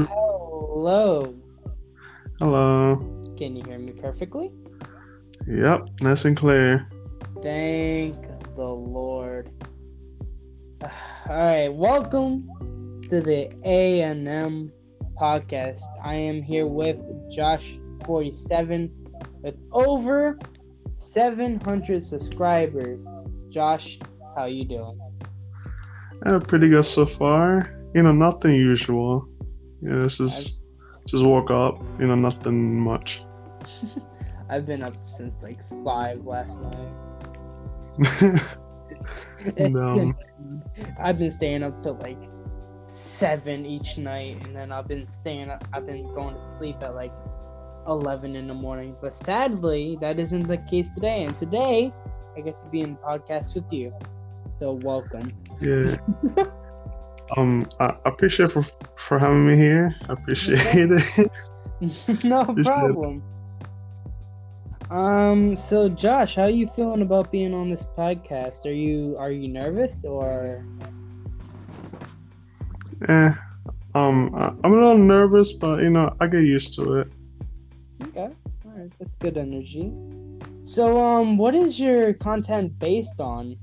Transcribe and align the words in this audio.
Hello. 0.00 1.34
Hello. 2.38 2.96
Can 3.36 3.54
you 3.56 3.62
hear 3.66 3.78
me 3.78 3.92
perfectly? 3.92 4.50
Yep, 5.46 5.88
nice 6.00 6.24
and 6.24 6.34
clear. 6.34 6.88
Thank 7.42 8.16
the 8.56 8.64
Lord. 8.64 9.50
All 10.82 10.90
right, 11.28 11.68
welcome 11.68 12.48
to 13.10 13.20
the 13.20 13.52
A 13.64 14.00
and 14.00 14.26
M 14.26 14.72
podcast. 15.20 15.80
I 16.02 16.14
am 16.14 16.40
here 16.40 16.66
with 16.66 16.96
Josh 17.30 17.76
47 18.06 18.90
with 19.42 19.56
over 19.72 20.38
700 20.96 22.02
subscribers. 22.02 23.06
Josh, 23.50 23.98
how 24.34 24.46
you 24.46 24.64
doing? 24.64 24.98
Uh, 26.24 26.38
pretty 26.38 26.70
good 26.70 26.86
so 26.86 27.04
far. 27.04 27.78
You 27.94 28.02
know, 28.02 28.12
nothing 28.12 28.54
usual. 28.54 29.28
Know, 29.82 30.04
it's 30.04 30.16
just 30.16 30.58
just 31.06 31.24
woke 31.24 31.50
up. 31.50 31.82
You 31.98 32.06
know, 32.06 32.14
nothing 32.14 32.78
much. 32.78 33.22
I've 34.48 34.64
been 34.64 34.82
up 34.82 34.94
since 35.02 35.42
like 35.42 35.58
five 35.84 36.24
last 36.24 36.54
night. 36.58 38.42
no. 39.58 40.14
I've 41.00 41.18
been 41.18 41.30
staying 41.30 41.62
up 41.62 41.80
till 41.80 41.96
like 41.96 42.18
seven 42.84 43.66
each 43.66 43.98
night, 43.98 44.46
and 44.46 44.54
then 44.54 44.70
I've 44.70 44.86
been 44.86 45.08
staying 45.08 45.50
up. 45.50 45.66
I've 45.72 45.86
been 45.86 46.06
going 46.14 46.36
to 46.36 46.42
sleep 46.58 46.76
at 46.82 46.94
like 46.94 47.12
eleven 47.88 48.36
in 48.36 48.46
the 48.46 48.54
morning. 48.54 48.94
But 49.00 49.14
sadly, 49.14 49.98
that 50.00 50.20
isn't 50.20 50.46
the 50.46 50.58
case 50.58 50.88
today. 50.94 51.24
And 51.24 51.36
today, 51.36 51.92
I 52.36 52.40
get 52.40 52.60
to 52.60 52.66
be 52.66 52.82
in 52.82 52.94
the 52.94 53.00
podcast 53.00 53.54
with 53.54 53.66
you. 53.72 53.92
So 54.60 54.72
welcome. 54.74 55.32
Yeah. 55.60 55.96
Um, 57.36 57.66
I 57.80 57.94
appreciate 58.04 58.52
for 58.52 58.64
for 58.96 59.18
having 59.18 59.46
me 59.46 59.56
here. 59.56 59.94
I 60.08 60.12
appreciate 60.12 60.90
it. 60.90 61.30
no 62.24 62.44
problem. 62.44 63.22
Um, 64.90 65.56
so 65.56 65.88
Josh, 65.88 66.36
how 66.36 66.42
are 66.42 66.50
you 66.50 66.70
feeling 66.76 67.00
about 67.02 67.32
being 67.32 67.54
on 67.54 67.70
this 67.70 67.82
podcast? 67.96 68.66
Are 68.66 68.72
you 68.72 69.16
are 69.18 69.30
you 69.30 69.48
nervous 69.48 70.04
or? 70.04 70.64
eh. 73.08 73.32
Um, 73.94 74.34
I'm 74.34 74.72
a 74.72 74.74
little 74.74 74.98
nervous, 74.98 75.52
but 75.52 75.80
you 75.80 75.90
know, 75.90 76.14
I 76.20 76.26
get 76.26 76.42
used 76.42 76.74
to 76.76 77.00
it. 77.00 77.12
Okay, 78.04 78.30
all 78.64 78.72
right, 78.74 78.92
that's 78.98 79.14
good 79.18 79.36
energy. 79.36 79.92
So, 80.62 80.98
um, 80.98 81.36
what 81.36 81.54
is 81.54 81.78
your 81.78 82.14
content 82.14 82.78
based 82.78 83.18
on? 83.18 83.56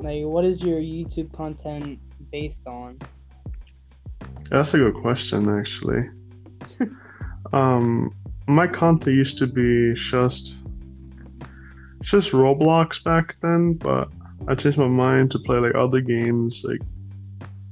Like, 0.00 0.24
what 0.24 0.44
is 0.44 0.60
your 0.62 0.80
YouTube 0.80 1.32
content 1.32 1.98
based 2.32 2.66
on? 2.66 2.98
That's 4.50 4.74
a 4.74 4.78
good 4.78 4.94
question, 4.94 5.48
actually. 5.48 6.08
um, 7.52 8.12
my 8.48 8.66
content 8.66 9.14
used 9.14 9.38
to 9.38 9.46
be 9.46 9.94
just 9.94 10.54
just 12.00 12.32
Roblox 12.32 13.04
back 13.04 13.36
then, 13.40 13.74
but 13.74 14.08
I 14.48 14.56
changed 14.56 14.78
my 14.78 14.88
mind 14.88 15.30
to 15.30 15.38
play 15.38 15.58
like 15.58 15.76
other 15.76 16.00
games 16.00 16.62
like 16.64 16.80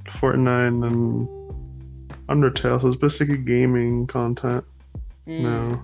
Fortnite 0.05 0.87
and 0.87 1.27
Undertale. 2.29 2.79
So 2.79 2.87
it's 2.87 2.97
basically 2.97 3.37
gaming 3.37 4.07
content 4.07 4.63
Mm, 5.27 5.41
now. 5.41 5.83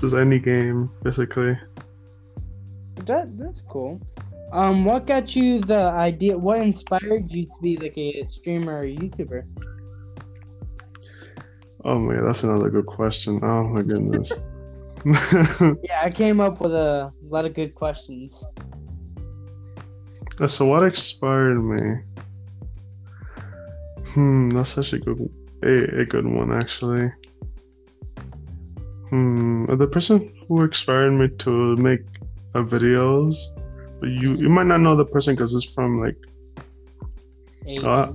Just 0.00 0.14
any 0.14 0.38
game, 0.38 0.90
basically. 1.02 1.58
That 3.06 3.36
that's 3.38 3.62
cool. 3.62 4.00
Um, 4.52 4.84
what 4.84 5.06
got 5.06 5.36
you 5.36 5.60
the 5.60 5.90
idea? 5.90 6.36
What 6.36 6.62
inspired 6.62 7.30
you 7.30 7.44
to 7.44 7.52
be 7.60 7.76
like 7.76 7.98
a 7.98 8.24
streamer 8.24 8.80
or 8.80 8.84
YouTuber? 8.84 9.44
Oh 11.84 11.98
man, 11.98 12.24
that's 12.24 12.42
another 12.42 12.70
good 12.70 12.86
question. 12.86 13.40
Oh 13.42 13.64
my 13.64 13.82
goodness. 13.82 14.32
Yeah, 15.84 16.00
I 16.02 16.10
came 16.10 16.40
up 16.40 16.60
with 16.60 16.72
a 16.74 17.12
lot 17.22 17.44
of 17.44 17.54
good 17.54 17.74
questions. 17.74 18.42
so 20.46 20.64
what 20.66 20.82
inspired 20.82 21.60
me? 21.62 22.00
Hmm, 24.14 24.50
that's 24.50 24.72
such 24.72 24.92
a 24.92 24.98
good 24.98 25.30
a, 25.62 26.00
a 26.00 26.04
good 26.04 26.26
one 26.26 26.52
actually. 26.52 27.12
Hmm, 29.10 29.66
the 29.76 29.86
person 29.86 30.32
who 30.46 30.64
inspired 30.64 31.12
me 31.12 31.28
to 31.38 31.76
make 31.76 32.00
uh, 32.54 32.62
videos, 32.62 33.36
but 34.00 34.08
you 34.08 34.34
you 34.36 34.48
might 34.48 34.66
not 34.66 34.80
know 34.80 34.96
the 34.96 35.04
person 35.04 35.34
because 35.34 35.54
it's 35.54 35.64
from 35.64 36.00
like. 36.00 36.16
Uh, 37.84 38.12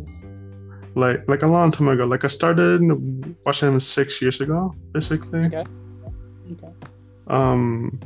like 0.95 1.27
like 1.27 1.41
a 1.43 1.47
long 1.47 1.71
time 1.71 1.87
ago. 1.87 2.05
Like 2.05 2.23
I 2.23 2.27
started 2.27 2.81
watching 3.45 3.69
him 3.69 3.79
six 3.79 4.21
years 4.21 4.41
ago, 4.41 4.73
basically. 4.93 5.45
Okay. 5.45 5.63
okay. 6.53 6.73
Um, 7.27 7.99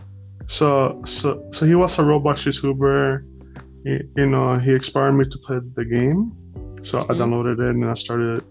so 0.48 1.02
so 1.06 1.50
so 1.54 1.66
he 1.66 1.76
was 1.76 1.98
a 2.00 2.02
Roblox 2.02 2.44
YouTuber. 2.46 3.24
He, 3.84 4.00
you 4.16 4.26
know, 4.28 4.58
he 4.60 4.72
inspired 4.72 5.14
me 5.14 5.26
to 5.26 5.38
play 5.46 5.60
the 5.76 5.86
game. 5.86 6.32
So 6.84 7.02
I 7.02 7.14
Mhm. 7.14 7.20
downloaded 7.20 7.60
it 7.60 7.76
and 7.76 7.86
I 7.86 7.94
started 7.96 8.44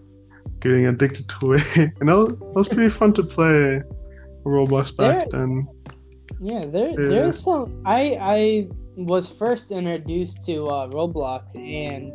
getting 0.61 0.85
addicted 0.87 1.25
to 1.39 1.53
it. 1.53 1.63
and 1.99 2.09
it 2.09 2.13
was, 2.15 2.29
it 2.33 2.55
was 2.55 2.67
pretty 2.67 2.89
fun 2.95 3.13
to 3.13 3.23
play 3.23 3.81
Roblox 4.45 4.95
back 4.95 5.29
then. 5.31 5.67
Yeah, 6.39 6.65
there 6.65 6.89
Yeah. 6.89 7.09
there's 7.09 7.39
some 7.43 7.81
I 7.85 8.17
I 8.21 8.67
was 8.97 9.31
first 9.37 9.71
introduced 9.71 10.43
to 10.45 10.65
uh, 10.67 10.89
Roblox 10.89 11.55
and 11.55 12.11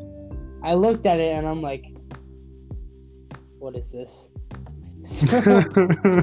I 0.65 0.75
looked 0.75 1.07
at 1.07 1.21
it 1.21 1.35
and 1.37 1.47
I'm 1.47 1.63
like, 1.63 1.85
what 3.59 3.77
is 3.77 3.91
this? 3.93 4.29
So, 5.05 5.63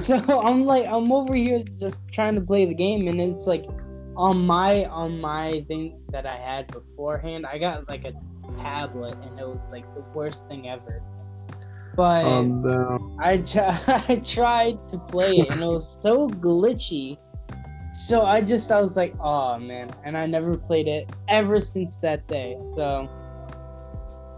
so 0.00 0.40
I'm 0.40 0.64
like 0.64 0.86
I'm 0.86 1.10
over 1.10 1.34
here 1.34 1.62
just 1.78 2.02
trying 2.12 2.34
to 2.34 2.40
play 2.40 2.66
the 2.66 2.74
game 2.74 3.08
and 3.08 3.20
it's 3.20 3.46
like 3.46 3.64
on 4.16 4.44
my 4.44 4.84
on 4.86 5.20
my 5.20 5.64
thing 5.66 6.00
that 6.10 6.26
I 6.26 6.36
had 6.36 6.66
beforehand, 6.68 7.46
I 7.46 7.58
got 7.58 7.88
like 7.88 8.04
a 8.04 8.12
tablet 8.60 9.16
and 9.22 9.38
it 9.38 9.46
was 9.46 9.68
like 9.70 9.84
the 9.94 10.02
worst 10.14 10.46
thing 10.48 10.68
ever. 10.68 11.02
But 11.96 12.24
um, 12.24 12.62
no. 12.62 13.16
I, 13.20 13.42
I 14.08 14.16
tried 14.16 14.78
to 14.90 14.98
play 14.98 15.38
it 15.38 15.48
and 15.50 15.62
it 15.62 15.66
was 15.66 15.98
so 16.02 16.28
glitchy. 16.28 17.18
So 17.92 18.22
I 18.22 18.40
just 18.42 18.70
I 18.70 18.80
was 18.80 18.96
like, 18.96 19.14
oh 19.20 19.58
man, 19.58 19.90
and 20.04 20.16
I 20.16 20.26
never 20.26 20.56
played 20.56 20.88
it 20.88 21.08
ever 21.28 21.60
since 21.60 21.96
that 22.02 22.26
day. 22.28 22.58
So, 22.74 23.08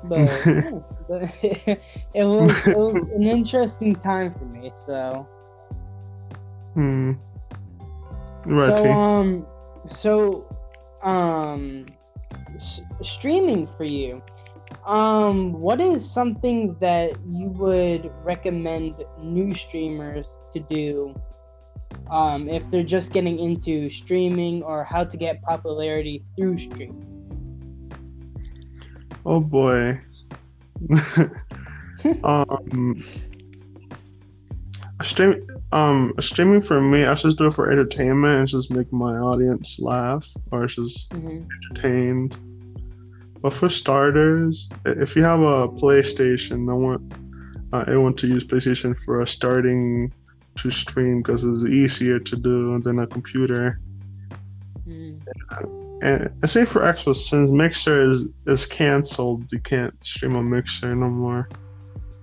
but 0.02 0.46
yeah, 0.48 0.70
but 1.08 1.22
it 1.42 2.24
was 2.24 2.66
it 2.66 2.76
was 2.76 3.08
an 3.14 3.26
interesting 3.26 3.94
time 3.96 4.32
for 4.32 4.44
me. 4.44 4.72
So, 4.86 5.28
Hmm. 6.74 7.12
Right. 8.46 8.76
so 8.76 8.90
um, 8.90 9.46
so 9.86 10.48
um, 11.02 11.86
s- 12.56 12.80
streaming 13.02 13.69
for 13.76 13.84
you. 13.84 14.22
Um, 14.86 15.52
what 15.52 15.80
is 15.80 16.10
something 16.12 16.76
that 16.80 17.16
you 17.24 17.50
would 17.50 18.10
recommend 18.22 19.02
new 19.19 19.54
streamers 19.54 20.40
to 20.52 20.60
do? 20.60 21.14
Um, 22.12 22.47
if 22.47 22.62
they're 22.71 22.83
just 22.83 23.11
getting 23.11 23.39
into 23.39 23.89
streaming 23.89 24.62
or 24.62 24.84
how 24.84 25.03
to 25.03 25.17
get 25.17 25.41
popularity 25.43 26.23
through 26.37 26.59
streaming. 26.59 27.09
Oh 29.25 29.41
boy. 29.41 29.99
um, 32.25 33.03
stream, 35.03 35.47
um, 35.73 36.12
streaming 36.21 36.61
for 36.61 36.83
me, 36.83 37.06
I 37.06 37.15
just 37.15 37.39
do 37.39 37.47
it 37.47 37.55
for 37.55 37.73
entertainment 37.73 38.41
and 38.41 38.49
just 38.49 38.71
make 38.71 38.93
my 38.93 39.17
audience 39.17 39.77
laugh 39.79 40.27
or 40.50 40.67
just 40.67 41.09
Mhm. 41.12 41.47
entertained. 41.71 42.37
But 43.41 43.55
for 43.55 43.70
starters, 43.70 44.69
if 44.85 45.17
you 45.17 45.23
have 45.23 45.41
a 45.41 45.67
PlayStation, 45.67 46.70
I 46.70 46.75
want 46.75 47.15
uh, 47.73 47.85
everyone 47.87 48.15
to 48.17 48.26
use 48.26 48.44
PlayStation 48.44 48.94
for 49.06 49.23
a 49.23 49.26
starting 49.26 50.12
to 50.58 50.70
stream 50.70 51.22
because 51.22 51.44
it's 51.44 51.64
easier 51.64 52.19
to 52.19 52.37
do 52.37 52.81
than 52.82 52.99
a 52.99 53.06
computer. 53.06 53.81
Mm. 54.87 55.20
And 56.02 56.50
same 56.50 56.66
for 56.66 56.82
Xbox, 56.82 57.28
since 57.28 57.50
Mixer 57.50 58.10
is, 58.10 58.26
is 58.46 58.66
canceled, 58.66 59.50
you 59.52 59.60
can't 59.60 59.94
stream 60.04 60.37
on 60.37 60.50
Mixer 60.50 60.94
no 60.94 61.08
more. 61.08 61.49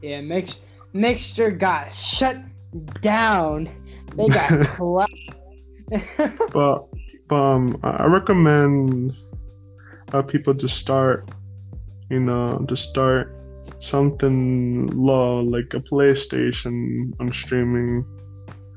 Yeah, 0.02 0.22
mix 0.22 0.62
mixture 0.94 1.52
got 1.52 1.92
shut 1.92 2.38
down. 3.02 3.70
They 4.16 4.28
got 4.28 4.68
clapped. 4.68 5.14
but, 6.52 6.88
but 7.28 7.36
um, 7.36 7.80
I 7.84 7.90
I 7.90 8.06
recommend 8.06 9.16
uh, 10.14 10.22
people 10.22 10.56
to 10.56 10.68
start, 10.68 11.30
you 12.10 12.20
know, 12.20 12.66
to 12.68 12.76
start 12.76 13.36
something 13.80 14.88
low 14.88 15.40
like 15.40 15.74
a 15.74 15.80
PlayStation 15.80 17.14
on 17.20 17.32
streaming 17.34 18.06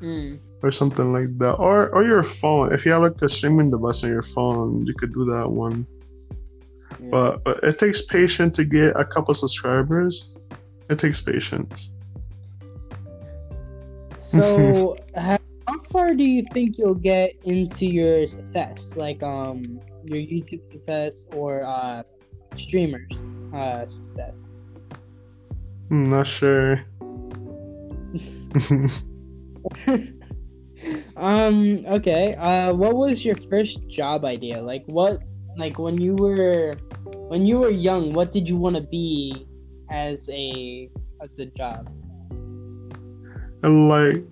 Mm. 0.02 0.40
or 0.64 0.72
something 0.72 1.12
like 1.12 1.38
that, 1.38 1.52
or 1.52 1.88
or 1.90 2.02
your 2.02 2.25
phone. 2.25 2.75
If 2.75 2.84
you 2.84 2.90
have 2.90 3.02
like 3.02 3.22
a 3.22 3.28
streaming 3.28 3.70
device 3.70 4.02
on 4.02 4.10
your 4.10 4.25
phone, 4.25 4.84
you 4.84 4.94
could 4.94 5.14
do 5.14 5.25
that 5.26 5.49
one. 5.49 5.87
Yeah. 7.00 7.08
But, 7.10 7.44
but 7.44 7.62
it 7.62 7.78
takes 7.78 8.02
patience 8.02 8.56
to 8.56 8.64
get 8.64 8.96
a 8.96 9.04
couple 9.04 9.32
subscribers. 9.34 10.34
It 10.90 10.99
takes 10.99 11.20
patience. 11.20 11.90
So, 14.19 14.96
how 15.14 15.38
far 15.90 16.14
do 16.14 16.25
you 16.25 16.44
think 16.52 16.78
you'll 16.78 16.94
get 16.94 17.37
into 17.44 17.87
your 17.87 18.26
success? 18.26 18.90
Like, 18.96 19.22
um, 19.22 19.81
your 20.05 20.19
YouTube 20.19 20.69
success 20.72 21.25
or 21.32 21.62
uh, 21.64 22.02
streamers 22.56 23.12
uh, 23.55 23.87
success? 24.05 24.50
I'm 25.90 26.10
not 26.10 26.26
sure. 26.26 26.84
um. 31.17 31.85
Okay. 31.87 32.35
Uh. 32.35 32.73
What 32.75 32.97
was 32.97 33.25
your 33.25 33.37
first 33.50 33.87
job 33.88 34.25
idea? 34.25 34.62
Like 34.62 34.85
what? 34.87 35.23
Like 35.56 35.79
when 35.79 36.00
you 36.00 36.14
were, 36.14 36.76
when 37.29 37.44
you 37.47 37.59
were 37.59 37.70
young, 37.70 38.12
what 38.12 38.32
did 38.32 38.49
you 38.49 38.56
want 38.56 38.76
to 38.76 38.82
be 38.82 39.47
as 39.91 40.29
a 40.31 40.91
as 41.20 41.31
a 41.38 41.47
job? 41.47 41.91
I 43.62 43.69
like, 43.69 44.25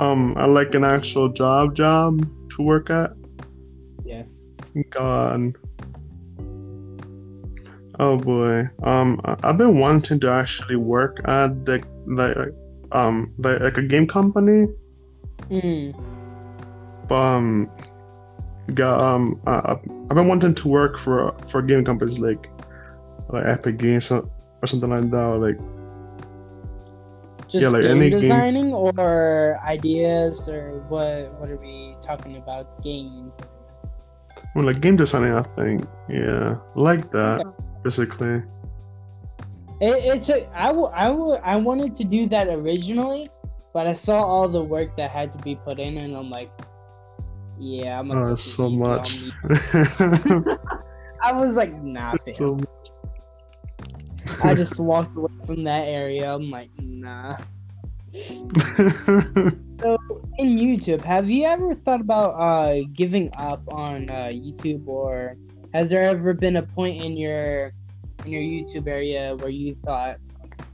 um, 0.00 0.34
I 0.36 0.46
like 0.46 0.74
an 0.74 0.84
actual 0.84 1.28
job 1.28 1.76
job 1.76 2.26
to 2.56 2.62
work 2.62 2.90
at. 2.90 3.12
Yeah. 4.04 4.24
God. 4.90 5.54
Oh 7.98 8.16
boy. 8.16 8.68
Um, 8.82 9.20
I've 9.44 9.58
been 9.58 9.78
wanting 9.78 10.18
to 10.20 10.30
actually 10.30 10.76
work 10.76 11.20
at 11.26 11.66
the 11.66 11.82
like 12.06 12.48
um 12.92 13.32
like, 13.38 13.76
a 13.76 13.82
game 13.82 14.06
company. 14.06 14.66
Mm. 15.50 15.94
Um, 17.10 17.68
got 18.74 19.00
um 19.00 19.40
I, 19.46 19.72
I've 20.10 20.14
been 20.16 20.28
wanting 20.28 20.54
to 20.54 20.68
work 20.68 20.98
for 20.98 21.34
for 21.50 21.62
game 21.62 21.84
companies 21.84 22.18
like 22.18 22.48
like 23.30 23.46
Epic 23.46 23.78
Games 23.78 24.10
or 24.10 24.28
or 24.62 24.66
something 24.66 24.90
like 24.90 25.10
that. 25.10 25.16
Or 25.16 25.38
like 25.38 25.58
Just 27.50 27.62
Yeah, 27.62 27.68
like 27.68 27.82
game 27.82 27.96
any 27.96 28.10
game- 28.10 28.20
designing 28.20 28.72
or 28.72 29.58
ideas 29.64 30.48
or 30.48 30.84
what? 30.88 31.32
What 31.40 31.50
are 31.50 31.56
we 31.56 31.96
talking 32.02 32.36
about? 32.36 32.80
Games. 32.82 33.34
well, 34.54 34.64
like 34.64 34.80
game 34.80 34.96
designing, 34.96 35.32
I 35.32 35.42
think. 35.56 35.84
Yeah, 36.08 36.56
like 36.76 37.10
that 37.10 37.42
basically. 37.82 38.42
It, 39.80 40.04
it's 40.04 40.28
a 40.28 40.46
I 40.54 40.66
w- 40.66 40.90
I 40.92 41.06
w- 41.06 41.40
I 41.42 41.56
wanted 41.56 41.96
to 41.96 42.04
do 42.04 42.26
that 42.28 42.48
originally, 42.48 43.30
but 43.72 43.86
I 43.86 43.94
saw 43.94 44.22
all 44.22 44.48
the 44.48 44.62
work 44.62 44.96
that 44.96 45.10
had 45.10 45.32
to 45.32 45.38
be 45.38 45.56
put 45.56 45.80
in, 45.80 45.96
and 45.96 46.14
I'm 46.14 46.28
like, 46.30 46.50
yeah, 47.58 47.98
I'm 47.98 48.08
gonna 48.08 48.32
Oh, 48.32 48.34
so 48.34 48.68
much. 48.68 49.10
I 51.22 51.32
was 51.32 51.54
like, 51.54 51.72
nah, 51.82 52.16
so 52.34 52.58
I 54.42 54.54
just 54.54 54.78
walked 54.78 55.16
away 55.16 55.28
from 55.46 55.64
that 55.64 55.88
area. 55.88 56.34
I'm 56.34 56.50
like, 56.50 56.70
nah. 56.78 57.38
So 59.82 59.96
in 60.36 60.58
YouTube, 60.58 61.02
have 61.04 61.30
you 61.30 61.44
ever 61.46 61.74
thought 61.74 62.00
about 62.02 62.30
uh 62.32 62.82
giving 62.92 63.30
up 63.36 63.62
on 63.68 64.10
uh, 64.10 64.28
YouTube, 64.30 64.86
or 64.86 65.36
has 65.72 65.88
there 65.88 66.02
ever 66.02 66.34
been 66.34 66.56
a 66.56 66.62
point 66.62 67.02
in 67.02 67.16
your 67.16 67.72
in 68.24 68.32
your 68.32 68.42
YouTube 68.42 68.86
area 68.86 69.36
where 69.36 69.50
you 69.50 69.76
thought 69.84 70.18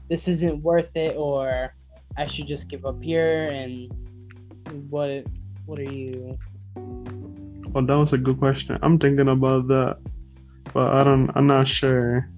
this 0.09 0.27
isn't 0.27 0.61
worth 0.63 0.95
it, 0.95 1.15
or 1.15 1.73
I 2.17 2.27
should 2.27 2.47
just 2.47 2.67
give 2.69 2.85
up 2.85 3.01
here? 3.01 3.49
And 3.51 3.91
what 4.89 5.25
what 5.65 5.79
are 5.79 5.93
you? 5.93 6.37
Well 6.75 7.85
that 7.85 7.97
was 7.97 8.13
a 8.13 8.17
good 8.17 8.39
question. 8.39 8.77
I'm 8.81 8.97
thinking 8.99 9.27
about 9.27 9.67
that, 9.67 9.97
but 10.73 10.93
I 10.93 11.03
don't. 11.03 11.29
I'm 11.35 11.47
not 11.47 11.67
sure. 11.67 12.29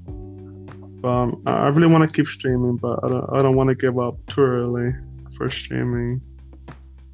Um, 1.04 1.42
I 1.46 1.52
I 1.52 1.68
really 1.70 1.92
want 1.92 2.10
to 2.10 2.14
keep 2.14 2.28
streaming, 2.28 2.78
but 2.78 3.00
I 3.04 3.08
don't. 3.08 3.30
I 3.34 3.42
don't 3.42 3.56
want 3.56 3.70
to 3.70 3.76
give 3.76 4.00
up 4.00 4.16
too 4.28 4.42
early 4.42 4.94
for 5.38 5.50
streaming. 5.50 6.22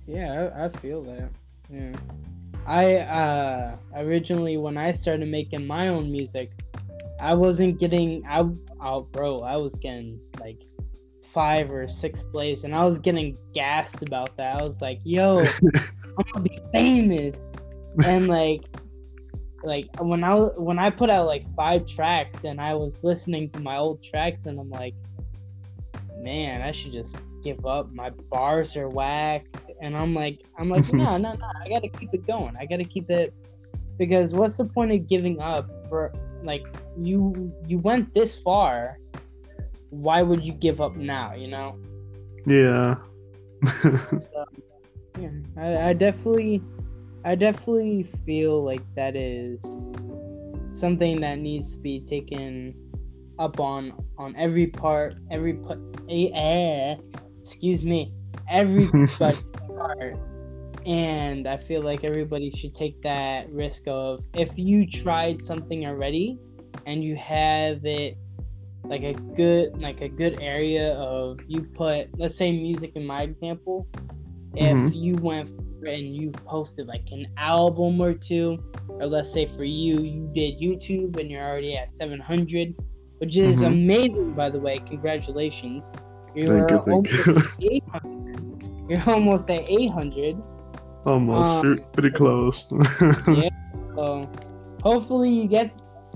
Yeah, 0.08 0.50
I, 0.56 0.66
I 0.66 0.70
feel 0.70 1.02
that. 1.04 1.30
Yeah. 1.70 1.92
I 2.66 2.96
uh 2.98 3.76
originally 3.96 4.58
when 4.58 4.78
I 4.78 4.92
started 4.92 5.28
making 5.30 5.68
my 5.68 5.90
own 5.90 6.12
music, 6.12 6.52
I 7.20 7.34
wasn't 7.34 7.80
getting 7.80 8.24
I 8.30 8.44
oh 8.82 9.02
bro, 9.12 9.42
I 9.42 9.58
was 9.58 9.74
getting 9.76 10.20
like 10.40 10.60
five 11.34 11.70
or 11.70 11.88
six 11.88 12.24
plays 12.32 12.64
and 12.64 12.74
I 12.74 12.86
was 12.86 12.98
getting 13.00 13.38
gassed 13.54 14.02
about 14.02 14.36
that. 14.38 14.62
I 14.62 14.64
was 14.64 14.82
like, 14.82 15.00
yo, 15.04 15.40
I'm 15.40 16.26
gonna 16.34 16.44
be 16.44 16.60
famous. 16.72 17.36
And 18.04 18.28
like 18.40 18.64
like 19.64 19.90
when 20.00 20.24
I 20.24 20.36
when 20.36 20.80
I 20.80 20.90
put 20.90 21.10
out 21.10 21.26
like 21.26 21.46
five 21.56 21.88
tracks 21.88 22.44
and 22.44 22.62
I 22.62 22.74
was 22.74 23.04
listening 23.04 23.50
to 23.52 23.60
my 23.60 23.78
old 23.78 24.04
tracks 24.04 24.46
and 24.46 24.60
I'm 24.60 24.70
like, 24.70 24.96
man, 26.18 26.62
I 26.62 26.72
should 26.72 26.94
just 26.94 27.16
give 27.44 27.66
up. 27.66 27.92
My 27.92 28.12
bars 28.32 28.76
are 28.76 28.90
whack 28.90 29.46
and 29.82 29.96
I'm 29.96 30.14
like, 30.14 30.40
I'm 30.58 30.70
like, 30.70 30.92
no, 30.94 31.18
no, 31.18 31.34
no. 31.34 31.48
I 31.64 31.70
gotta 31.70 31.90
keep 31.90 32.14
it 32.14 32.26
going. 32.26 32.56
I 32.58 32.66
gotta 32.66 32.86
keep 32.86 33.10
it 33.10 33.34
because 33.98 34.32
what's 34.32 34.58
the 34.58 34.66
point 34.66 34.92
of 34.92 35.08
giving 35.08 35.40
up 35.40 35.70
for 35.90 36.14
like 36.44 36.66
you 36.98 37.54
you 37.68 37.80
went 37.80 38.14
this 38.14 38.38
far? 38.38 38.98
Why 39.90 40.22
would 40.22 40.44
you 40.44 40.54
give 40.54 40.82
up 40.82 40.96
now? 40.96 41.34
You 41.34 41.48
know? 41.48 41.78
Yeah. 42.46 42.96
So, 44.12 44.46
yeah, 45.20 45.30
I, 45.58 45.90
I 45.90 45.94
definitely, 45.94 46.62
I 47.24 47.36
definitely 47.36 48.04
feel 48.26 48.64
like 48.64 48.82
that 48.96 49.16
is 49.16 49.64
something 50.74 51.22
that 51.22 51.40
needs 51.40 51.72
to 51.72 51.78
be 51.80 52.02
taken 52.02 52.76
up 53.40 53.60
on 53.60 53.94
on 54.18 54.36
every 54.36 54.68
part, 54.68 55.16
every 55.32 55.54
put, 55.54 55.80
eh, 56.10 56.28
eh, 56.34 56.96
excuse 57.40 57.84
me, 57.84 58.12
every 58.50 58.88
part. 59.18 59.38
And 60.86 61.48
I 61.48 61.58
feel 61.58 61.82
like 61.82 62.04
everybody 62.04 62.52
should 62.52 62.76
take 62.76 63.02
that 63.02 63.52
risk 63.52 63.84
of 63.88 64.24
if 64.36 64.50
you 64.56 64.86
tried 64.86 65.42
something 65.42 65.86
already 65.86 66.38
and 66.86 67.04
you 67.04 67.16
have 67.16 67.86
it 67.86 68.18
like 68.84 69.02
a 69.04 69.14
good 69.14 69.80
like 69.82 70.02
a 70.02 70.08
good 70.10 70.40
area 70.42 70.94
of 70.96 71.40
you 71.48 71.62
put 71.64 72.08
let's 72.20 72.36
say 72.36 72.52
music 72.52 72.92
in 72.96 73.06
my 73.06 73.22
example 73.24 73.88
if 74.56 74.78
Mhm. 74.78 74.96
you 74.96 75.16
went 75.16 75.50
and 75.88 76.16
you 76.16 76.32
posted 76.46 76.88
like 76.88 77.06
an 77.12 77.26
album 77.38 78.00
or 78.02 78.14
two 78.14 78.58
or 78.88 79.06
let's 79.08 79.32
say 79.32 79.46
for 79.58 79.64
you 79.64 80.00
you 80.02 80.30
did 80.34 80.60
youtube 80.60 81.20
and 81.20 81.30
you're 81.32 81.44
already 81.44 81.76
at 81.76 81.92
700 81.92 82.76
which 83.18 83.36
is 83.38 83.62
Mhm. 83.62 83.68
amazing 83.68 84.34
by 84.34 84.50
the 84.50 84.60
way 84.60 84.78
congratulations 84.80 85.92
you're 86.36 86.68
Thank 86.68 86.72
you, 86.72 86.78
thank 86.86 87.08
almost 87.26 87.60
you. 87.60 87.70
at 87.70 87.74
800 88.04 88.90
you're 88.90 89.10
almost 89.10 89.50
at 89.50 89.70
800 89.70 90.38
Almost. 91.08 91.50
Um, 91.52 91.62
Pretty- 91.62 91.84
pretty 91.94 92.10
close. 92.18 92.66
yeah. 93.28 93.50
so 93.96 94.28
hopefully 94.82 95.30
you 95.30 95.48
get 95.48 95.70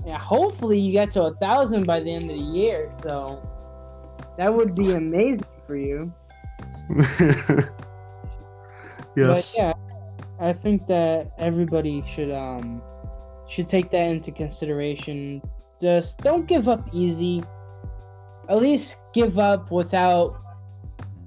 yeah, 0.06 0.18
hopefully 0.18 0.78
you 0.78 0.92
get 0.92 1.12
to 1.12 1.22
a 1.22 1.34
thousand 1.36 1.86
by 1.86 2.00
the 2.00 2.12
end 2.12 2.30
of 2.30 2.36
the 2.36 2.42
year 2.42 2.88
so 3.02 3.42
that 4.38 4.52
would 4.52 4.74
be 4.74 4.92
amazing 4.92 5.44
for 5.66 5.76
you 5.76 6.12
yes. 9.16 9.54
But 9.54 9.54
yeah, 9.56 9.72
I 10.40 10.52
think 10.52 10.86
that 10.88 11.32
everybody 11.38 12.02
should 12.14 12.30
um 12.30 12.82
should 13.48 13.68
take 13.68 13.90
that 13.90 14.06
into 14.06 14.32
consideration. 14.32 15.42
Just 15.80 16.18
don't 16.18 16.46
give 16.46 16.68
up 16.68 16.88
easy. 16.92 17.42
At 18.48 18.58
least 18.60 18.96
give 19.12 19.38
up 19.38 19.70
without 19.70 20.40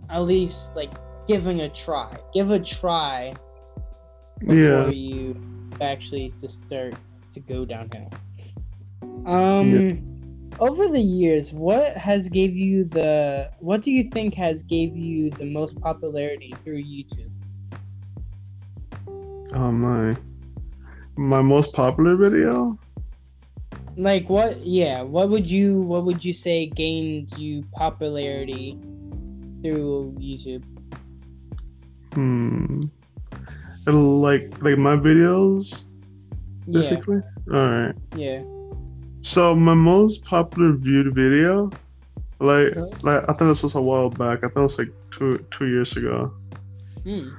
at 0.10 0.20
least 0.20 0.72
like 0.76 0.92
giving 1.28 1.62
a 1.62 1.70
try. 1.70 2.14
Give 2.34 2.52
a 2.52 2.60
try 2.60 3.34
before 4.40 4.56
Yeah. 4.56 4.90
you 4.90 5.36
actually 5.82 6.34
just 6.42 6.66
start 6.68 6.96
to 7.34 7.40
go 7.40 7.66
downhill. 7.66 8.10
Um 9.26 10.00
over 10.60 10.88
the 10.88 11.02
years, 11.02 11.52
what 11.52 11.96
has 11.98 12.30
gave 12.30 12.56
you 12.56 12.86
the 12.86 13.50
what 13.60 13.82
do 13.82 13.92
you 13.92 14.10
think 14.12 14.34
has 14.36 14.64
gave 14.64 14.96
you 14.96 15.30
the 15.32 15.46
most 15.46 15.80
popularity 15.82 16.54
through 16.64 16.84
YouTube? 16.84 17.32
Oh 19.54 19.72
my. 19.72 20.16
My 21.16 21.42
most 21.42 21.74
popular 21.74 22.16
video? 22.16 22.78
like 23.96 24.28
what 24.28 24.66
yeah 24.66 25.04
what 25.04 25.30
would 25.30 25.48
you 25.48 25.80
what 25.82 26.04
would 26.04 26.26
you 26.26 26.34
say 26.34 26.66
gained 26.66 27.32
you 27.38 27.64
popularity 27.74 28.76
through 29.62 30.16
youtube 30.20 30.64
Hmm. 32.14 32.82
Like 33.88 34.54
like 34.62 34.78
my 34.78 34.96
videos, 34.96 35.86
yeah 36.68 36.82
basically. 36.82 37.22
All 37.52 37.70
right. 37.70 37.96
yeah 38.16 38.44
So 39.24 39.56
my 39.56 39.74
most 39.74 40.24
popular 40.26 40.74
viewed 40.74 41.16
video, 41.16 41.70
like 42.40 42.76
like 43.04 43.24
I 43.30 43.34
think 43.34 43.50
this 43.52 43.64
was 43.64 43.76
a 43.76 43.82
while 43.82 44.10
back. 44.10 44.40
I 44.40 44.48
think 44.48 44.58
it 44.58 44.62
was 44.62 44.78
like 44.78 44.92
two 45.12 45.38
two 45.50 45.68
years 45.68 45.96
ago. 45.96 46.32
hmm. 47.04 47.30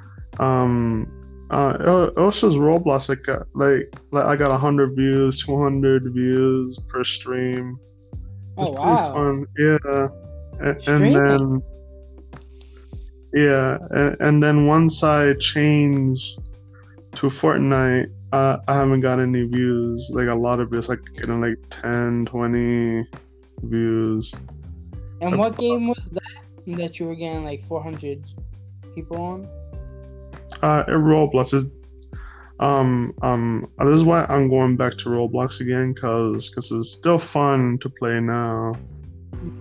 Um, 0.41 1.07
uh, 1.51 1.77
it, 1.79 2.19
it 2.19 2.21
was 2.21 2.41
just 2.41 2.57
Roblox. 2.57 3.09
Like 3.09 3.27
like 3.55 3.95
like 4.11 4.25
I 4.25 4.35
got 4.37 4.59
hundred 4.59 4.97
views, 4.97 5.45
two 5.45 5.61
hundred 5.63 6.13
views 6.13 6.79
per 6.89 7.05
stream. 7.05 7.79
Oh 8.57 8.71
wow 8.73 9.13
fun. 9.15 9.47
Yeah. 9.59 10.09
A- 10.61 10.81
And, 10.91 11.15
then 11.15 11.63
yeah, 13.35 13.79
and, 13.91 14.17
and 14.21 14.43
then 14.43 14.67
once 14.67 15.03
I 15.03 15.35
changed 15.35 16.39
to 17.17 17.27
Fortnite, 17.29 18.11
uh, 18.35 18.61
I 18.67 18.75
haven't 18.75 19.01
got 19.01 19.21
any 19.21 19.45
views. 19.45 20.11
Like 20.11 20.27
a 20.27 20.35
lot 20.35 20.59
of 20.59 20.71
views, 20.71 20.89
like 20.89 20.99
getting 21.17 21.41
like 21.41 21.59
10, 21.71 22.27
20 22.27 23.07
views. 23.63 24.35
And 25.21 25.39
what 25.39 25.57
game 25.57 25.87
was 25.87 26.05
that 26.13 26.77
that 26.79 26.99
you 26.99 27.07
were 27.07 27.15
getting 27.15 27.45
like 27.45 27.65
400 27.69 28.25
people 28.95 29.23
on? 29.23 29.49
Uh, 30.63 30.83
it 30.89 30.91
Roblox 30.91 31.55
is. 31.55 31.67
Um, 32.59 33.15
um, 33.23 33.71
this 33.79 33.95
is 33.95 34.03
why 34.03 34.25
I'm 34.25 34.49
going 34.49 34.77
back 34.77 34.97
to 34.99 35.11
Roblox 35.11 35.61
again, 35.61 35.95
cause, 35.95 36.49
cause 36.49 36.71
it's 36.73 36.91
still 36.91 37.19
fun 37.19 37.79
to 37.83 37.89
play 37.89 38.19
now. 38.21 38.75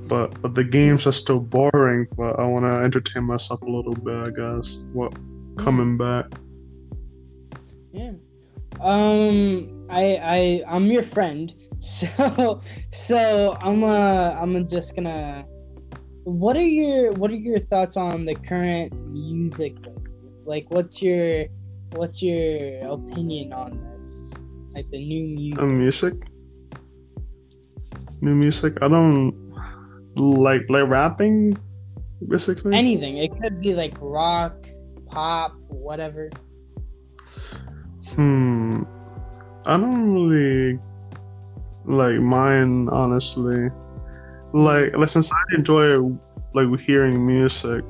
But, 0.08 0.42
but 0.42 0.56
the 0.56 0.64
games 0.64 1.06
are 1.06 1.12
still 1.12 1.40
boring. 1.40 2.08
But 2.18 2.40
I 2.40 2.46
want 2.46 2.66
to 2.66 2.82
entertain 2.82 3.26
myself 3.26 3.62
a 3.62 3.66
little 3.66 3.94
bit, 3.94 4.16
I 4.16 4.30
guess. 4.30 4.78
What 4.94 5.14
coming 5.58 5.98
back? 5.98 6.26
Yeah. 7.92 8.14
Um, 8.84 9.88
I 9.90 10.04
I 10.16 10.64
I'm 10.68 10.88
your 10.88 11.04
friend, 11.04 11.54
so 11.80 12.62
so 13.08 13.58
I'm 13.62 13.84
uh 13.84 14.32
I'm 14.32 14.68
just 14.68 14.96
gonna. 14.96 15.46
What 16.26 16.56
are 16.56 16.62
your 16.62 17.12
What 17.14 17.32
are 17.32 17.36
your 17.36 17.60
thoughts 17.62 17.98
on 17.98 18.26
the 18.26 18.36
current 18.36 18.94
music? 19.08 19.76
Like, 20.46 20.66
what's 20.70 21.02
your 21.02 21.46
What's 21.96 22.24
your 22.24 22.90
opinion 22.90 23.54
on 23.54 23.78
this? 23.78 24.34
Like 24.74 24.90
the 24.90 24.98
new 24.98 25.24
music. 25.36 25.62
Uh, 25.62 25.66
music. 25.68 26.14
New 28.22 28.34
music. 28.34 28.74
I 28.82 28.88
don't 28.88 29.32
like 30.18 30.62
like 30.70 30.90
rapping, 30.90 31.56
basically. 32.28 32.76
Anything. 32.76 33.18
It 33.18 33.30
could 33.40 33.62
be 33.62 33.76
like 33.76 33.94
rock, 34.02 34.56
pop, 35.06 35.54
whatever. 35.70 36.32
Hmm. 38.16 38.84
I 39.66 39.78
don't 39.78 40.12
really 40.14 40.80
like 41.86 42.20
mine, 42.20 42.90
honestly. 42.90 43.70
Like, 44.54 44.96
like 44.96 45.10
since 45.10 45.32
I 45.32 45.56
enjoy 45.56 45.98
like 46.54 46.80
hearing 46.82 47.26
music, 47.26 47.84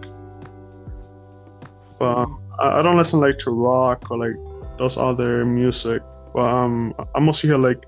but 2.00 2.26
I, 2.60 2.80
I 2.80 2.82
don't 2.82 2.98
listen 2.98 3.20
like 3.20 3.38
to 3.40 3.52
rock 3.52 4.10
or 4.12 4.18
like 4.18 4.36
those 4.78 4.98
other 4.98 5.46
music. 5.46 6.02
But 6.34 6.50
um, 6.50 6.94
I 7.14 7.20
mostly 7.20 7.50
hear 7.50 7.58
like 7.58 7.84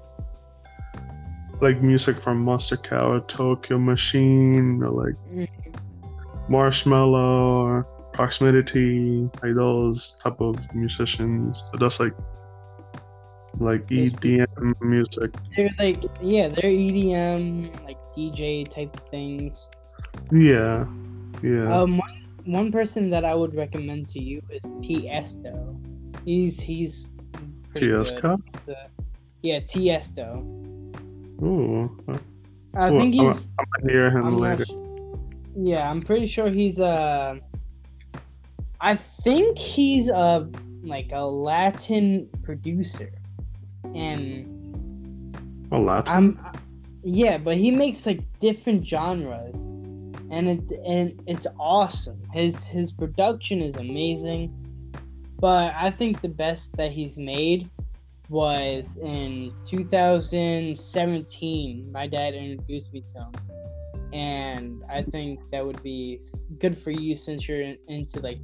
like 1.61 1.81
music 1.81 2.21
from 2.21 2.45
Monstercat 2.45 3.01
or 3.01 3.19
Tokyo 3.21 3.77
Machine 3.77 4.83
or 4.83 4.89
like 4.89 5.15
Mm. 5.33 5.47
Marshmello 6.49 7.63
or 7.63 7.87
Proximity, 8.15 9.29
like 9.43 9.55
those 9.55 10.17
type 10.23 10.39
of 10.39 10.55
musicians. 10.73 11.61
That's 11.79 11.99
like 11.99 12.13
like 13.59 13.85
EDM 13.87 14.81
music. 14.81 15.31
They're 15.55 15.69
like 15.77 16.01
yeah, 16.21 16.47
they're 16.49 16.71
EDM 16.71 17.83
like 17.83 17.97
DJ 18.17 18.69
type 18.73 18.95
of 18.95 19.09
things. 19.09 19.69
Yeah, 20.31 20.85
yeah. 21.43 21.75
Um, 21.77 21.97
one, 21.97 22.25
one 22.45 22.71
person 22.71 23.09
that 23.09 23.25
I 23.25 23.35
would 23.35 23.53
recommend 23.55 24.07
to 24.09 24.19
you 24.19 24.41
is 24.49 24.61
Tiesto. 24.83 25.75
He's 26.23 26.59
he's. 26.59 27.09
Tiesto? 27.73 28.39
Uh, 28.69 28.73
yeah, 29.41 29.59
Tiesto. 29.59 30.39
Ooh, 31.43 31.91
I 32.75 32.89
Well, 32.89 33.01
think 33.01 33.15
I'm, 33.19 33.27
he's. 33.33 33.47
I'm 33.59 33.65
gonna 33.81 33.91
hear 33.91 34.09
him 34.09 34.25
I'm 34.25 34.37
later. 34.37 34.65
su- 34.65 35.19
yeah, 35.57 35.89
I'm 35.89 36.01
pretty 36.01 36.27
sure 36.27 36.49
he's 36.49 36.79
uh 36.79 37.35
I 38.85 38.95
think 39.23 39.57
he's 39.57 40.07
a 40.09 40.47
like 40.83 41.09
a 41.11 41.25
Latin 41.25 42.29
producer, 42.43 43.11
and 43.95 44.45
A 45.71 45.79
lot. 45.79 46.07
I'm 46.07 46.39
yeah, 47.03 47.39
but 47.39 47.57
he 47.57 47.71
makes 47.71 48.05
like 48.05 48.19
different 48.39 48.85
genres, 48.85 49.65
and 50.29 50.47
it's 50.47 50.71
and 50.85 51.19
it's 51.25 51.47
awesome. 51.59 52.21
His 52.31 52.55
his 52.65 52.91
production 52.91 53.63
is 53.63 53.73
amazing, 53.73 54.53
but 55.39 55.73
I 55.75 55.89
think 55.89 56.21
the 56.21 56.29
best 56.29 56.69
that 56.77 56.91
he's 56.91 57.17
made 57.17 57.67
was 58.29 58.97
in 59.01 59.51
2017. 59.67 61.91
My 61.91 62.05
dad 62.05 62.35
introduced 62.35 62.93
me 62.93 63.03
to 63.13 63.17
him, 63.17 63.31
and 64.13 64.83
I 64.87 65.01
think 65.01 65.39
that 65.51 65.65
would 65.65 65.81
be 65.81 66.21
good 66.59 66.77
for 66.77 66.91
you 66.91 67.15
since 67.15 67.47
you're 67.47 67.61
in- 67.61 67.79
into 67.87 68.19
like 68.19 68.37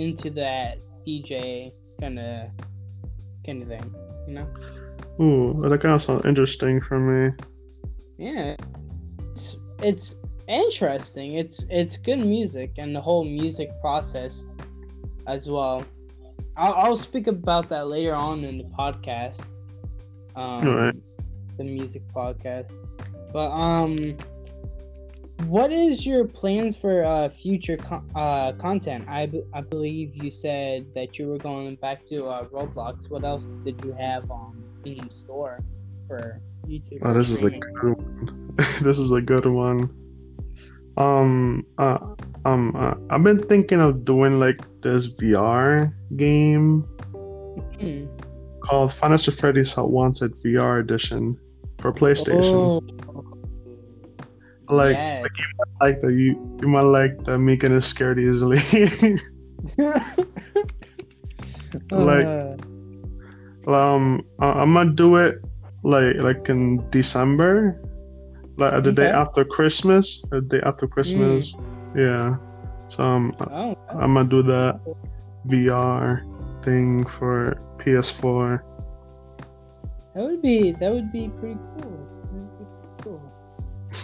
into 0.00 0.30
that 0.30 0.78
DJ 1.06 1.72
kind 2.00 2.18
of 2.18 2.48
kind 3.44 3.62
of 3.62 3.68
thing, 3.68 3.94
you 4.26 4.34
know. 4.34 4.46
Ooh, 5.20 5.68
that 5.68 5.80
kind 5.80 5.94
of 5.94 6.02
sounds 6.02 6.24
interesting 6.24 6.80
for 6.80 6.98
me. 6.98 7.36
Yeah, 8.18 8.56
it's 9.30 9.56
it's 9.82 10.14
interesting. 10.48 11.34
It's 11.34 11.64
it's 11.70 11.96
good 11.96 12.20
music 12.20 12.72
and 12.78 12.94
the 12.94 13.00
whole 13.00 13.24
music 13.24 13.70
process 13.80 14.44
as 15.26 15.48
well. 15.48 15.84
I'll, 16.56 16.74
I'll 16.74 16.96
speak 16.96 17.26
about 17.26 17.68
that 17.68 17.88
later 17.88 18.14
on 18.14 18.44
in 18.44 18.58
the 18.58 18.64
podcast. 18.64 19.40
Um, 20.36 20.66
Alright. 20.66 20.94
The 21.56 21.64
music 21.64 22.02
podcast. 22.14 22.70
But 23.32 23.50
um, 23.50 24.16
what 25.46 25.72
is 25.72 26.04
your 26.06 26.24
plans 26.26 26.76
for 26.76 27.04
uh 27.04 27.28
future 27.30 27.76
con- 27.76 28.08
uh 28.14 28.52
content? 28.52 29.08
I, 29.08 29.26
b- 29.26 29.42
I 29.54 29.60
believe 29.60 30.14
you 30.16 30.30
said 30.30 30.86
that 30.94 31.18
you 31.18 31.28
were 31.28 31.38
going 31.38 31.76
back 31.76 32.04
to 32.06 32.26
uh 32.26 32.44
Roblox. 32.46 33.10
What 33.10 33.24
else 33.24 33.46
did 33.64 33.82
you 33.84 33.92
have 33.92 34.30
um 34.30 34.62
in 34.84 35.08
store 35.10 35.60
for 36.08 36.40
YouTube? 36.66 36.98
Oh, 37.02 37.12
this 37.14 37.30
is 37.30 37.42
a 37.42 37.50
good 37.50 37.96
one. 37.96 38.56
this 38.82 38.98
is 38.98 39.12
a 39.12 39.20
good 39.20 39.46
one. 39.46 39.90
Um, 40.96 41.64
uh, 41.78 41.98
um, 42.44 42.74
uh, 42.76 42.94
I've 43.10 43.22
been 43.22 43.38
thinking 43.38 43.80
of 43.80 44.04
doing 44.04 44.38
like 44.40 44.60
this 44.82 45.06
VR 45.14 45.92
game 46.16 46.82
Hmm. 47.80 48.04
called 48.60 48.92
Final 48.94 49.16
Fantasy 49.16 49.30
Freddy's 49.30 49.72
Help 49.72 49.90
Wanted 49.90 50.34
VR 50.42 50.80
Edition 50.80 51.38
for 51.78 51.92
PlayStation. 51.92 52.54
Oh, 52.54 52.80
like, 54.72 54.94
yes. 54.96 55.22
like 55.22 55.38
you 55.38 55.44
might 55.58 55.86
like 55.86 56.00
that 56.02 56.12
you 56.12 56.58
you 56.62 56.68
might 56.68 56.82
like 56.82 57.24
that 57.24 57.38
me 57.38 57.56
getting 57.56 57.80
scared 57.80 58.18
easily. 58.18 58.60
Like- 61.90 62.24
Uh, 62.26 63.72
um, 63.72 64.24
I- 64.40 64.52
I'm 64.62 64.72
gonna 64.74 64.90
do 64.92 65.16
it 65.16 65.38
like 65.84 66.16
like 66.24 66.48
in 66.48 66.82
December, 66.90 67.80
like 68.56 68.82
the 68.82 68.90
day 68.92 69.06
after 69.08 69.44
Christmas, 69.44 70.22
the 70.30 70.40
day 70.40 70.60
after 70.64 70.86
Christmas. 70.88 71.54
Yeah. 71.94 72.36
So 72.88 73.04
um, 73.04 73.34
oh, 73.50 73.76
I'm 73.90 74.14
gonna 74.14 74.28
do 74.28 74.42
that 74.44 74.80
VR 75.46 76.24
thing 76.64 77.04
for 77.18 77.60
PS4. 77.78 78.60
that 80.14 80.22
would 80.24 80.42
be 80.42 80.72
that 80.72 80.90
would 80.92 81.12
be 81.12 81.28
pretty 81.38 81.58
cool. 81.80 82.19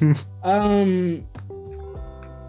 Um, 0.43 1.26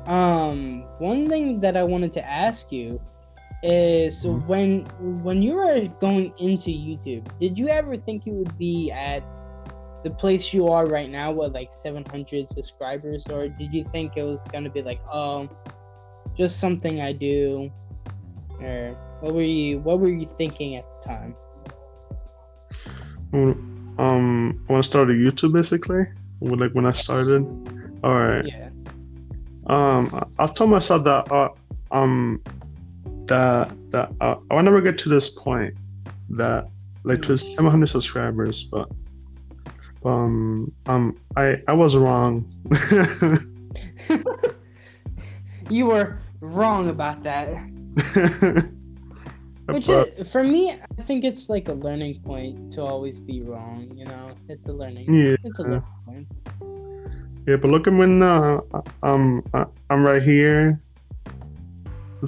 um, 0.06 0.84
one 1.00 1.28
thing 1.28 1.60
that 1.62 1.76
I 1.76 1.84
wanted 1.84 2.14
to 2.14 2.26
ask 2.26 2.72
you 2.72 3.00
is 3.64 4.24
Mhm. 4.24 4.46
when 4.48 4.86
when 5.24 5.42
you 5.42 5.56
were 5.56 5.88
going 6.00 6.34
into 6.38 6.70
YouTube, 6.70 7.28
did 7.40 7.58
you 7.58 7.68
ever 7.70 7.98
think 7.98 8.26
you 8.26 8.34
would 8.34 8.58
be 8.58 8.92
at 8.92 9.24
the 10.04 10.12
place 10.12 10.54
you 10.54 10.68
are 10.68 10.86
right 10.86 11.10
now 11.10 11.32
with 11.32 11.54
like 11.54 11.72
700 11.72 12.48
subscribers, 12.48 13.26
or 13.32 13.48
did 13.50 13.74
you 13.74 13.84
think 13.92 14.16
it 14.16 14.24
was 14.24 14.42
gonna 14.52 14.70
be 14.70 14.82
like, 14.82 15.02
oh, 15.12 15.50
just 16.38 16.60
something 16.60 17.02
I 17.02 17.14
do, 17.14 17.72
or 18.62 18.96
what 19.22 19.34
were 19.34 19.42
you 19.42 19.80
what 19.80 20.00
were 20.00 20.10
you 20.10 20.28
thinking 20.38 20.76
at 20.76 20.86
the 21.02 21.08
time? 21.08 21.36
um, 24.00 24.66
I 24.70 24.82
started 24.82 25.18
YouTube, 25.18 25.54
basically, 25.54 26.06
like 26.42 26.72
when 26.74 26.86
I 26.86 26.92
started. 26.94 27.44
All 28.04 28.14
right. 28.16 28.46
Yeah. 28.46 28.70
Um, 29.68 30.10
I- 30.14 30.44
I've 30.44 30.54
told 30.54 30.70
myself 30.70 31.04
that 31.04 31.32
uh, 31.32 31.50
um, 31.92 32.42
that 33.28 33.72
that 33.92 34.12
uh, 34.22 34.36
I 34.52 34.56
will 34.56 34.64
never 34.64 34.82
get 34.82 34.98
to 35.00 35.10
this 35.10 35.30
point 35.30 35.74
that 36.30 36.68
like 37.04 37.22
to 37.24 37.38
700 37.38 37.88
subscribers, 37.90 38.64
but 38.66 38.90
um 40.06 40.72
um 40.86 41.18
I 41.36 41.62
I 41.68 41.74
was 41.74 41.96
wrong. 41.96 42.46
You 45.70 45.88
were 45.88 46.20
wrong 46.40 46.90
about 46.90 47.24
that. 47.24 47.50
Which 49.68 49.88
But- 49.88 50.14
is, 50.18 50.30
for 50.32 50.44
me, 50.44 50.72
I 50.72 51.04
think 51.04 51.24
it's 51.26 51.50
like 51.50 51.68
a 51.68 51.74
learning 51.74 52.22
point 52.22 52.72
to 52.74 52.82
always 52.82 53.20
be 53.20 53.42
wrong. 53.42 53.92
You 53.96 54.06
know, 54.06 54.30
it's 54.48 54.66
a 54.68 54.72
learning. 54.72 55.14
yeah. 55.14 55.36
It's 55.44 55.60
a 55.60 55.64
learning 55.64 55.86
point. 56.06 56.28
Yeah, 57.48 57.56
but 57.58 57.72
look 57.72 57.88
at 57.88 57.94
me 57.94 58.06
now. 58.08 58.64
I'm 59.04 59.44
I- 59.54 59.66
I'm 59.90 60.06
right 60.06 60.22
here. 60.24 60.80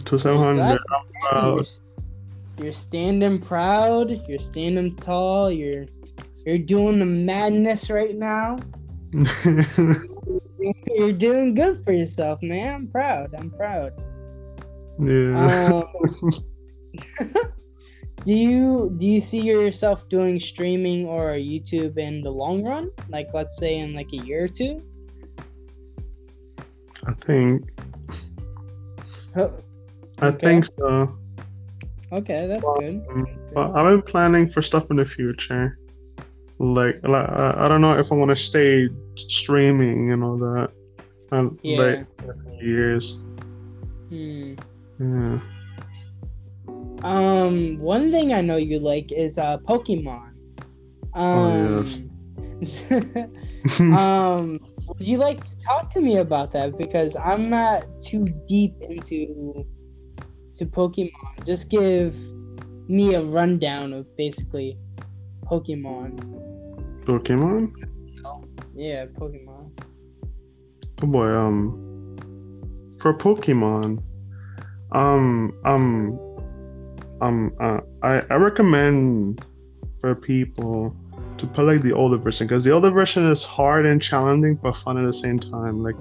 to 0.05 0.19
700. 0.19 0.51
Exactly. 0.61 0.97
I'm. 1.31 1.55
You're, 1.57 1.65
you're 2.63 2.73
standing 2.73 3.39
proud. 3.41 4.11
You're 4.27 4.39
standing 4.39 4.95
tall. 4.97 5.51
You're 5.51 5.85
you're 6.45 6.57
doing 6.57 6.99
the 6.99 7.05
madness 7.05 7.89
right 7.89 8.15
now. 8.15 8.57
You're 10.87 11.13
doing 11.13 11.55
good 11.55 11.83
for 11.85 11.93
yourself, 11.93 12.41
man. 12.41 12.73
I'm 12.73 12.87
proud. 12.87 13.33
I'm 13.37 13.49
proud. 13.51 13.93
yeah. 14.99 15.83
Um, 16.21 16.43
do 18.25 18.33
you 18.33 18.95
do 18.97 19.05
you 19.07 19.21
see 19.21 19.39
yourself 19.39 20.07
doing 20.09 20.39
streaming 20.39 21.05
or 21.05 21.33
YouTube 21.33 21.97
in 21.97 22.21
the 22.21 22.29
long 22.29 22.63
run? 22.63 22.91
Like 23.09 23.29
let's 23.33 23.57
say 23.57 23.77
in 23.79 23.93
like 23.93 24.07
a 24.13 24.17
year 24.25 24.45
or 24.45 24.47
two? 24.47 24.81
I 27.05 27.13
think. 27.25 27.69
Oh, 29.35 29.53
I 30.19 30.31
think 30.31 30.65
so. 30.77 31.17
Okay, 32.11 32.47
that's 32.47 32.65
good. 32.79 33.05
But 33.53 33.71
I've 33.75 33.85
been 33.85 34.01
planning 34.01 34.49
for 34.51 34.61
stuff 34.61 34.89
in 34.89 34.97
the 34.97 35.05
future. 35.05 35.77
Like, 36.57 36.99
like 37.07 37.29
I 37.29 37.65
I 37.65 37.67
don't 37.67 37.81
know 37.81 37.97
if 37.97 38.11
I 38.11 38.15
want 38.15 38.29
to 38.29 38.35
stay 38.35 38.89
streaming 39.15 40.11
and 40.11 40.23
all 40.23 40.37
that. 40.37 40.71
And 41.31 41.57
Yeah. 41.63 41.79
like 41.79 42.07
years. 42.61 43.19
Hmm. 44.09 44.55
Yeah. 44.99 45.39
Um, 47.03 47.79
one 47.79 48.11
thing 48.11 48.33
I 48.33 48.41
know 48.41 48.57
you 48.57 48.79
like 48.79 49.11
is 49.11 49.37
uh 49.37 49.57
Pokemon. 49.59 50.31
Oh, 51.15 51.21
Um, 51.21 52.09
um, 53.97 54.59
would 54.87 55.07
you 55.07 55.17
like 55.17 55.43
to 55.43 55.55
talk 55.65 55.91
to 55.93 56.01
me 56.01 56.17
about 56.17 56.51
that? 56.53 56.77
Because 56.77 57.15
I'm 57.15 57.49
not 57.49 57.85
too 58.01 58.25
deep 58.47 58.75
into 58.81 59.65
to 60.57 60.65
Pokemon. 60.65 61.45
Just 61.45 61.69
give 61.69 62.15
me 62.89 63.15
a 63.15 63.21
rundown 63.23 63.93
of 63.93 64.05
basically 64.17 64.77
Pokemon. 65.45 66.19
Pokemon? 67.05 67.71
Yeah, 68.75 69.05
Pokemon. 69.05 69.71
Oh 71.01 71.07
boy, 71.07 71.27
um 71.35 72.17
for 72.99 73.13
Pokemon, 73.13 74.03
um 74.91 75.53
um 75.65 76.19
um 77.21 77.53
uh, 77.59 77.79
I 78.03 78.21
I 78.29 78.35
recommend 78.35 79.45
for 80.01 80.15
people 80.15 80.95
to 81.37 81.47
play 81.47 81.63
like 81.63 81.81
the 81.81 81.93
older 81.93 82.17
version 82.17 82.47
because 82.47 82.63
the 82.63 82.71
older 82.71 82.91
version 82.91 83.29
is 83.29 83.43
hard 83.43 83.85
and 83.85 84.01
challenging 84.01 84.55
but 84.55 84.77
fun 84.77 84.97
at 84.97 85.05
the 85.05 85.13
same 85.13 85.39
time. 85.39 85.83
Like 85.83 85.95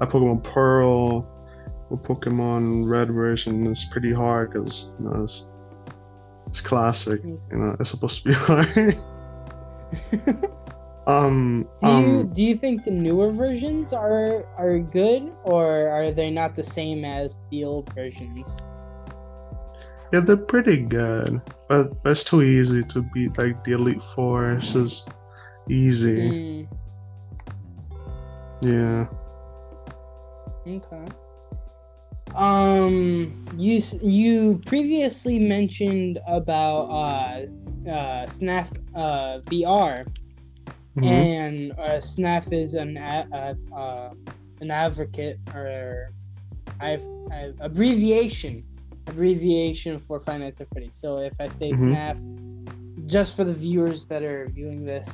a 0.00 0.06
Pokemon 0.06 0.44
Pearl 0.44 1.26
or 1.90 1.98
Pokemon 1.98 2.88
Red 2.88 3.10
version 3.10 3.66
is 3.66 3.84
pretty 3.90 4.12
hard 4.12 4.52
because 4.52 4.90
you 4.98 5.06
know 5.06 5.24
it's, 5.24 5.44
it's 6.48 6.60
classic. 6.60 7.22
You 7.24 7.40
know 7.50 7.76
it's 7.80 7.90
supposed 7.90 8.22
to 8.22 8.28
be 8.28 8.34
hard. 8.46 8.98
um 11.06 11.66
do 11.80 11.86
you 11.86 11.92
um 11.92 12.34
do 12.34 12.42
you 12.42 12.58
think 12.58 12.84
the 12.84 12.90
newer 12.90 13.32
versions 13.32 13.94
are 13.94 14.44
are 14.58 14.78
good 14.78 15.32
or 15.44 15.88
are 15.88 16.12
they 16.12 16.30
not 16.30 16.54
the 16.54 16.64
same 16.64 17.04
as 17.04 17.36
the 17.50 17.64
old 17.64 17.92
versions? 17.94 18.46
Yeah, 20.12 20.20
they're 20.20 20.36
pretty 20.36 20.78
good, 20.78 21.40
but 21.68 21.92
it's 22.06 22.24
too 22.24 22.42
easy 22.42 22.82
to 22.84 23.02
beat 23.12 23.36
like 23.36 23.62
the 23.64 23.72
Elite 23.72 24.02
Four. 24.14 24.52
It's 24.52 24.72
just 24.72 25.08
easy. 25.68 26.66
Hmm. 26.70 28.66
Yeah. 28.66 29.06
Okay. 30.66 31.04
Um, 32.34 33.44
you 33.56 33.82
you 34.02 34.60
previously 34.66 35.38
mentioned 35.38 36.18
about 36.26 36.88
uh 36.90 37.90
uh 37.90 38.26
FNAF 38.26 38.68
uh 38.94 39.40
VR 39.46 40.06
Mhm. 40.96 41.04
and 41.06 41.72
uh, 41.72 42.00
FNAF 42.00 42.52
is 42.52 42.74
an 42.74 42.96
a- 42.96 43.28
uh, 43.32 43.74
uh, 43.74 44.14
an 44.60 44.70
advocate 44.70 45.38
or 45.54 46.10
I 46.80 46.98
I 47.30 47.52
abbreviation 47.60 48.64
abbreviation 49.08 50.00
for 50.06 50.20
Five 50.20 50.40
Nights 50.40 50.60
at 50.60 50.68
Freddy's. 50.72 50.94
So 50.94 51.18
if 51.18 51.32
I 51.40 51.48
say 51.48 51.72
Mhm. 51.72 51.92
FNAF, 51.92 53.06
just 53.06 53.36
for 53.36 53.44
the 53.44 53.54
viewers 53.54 54.06
that 54.06 54.22
are 54.22 54.48
viewing 54.48 54.84
this, 54.84 55.08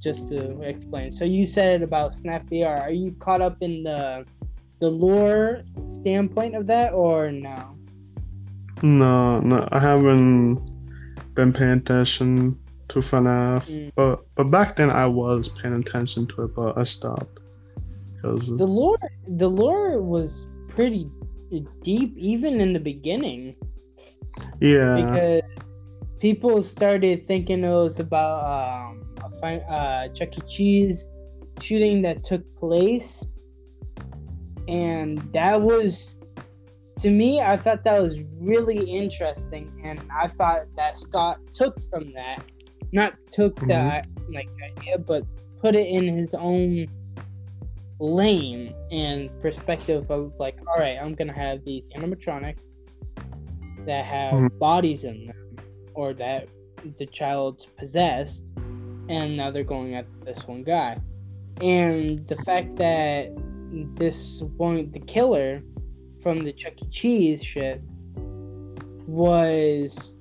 just 0.00 0.28
to 0.28 0.60
explain. 0.62 1.12
So 1.12 1.24
you 1.24 1.46
said 1.46 1.82
about 1.82 2.14
FNAF 2.14 2.44
VR. 2.48 2.80
Are 2.80 2.90
you 2.92 3.12
caught 3.18 3.40
up 3.40 3.56
in 3.60 3.82
the 3.82 4.24
the 4.80 4.88
lore 4.88 5.62
standpoint 5.82 6.54
of 6.54 6.68
that, 6.68 6.92
or 6.92 7.32
no? 7.32 7.56
No, 8.82 9.40
no, 9.40 9.68
I 9.72 9.80
haven't 9.80 10.60
been 11.34 11.52
paying 11.52 11.72
attention 11.72 12.56
to 12.90 13.00
FNAF, 13.00 13.66
Mm. 13.66 13.90
but 13.96 14.24
but 14.36 14.50
back 14.52 14.76
then 14.76 14.88
I 14.88 15.06
was 15.06 15.48
paying 15.60 15.74
attention 15.74 16.28
to 16.28 16.44
it, 16.44 16.54
but 16.54 16.78
I 16.78 16.84
stopped 16.84 17.40
because 18.14 18.46
The 18.56 18.66
lore, 18.66 18.98
the 19.26 19.50
lore 19.50 20.00
was 20.00 20.46
pretty 20.68 21.10
deep, 21.82 22.16
even 22.16 22.60
in 22.60 22.72
the 22.72 22.80
beginning, 22.80 23.54
yeah, 24.60 24.94
because 24.94 25.42
people 26.20 26.62
started 26.62 27.26
thinking 27.26 27.64
it 27.64 27.68
was 27.68 27.98
about 28.00 28.44
um, 28.44 29.02
a 29.42 29.72
uh, 29.72 30.08
Chuck 30.08 30.36
E. 30.36 30.40
Cheese 30.48 31.08
shooting 31.60 32.02
that 32.02 32.22
took 32.24 32.42
place, 32.56 33.38
and 34.68 35.18
that 35.32 35.60
was. 35.60 36.14
To 37.00 37.10
me, 37.10 37.40
I 37.40 37.56
thought 37.56 37.84
that 37.84 38.02
was 38.02 38.18
really 38.40 38.78
interesting, 38.90 39.70
and 39.84 40.00
I 40.10 40.28
thought 40.36 40.62
that 40.76 40.98
Scott 40.98 41.38
took 41.52 41.78
from 41.90 42.12
that, 42.12 42.42
not 42.90 43.14
took 43.30 43.54
Mhm. 43.60 43.68
that 43.68 44.06
like 44.34 44.48
idea, 44.76 44.98
but 44.98 45.22
put 45.60 45.76
it 45.76 45.86
in 45.86 46.08
his 46.18 46.34
own 46.34 46.88
lane 48.00 48.74
and 48.90 49.30
perspective 49.42 50.10
of 50.10 50.32
like, 50.38 50.56
all 50.68 50.78
right, 50.78 50.98
I'm 51.00 51.14
gonna 51.14 51.32
have 51.32 51.64
these 51.64 51.88
animatronics 51.96 52.82
that 53.86 54.04
have 54.04 54.34
Mhm. 54.34 54.58
bodies 54.58 55.04
in 55.04 55.26
them, 55.26 55.56
or 55.94 56.12
that 56.14 56.48
the 56.98 57.06
child's 57.06 57.66
possessed, 57.76 58.52
and 59.08 59.36
now 59.36 59.50
they're 59.50 59.64
going 59.64 59.94
at 59.94 60.06
this 60.24 60.46
one 60.46 60.62
guy, 60.62 60.96
and 61.60 62.26
the 62.28 62.36
fact 62.44 62.76
that 62.76 63.30
this 63.96 64.42
one, 64.56 64.90
the 64.92 65.00
killer 65.00 65.62
from 66.22 66.38
the 66.38 66.52
Chuck 66.52 66.74
E. 66.82 66.86
Cheese 66.90 67.42
shit, 67.42 67.80
was 69.06 70.14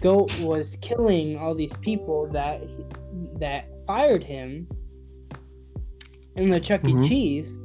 go 0.00 0.26
was 0.40 0.76
killing 0.80 1.36
all 1.36 1.54
these 1.54 1.72
people 1.80 2.28
that 2.28 2.60
that 3.38 3.68
fired 3.86 4.22
him 4.22 4.68
in 6.36 6.50
the 6.50 6.60
Chuck 6.60 6.84
E. 6.84 6.92
Mhm. 6.92 7.08
Cheese, 7.08 7.56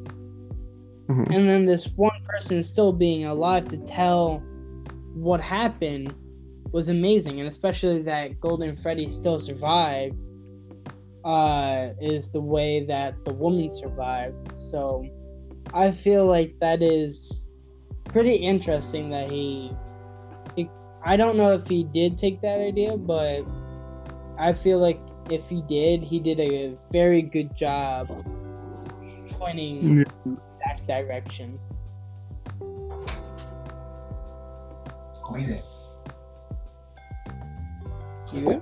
Mhm. 1.09 1.31
and 1.31 1.49
then 1.49 1.65
this 1.65 1.87
one 1.95 2.19
person 2.25 2.63
still 2.63 2.91
being 2.91 3.25
alive 3.25 3.67
to 3.69 3.77
tell 3.77 4.41
what 5.15 5.39
happened 5.39 6.13
was 6.71 6.89
amazing, 6.89 7.39
and 7.39 7.47
especially 7.47 8.01
that 8.03 8.39
Golden 8.39 8.75
Freddy 8.75 9.09
still 9.09 9.39
survived 9.39 10.15
uh, 11.23 11.89
is 11.99 12.29
the 12.29 12.39
way 12.41 12.85
that 12.85 13.13
the 13.25 13.33
woman 13.33 13.71
survived. 13.71 14.55
So 14.55 15.05
I 15.73 15.91
feel 15.91 16.25
like 16.25 16.55
that 16.59 16.81
is 16.81 17.49
pretty 18.05 18.35
interesting 18.35 19.09
that 19.09 19.29
he, 19.31 19.71
he. 20.55 20.69
I 21.03 21.17
don't 21.17 21.37
know 21.37 21.51
if 21.51 21.67
he 21.67 21.83
did 21.83 22.17
take 22.17 22.41
that 22.41 22.59
idea, 22.59 22.97
but 22.97 23.41
I 24.37 24.53
feel 24.53 24.79
like 24.79 24.99
if 25.29 25.43
he 25.49 25.61
did, 25.63 26.03
he 26.03 26.19
did 26.19 26.39
a 26.39 26.77
very 26.91 27.21
good 27.21 27.55
job 27.55 28.09
pointing 29.37 29.99
Yeah. 29.99 30.03
that 30.65 30.87
direction. 30.87 31.59
You 38.33 38.61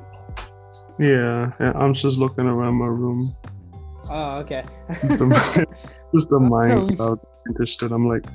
yeah, 1.00 1.52
yeah. 1.60 1.72
I'm 1.76 1.94
just 1.94 2.18
looking 2.18 2.46
around 2.46 2.76
my 2.76 2.86
room. 2.88 3.36
Oh, 4.10 4.38
okay. 4.38 4.64
Just 5.02 5.20
the 5.20 5.66
Minecraft 6.40 7.20
interested. 7.48 7.92
I'm 7.92 8.08
like, 8.08 8.26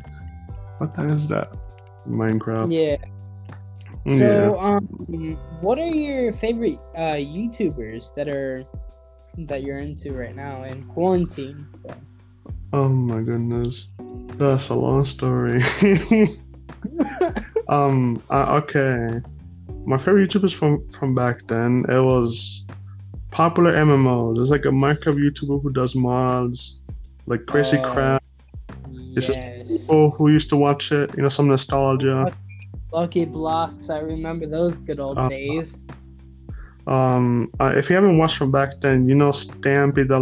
what 0.79 0.95
the 0.95 1.03
hell 1.03 1.17
is 1.17 1.29
that? 1.29 1.53
Minecraft. 2.09 2.73
yeah. 2.73 2.97
Yeah. 4.07 4.19
So, 4.19 4.59
um, 4.59 4.87
what 5.61 5.79
are 5.79 5.87
your 5.87 6.33
favorite 6.35 6.79
uh 6.97 7.15
YouTubers 7.21 8.15
that 8.15 8.29
are 8.29 8.65
that 9.47 9.63
you're 9.63 9.79
into 9.79 10.13
right 10.13 10.35
now 10.35 10.65
in 10.65 10.85
quarantine? 10.85 11.67
So. 11.83 11.95
Oh 12.73 12.89
my 12.89 13.21
goodness, 13.21 13.89
that's 14.39 14.69
a 14.69 14.75
long 14.75 15.05
story. 15.05 15.63
um. 17.69 18.23
Uh, 18.31 18.61
okay. 18.63 19.21
My 19.87 19.99
favorite 19.99 20.31
YouTubers 20.31 20.55
from 20.55 20.89
from 20.91 21.15
back 21.15 21.47
then. 21.49 21.85
It 21.89 22.01
was 22.01 22.65
PopularMMOs. 23.33 24.37
There's 24.37 24.51
like 24.51 24.65
a 24.67 24.69
Minecraft 24.69 25.19
YouTuber 25.19 25.63
who 25.63 25.73
does 25.73 25.95
mods, 25.95 26.79
like 27.27 27.47
Crazy 27.47 27.79
Oh. 27.79 27.93
Crab. 27.93 28.23
It's 29.17 29.27
just 29.27 29.41
people 29.67 30.11
who 30.11 30.31
used 30.31 30.49
to 30.51 30.57
watch 30.57 30.93
it. 30.93 31.17
You 31.17 31.23
know, 31.25 31.29
some 31.29 31.49
nostalgia. 31.49 32.33
Lucky 32.93 33.25
Blocks. 33.25 33.91
I 33.91 33.99
remember 33.99 34.47
those 34.47 34.79
good 34.79 35.01
old 35.01 35.19
Uh, 35.19 35.29
days. 35.29 35.79
Um, 36.87 37.51
uh, 37.61 37.73
if 37.77 37.89
you 37.89 37.95
haven't 37.97 38.19
watched 38.19 38.37
from 38.37 38.51
back 38.51 38.81
then, 38.81 39.09
you 39.09 39.15
know 39.15 39.31
Stampy 39.31 40.07
the 40.07 40.17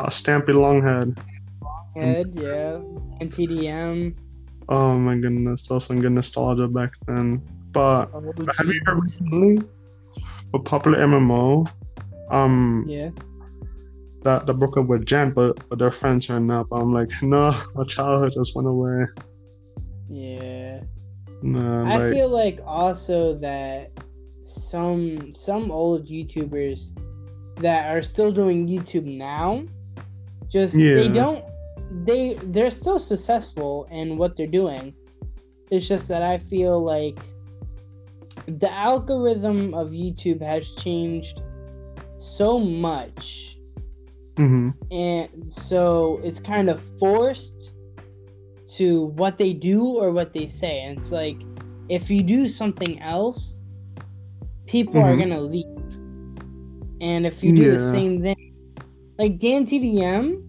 uh, 0.00 0.06
Stampy 0.08 0.48
Longhead. 0.48 1.16
Head, 1.96 2.30
yeah. 2.32 2.74
And 3.20 3.32
TDM. 3.32 4.16
Oh 4.68 4.98
my 4.98 5.16
goodness, 5.16 5.66
that 5.68 5.74
was 5.74 5.86
some 5.86 6.00
good 6.00 6.12
nostalgia 6.12 6.68
back 6.68 6.90
then. 7.06 7.42
But 7.72 8.10
Oh, 8.12 8.20
have 8.56 8.66
you 8.66 8.80
heard 8.84 9.02
recently 9.02 9.58
a 10.54 10.58
PopularMMO? 10.58 11.70
Um, 12.30 12.84
Yeah. 12.86 13.10
that 14.22 14.46
that 14.46 14.54
broke 14.54 14.76
up 14.76 14.86
with 14.86 15.06
Jen, 15.06 15.32
but 15.32 15.68
but 15.68 15.78
their 15.78 15.92
friends 15.92 16.28
are 16.28 16.40
now. 16.40 16.64
But 16.68 16.82
I'm 16.82 16.92
like, 16.92 17.10
no, 17.22 17.62
my 17.74 17.84
childhood 17.84 18.32
just 18.34 18.54
went 18.54 18.68
away. 18.68 19.06
Yeah. 20.10 20.80
No, 21.42 21.84
I 21.84 21.96
like, 21.96 22.12
feel 22.12 22.28
like 22.28 22.60
also 22.66 23.38
that 23.38 23.90
some 24.44 25.32
some 25.32 25.70
old 25.70 26.08
YouTubers 26.08 26.90
that 27.56 27.90
are 27.94 28.02
still 28.02 28.32
doing 28.32 28.66
YouTube 28.66 29.04
now, 29.04 29.64
just 30.50 30.74
they 30.74 31.08
don't 31.08 31.44
they 31.90 32.34
they're 32.44 32.70
still 32.70 32.98
successful 32.98 33.88
in 33.90 34.16
what 34.16 34.36
they're 34.36 34.46
doing. 34.46 34.94
It's 35.70 35.86
just 35.86 36.08
that 36.08 36.22
I 36.22 36.38
feel 36.38 36.82
like 36.82 37.18
the 38.46 38.70
algorithm 38.72 39.74
of 39.74 39.88
YouTube 39.88 40.40
has 40.42 40.70
changed 40.72 41.40
so 42.16 42.58
much. 42.58 43.56
Hmm 44.36 44.70
and 44.90 45.52
so 45.52 46.20
it's 46.24 46.38
kind 46.38 46.70
of 46.70 46.82
forced 46.98 47.72
to 48.76 49.06
what 49.16 49.36
they 49.38 49.52
do 49.52 49.84
or 49.84 50.12
what 50.12 50.32
they 50.32 50.46
say. 50.46 50.82
And 50.82 50.98
it's 50.98 51.10
like 51.10 51.36
if 51.88 52.10
you 52.10 52.22
do 52.22 52.46
something 52.46 53.00
else 53.00 53.60
people 54.66 55.00
are 55.00 55.14
Mhm. 55.14 55.18
gonna 55.18 55.40
leave. 55.40 55.64
And 57.00 57.26
if 57.26 57.42
you 57.42 57.52
do 57.52 57.70
the 57.72 57.78
same 57.92 58.22
thing 58.22 58.36
like 59.18 59.38
dan 59.38 59.66
tdm 59.66 60.47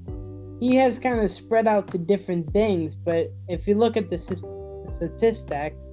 he 0.60 0.76
has 0.76 1.00
kind 1.00 1.19
of 1.19 1.32
spread 1.32 1.67
out 1.67 1.88
to 1.89 1.98
different 1.98 2.52
things 2.52 2.95
but 2.95 3.32
if 3.48 3.67
you 3.67 3.76
look 3.76 3.95
at 3.98 4.10
the 4.10 4.17
statistics 4.17 5.84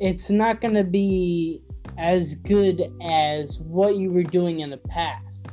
it's 0.00 0.30
not 0.30 0.60
gonna 0.60 0.84
be 0.84 1.62
as 1.98 2.34
good 2.44 2.92
as 3.02 3.58
what 3.60 3.96
you 3.96 4.10
were 4.10 4.22
doing 4.22 4.60
in 4.60 4.70
the 4.70 4.76
past 4.76 5.46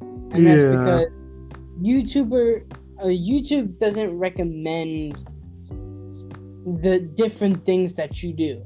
and 0.00 0.46
that's 0.46 0.60
Yeah. 0.60 0.70
because 0.70 1.08
YouTuber 1.80 2.64
uh, 3.00 3.06
YouTube 3.06 3.78
doesn't 3.78 4.16
recommend 4.18 5.14
the 6.82 7.00
different 7.16 7.64
things 7.66 7.94
that 7.94 8.22
you 8.22 8.32
do. 8.32 8.62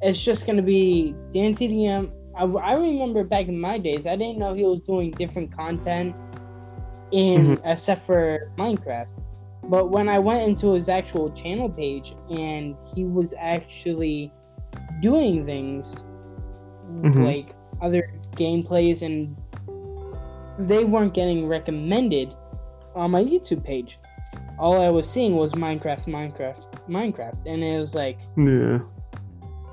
It's 0.00 0.18
just 0.18 0.46
gonna 0.46 0.62
be 0.62 1.14
Dan 1.32 1.54
TDM. 1.54 2.10
I, 2.36 2.44
I 2.44 2.74
remember 2.74 3.24
back 3.24 3.48
in 3.48 3.60
my 3.60 3.78
days, 3.78 4.06
I 4.06 4.16
didn't 4.16 4.38
know 4.38 4.54
he 4.54 4.64
was 4.64 4.80
doing 4.80 5.10
different 5.12 5.54
content 5.54 6.16
in 7.12 7.58
except 7.64 8.06
for 8.06 8.50
Minecraft. 8.58 9.08
But 9.64 9.90
when 9.90 10.08
I 10.08 10.18
went 10.18 10.42
into 10.42 10.72
his 10.72 10.88
actual 10.88 11.30
channel 11.32 11.68
page 11.70 12.14
and 12.30 12.76
he 12.94 13.04
was 13.04 13.34
actually 13.38 14.30
doing 15.00 15.46
things 15.46 16.04
Mhm. 17.02 17.24
like 17.24 17.54
other 17.80 18.12
gameplays 18.32 19.02
and 19.02 19.36
they 20.58 20.84
weren't 20.84 21.14
getting 21.14 21.46
recommended 21.48 22.34
on 22.94 23.10
my 23.10 23.22
YouTube 23.22 23.64
page. 23.64 23.98
All 24.58 24.80
I 24.80 24.90
was 24.90 25.08
seeing 25.10 25.36
was 25.36 25.52
Minecraft, 25.52 26.04
Minecraft, 26.06 26.66
Minecraft, 26.88 27.38
and 27.46 27.64
it 27.64 27.78
was 27.78 27.94
like, 27.94 28.18
yeah, 28.36 28.78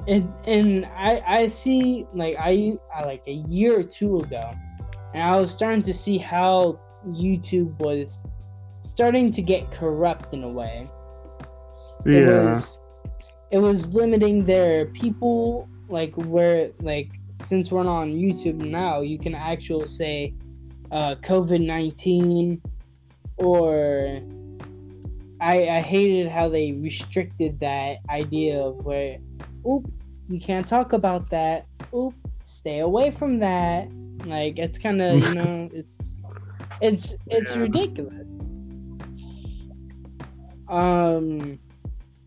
and 0.08 0.34
and 0.46 0.86
I 0.98 1.22
I 1.28 1.48
see 1.48 2.08
like 2.16 2.36
I, 2.40 2.78
I 2.96 3.04
like 3.04 3.22
a 3.28 3.34
year 3.34 3.80
or 3.80 3.84
two 3.84 4.20
ago, 4.20 4.52
and 5.14 5.22
I 5.22 5.40
was 5.40 5.52
starting 5.52 5.84
to 5.84 5.94
see 5.94 6.18
how 6.18 6.80
YouTube 7.08 7.78
was 7.80 8.24
starting 8.84 9.32
to 9.32 9.42
get 9.42 9.72
corrupt 9.72 10.34
in 10.34 10.44
a 10.44 10.50
way. 10.50 10.90
It 12.06 12.26
yeah, 12.26 12.56
was 12.56 12.80
it 13.52 13.60
was 13.60 13.86
limiting 13.88 14.46
their 14.46 14.86
people 14.88 15.68
like 15.90 16.14
where 16.16 16.72
like 16.82 17.10
since 17.32 17.72
we're 17.72 17.88
on 17.88 18.12
YouTube 18.12 18.56
now, 18.56 19.02
you 19.02 19.20
can 19.20 19.36
actually 19.36 19.88
say 19.88 20.34
uh, 20.92 21.16
COVID 21.24 21.66
nineteen 21.66 22.62
or 23.38 24.22
I 25.40 25.68
I 25.70 25.82
hated 25.82 26.30
how 26.30 26.50
they 26.50 26.72
restricted 26.74 27.60
that 27.60 27.98
idea 28.10 28.60
of 28.60 28.86
where 28.86 29.18
oop 29.68 29.92
you 30.30 30.40
can't 30.40 30.68
talk 30.68 30.94
about 30.94 31.30
that. 31.30 31.66
Oop 31.94 32.14
stay 32.46 32.80
away 32.80 33.12
from 33.12 33.40
that. 33.40 33.90
Like 34.26 34.60
it's 34.60 34.78
kind 34.78 35.02
of 35.02 35.16
you 35.16 35.34
know 35.40 35.70
it's 35.74 36.11
it's 36.82 37.14
it's 37.28 37.52
Yeah. 37.52 37.60
ridiculous 37.60 38.28
um 40.70 41.60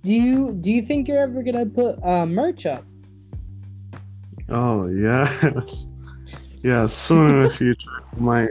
do 0.03 0.13
you 0.13 0.53
do 0.61 0.71
you 0.71 0.83
think 0.85 1.09
you're 1.09 1.19
ever 1.19 1.43
gonna 1.43 1.67
put 1.67 2.03
uh 2.05 2.27
merch 2.27 2.67
up 2.67 2.85
oh 4.51 4.87
yes, 4.89 5.87
yeah. 6.63 6.87
Soon 6.87 7.31
in 7.31 7.43
the 7.45 7.51
future, 7.51 7.91
I 8.13 8.21
might 8.21 8.51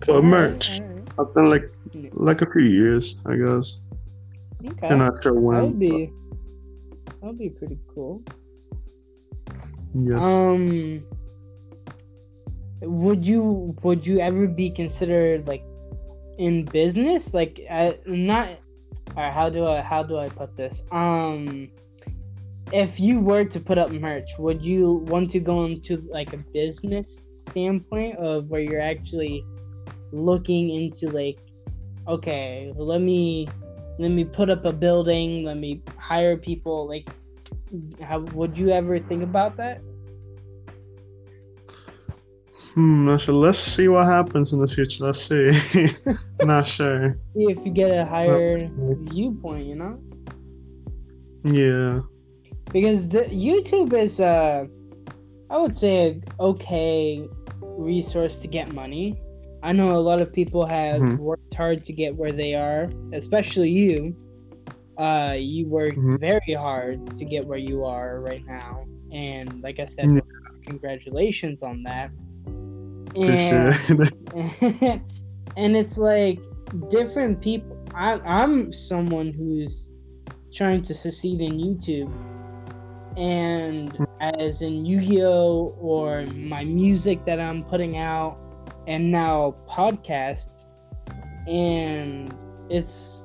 put 0.00 0.22
merch. 0.22 0.80
I've 1.18 1.34
done 1.34 1.50
like 1.50 1.68
like 2.12 2.42
a 2.42 2.46
few 2.50 2.62
years, 2.62 3.16
I 3.26 3.34
guess. 3.36 3.80
okay 4.64 4.86
I'm 4.88 4.98
not 4.98 5.22
sure 5.22 5.32
That 5.34 5.64
would 5.64 5.78
be 5.78 6.12
that 7.20 7.26
would 7.26 7.38
be 7.38 7.50
pretty 7.50 7.78
cool 7.92 8.22
yes. 9.94 10.20
Um, 10.24 11.02
would 12.80 13.24
you 13.24 13.76
would 13.82 14.06
you 14.06 14.20
ever 14.20 14.46
be 14.46 14.70
considered 14.70 15.46
like 15.46 15.64
in 16.38 16.64
business? 16.64 17.34
Like, 17.34 17.60
uh, 17.68 17.92
not. 18.06 18.58
Or 19.16 19.30
how 19.30 19.48
do 19.48 19.66
I 19.66 19.80
how 19.80 20.02
do 20.02 20.18
I 20.18 20.28
put 20.28 20.56
this? 20.56 20.82
Um, 20.92 21.70
if 22.72 23.00
you 23.00 23.18
were 23.18 23.44
to 23.44 23.60
put 23.60 23.78
up 23.78 23.90
merch, 23.90 24.30
would 24.38 24.62
you 24.62 25.04
want 25.08 25.30
to 25.30 25.40
go 25.40 25.64
into 25.64 25.96
like 26.10 26.32
a 26.32 26.36
business 26.36 27.22
standpoint 27.34 28.16
of 28.18 28.48
where 28.48 28.60
you're 28.60 28.80
actually 28.80 29.44
looking 30.12 30.70
into 30.70 31.08
like, 31.10 31.38
okay, 32.06 32.72
let 32.76 33.00
me 33.00 33.48
let 33.98 34.10
me 34.10 34.24
put 34.24 34.50
up 34.50 34.64
a 34.64 34.72
building, 34.72 35.44
let 35.44 35.56
me 35.56 35.82
hire 35.96 36.36
people, 36.36 36.86
like 36.86 37.08
how 38.02 38.20
would 38.20 38.56
you 38.56 38.70
ever 38.70 38.98
think 38.98 39.22
about 39.22 39.56
that? 39.56 39.80
Hmm, 42.78 43.06
not 43.06 43.22
sure. 43.22 43.34
Let's 43.34 43.58
see 43.58 43.88
what 43.88 44.06
happens 44.06 44.52
in 44.52 44.60
the 44.60 44.68
future. 44.68 45.04
Let's 45.06 45.20
see. 45.20 45.50
not 46.44 46.64
sure. 46.64 47.18
See 47.34 47.46
if 47.50 47.58
you 47.66 47.72
get 47.72 47.90
a 47.90 48.04
higher 48.04 48.70
Well, 48.76 48.94
viewpoint, 49.10 49.66
you 49.66 49.74
know? 49.74 49.98
Yeah. 51.42 52.02
Because 52.72 53.08
the 53.08 53.22
YouTube 53.24 53.92
is 53.94 54.20
uh 54.20 54.66
I 55.50 55.58
would 55.58 55.76
say 55.76 56.20
a 56.38 56.42
okay 56.42 57.28
resource 57.78 58.38
to 58.42 58.46
get 58.46 58.72
money. 58.72 59.16
I 59.64 59.72
know 59.72 59.96
a 59.96 60.04
lot 60.10 60.22
of 60.22 60.32
people 60.32 60.64
have 60.64 61.00
Mhm. 61.02 61.18
worked 61.18 61.54
hard 61.54 61.84
to 61.84 61.92
get 61.92 62.14
where 62.14 62.30
they 62.32 62.54
are, 62.54 62.88
especially 63.12 63.70
you. 63.70 64.14
Uh 64.96 65.34
you 65.36 65.66
worked 65.66 65.98
Mhm. 65.98 66.20
very 66.20 66.54
hard 66.54 67.16
to 67.16 67.24
get 67.24 67.44
where 67.44 67.58
you 67.58 67.84
are 67.84 68.20
right 68.20 68.44
now. 68.46 68.84
And 69.12 69.62
like 69.62 69.80
I 69.80 69.86
said, 69.86 70.10
Yeah. 70.14 70.20
congratulations 70.64 71.64
on 71.64 71.82
that. 71.82 72.10
Appreciate 73.10 74.12
it. 74.34 75.00
and 75.56 75.76
it's 75.76 75.96
like 75.96 76.38
different 76.90 77.40
people. 77.40 77.76
I, 77.94 78.14
I'm 78.20 78.72
someone 78.72 79.32
who's 79.32 79.88
trying 80.54 80.82
to 80.82 80.94
succeed 80.94 81.40
in 81.40 81.52
YouTube, 81.52 82.12
and 83.16 84.06
as 84.20 84.62
in 84.62 84.84
Yu-Gi-Oh 84.84 85.76
or 85.80 86.26
my 86.26 86.64
music 86.64 87.24
that 87.24 87.40
I'm 87.40 87.64
putting 87.64 87.96
out, 87.96 88.38
and 88.86 89.10
now 89.10 89.56
podcasts, 89.68 90.62
and 91.46 92.34
it's 92.68 93.24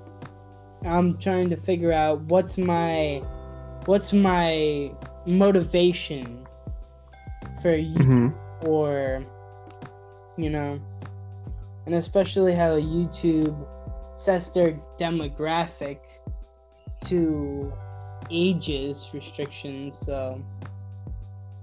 I'm 0.86 1.18
trying 1.18 1.50
to 1.50 1.58
figure 1.58 1.92
out 1.94 2.22
what's 2.24 2.58
my 2.58 3.22
what's 3.86 4.14
my 4.14 4.92
motivation 5.26 6.46
for 7.62 7.76
you 7.76 7.96
hmm 7.96 8.28
or 8.66 9.26
you 10.38 10.50
know? 10.50 10.80
And 11.86 11.96
especially 11.96 12.54
how 12.54 12.80
youtube 12.80 13.56
sets 14.14 14.48
their 14.48 14.80
demographic 15.00 16.00
to 17.06 17.74
ages 18.32 19.10
restrictions 19.14 20.00
so. 20.06 20.42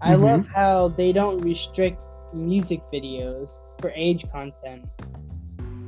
I 0.02 0.14
Mhm. 0.14 0.22
love 0.22 0.46
how 0.54 0.88
they 0.88 1.12
don't 1.12 1.38
restrict 1.38 2.00
music 2.32 2.80
videos 2.92 3.50
for 3.80 3.90
age 3.94 4.24
content. 4.30 4.88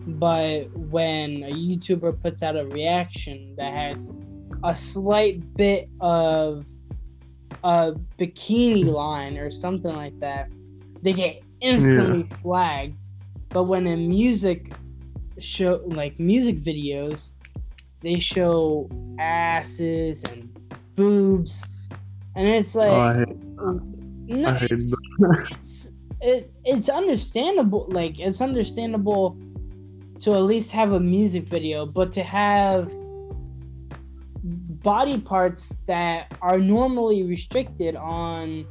But 0.07 0.65
when 0.77 1.45
a 1.45 1.51
YouTuber 1.51 2.21
puts 2.21 2.43
out 2.43 2.57
a 2.57 2.67
reaction 2.67 3.55
that 3.57 3.73
has 3.73 4.11
a 4.65 4.75
slight 4.75 5.41
bit 5.57 5.89
of 6.01 6.67
a 7.65 7.93
bikini 8.19 8.85
line 8.85 9.39
or 9.39 9.51
something 9.51 9.95
like 9.95 10.19
that, 10.21 10.49
they 11.03 11.13
get 11.13 11.43
instantly 11.63 12.27
yeah. 12.29 12.37
flagged. 12.39 12.97
But 13.49 13.65
when 13.65 13.87
in 13.87 14.09
music 14.09 14.73
show 15.39 15.83
like 15.87 16.19
music 16.19 16.63
videos, 16.63 17.29
they 18.01 18.19
show 18.19 18.91
asses 19.19 20.23
and 20.25 20.49
boobs, 20.97 21.63
and 22.35 22.49
it's 22.49 22.75
like, 22.75 23.29
oh, 23.59 23.81
no, 24.27 24.59
it's, 24.61 24.95
it's, 25.51 25.89
it, 26.21 26.53
it's 26.65 26.89
understandable. 26.89 27.87
Like 27.91 28.19
it's 28.19 28.41
understandable 28.41 29.39
to 30.23 30.33
at 30.33 30.43
least 30.43 30.71
have 30.71 30.93
a 30.93 31.01
music 31.01 31.45
video, 31.45 31.85
but 31.85 32.13
to 32.13 32.23
have 32.23 32.91
body 34.45 35.19
parts 35.19 35.73
that 35.87 36.37
are 36.43 36.59
normally 36.59 37.23
restricted 37.23 37.97
on 37.97 38.67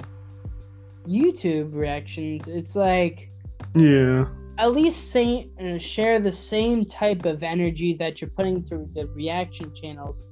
YouTube 1.08 1.74
reactions, 1.74 2.48
it's 2.48 2.76
like 2.76 3.30
yeah. 3.76 4.26
At 4.58 4.74
least 4.74 5.12
say 5.12 5.50
uh, 5.60 5.80
share 5.80 6.20
the 6.20 6.32
same 6.32 6.86
type 6.86 7.26
of 7.26 7.42
energy 7.42 7.96
that 7.96 8.22
you're 8.22 8.30
putting 8.30 8.64
to 8.66 8.88
the 8.94 9.08
reaction 9.08 9.74
channels 9.74 10.24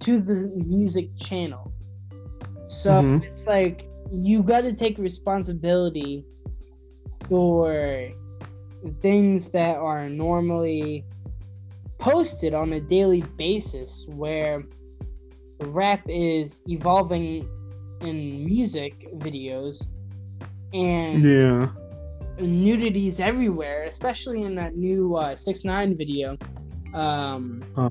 to 0.00 0.20
the 0.20 0.52
music 0.66 1.08
channel. 1.16 1.72
So 2.64 2.90
mm-hmm. 2.90 3.24
it's 3.24 3.46
like 3.46 3.88
you 4.12 4.42
got 4.42 4.60
to 4.62 4.72
take 4.72 4.98
responsibility 4.98 6.24
for 7.28 8.10
things 9.00 9.50
that 9.50 9.76
are 9.76 10.08
normally 10.08 11.04
posted 11.98 12.52
on 12.52 12.72
a 12.72 12.80
daily 12.80 13.22
basis 13.38 14.04
where 14.08 14.62
rap 15.66 16.02
is 16.08 16.60
evolving 16.66 17.48
in 18.00 18.44
music 18.44 19.06
videos 19.18 19.86
and 20.72 21.22
yeah. 21.22 21.68
nudities 22.40 23.20
everywhere 23.20 23.84
especially 23.84 24.42
in 24.42 24.54
that 24.54 24.76
new 24.76 25.16
uh, 25.16 25.36
6 25.36 25.64
9 25.64 25.96
video. 25.96 26.36
Um 26.94 27.62
uh. 27.76 27.88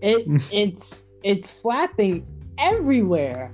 it 0.00 0.26
it's 0.52 1.10
it's 1.22 1.50
flapping 1.62 2.26
everywhere. 2.58 3.52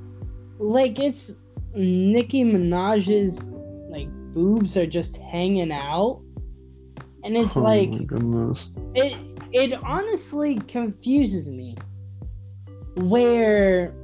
Like 0.59 0.99
it's 0.99 1.35
nicki 1.75 2.45
minaj's 2.45 3.53
like 3.91 4.09
boobs 4.35 4.77
are 4.77 4.87
just 4.87 5.17
hanging 5.17 5.73
out. 5.73 6.23
And 7.25 7.37
it's 7.37 7.57
oh 7.57 7.61
like 7.61 8.07
goodness. 8.07 8.71
it 8.95 9.17
it 9.53 9.73
honestly 9.83 10.57
confuses 10.69 11.49
me. 11.49 11.77
Where 12.97 13.95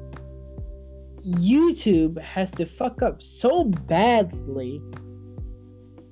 YouTube 1.26 2.20
has 2.20 2.50
to 2.52 2.66
fuck 2.66 3.02
up 3.02 3.22
so 3.22 3.64
badly 3.64 4.82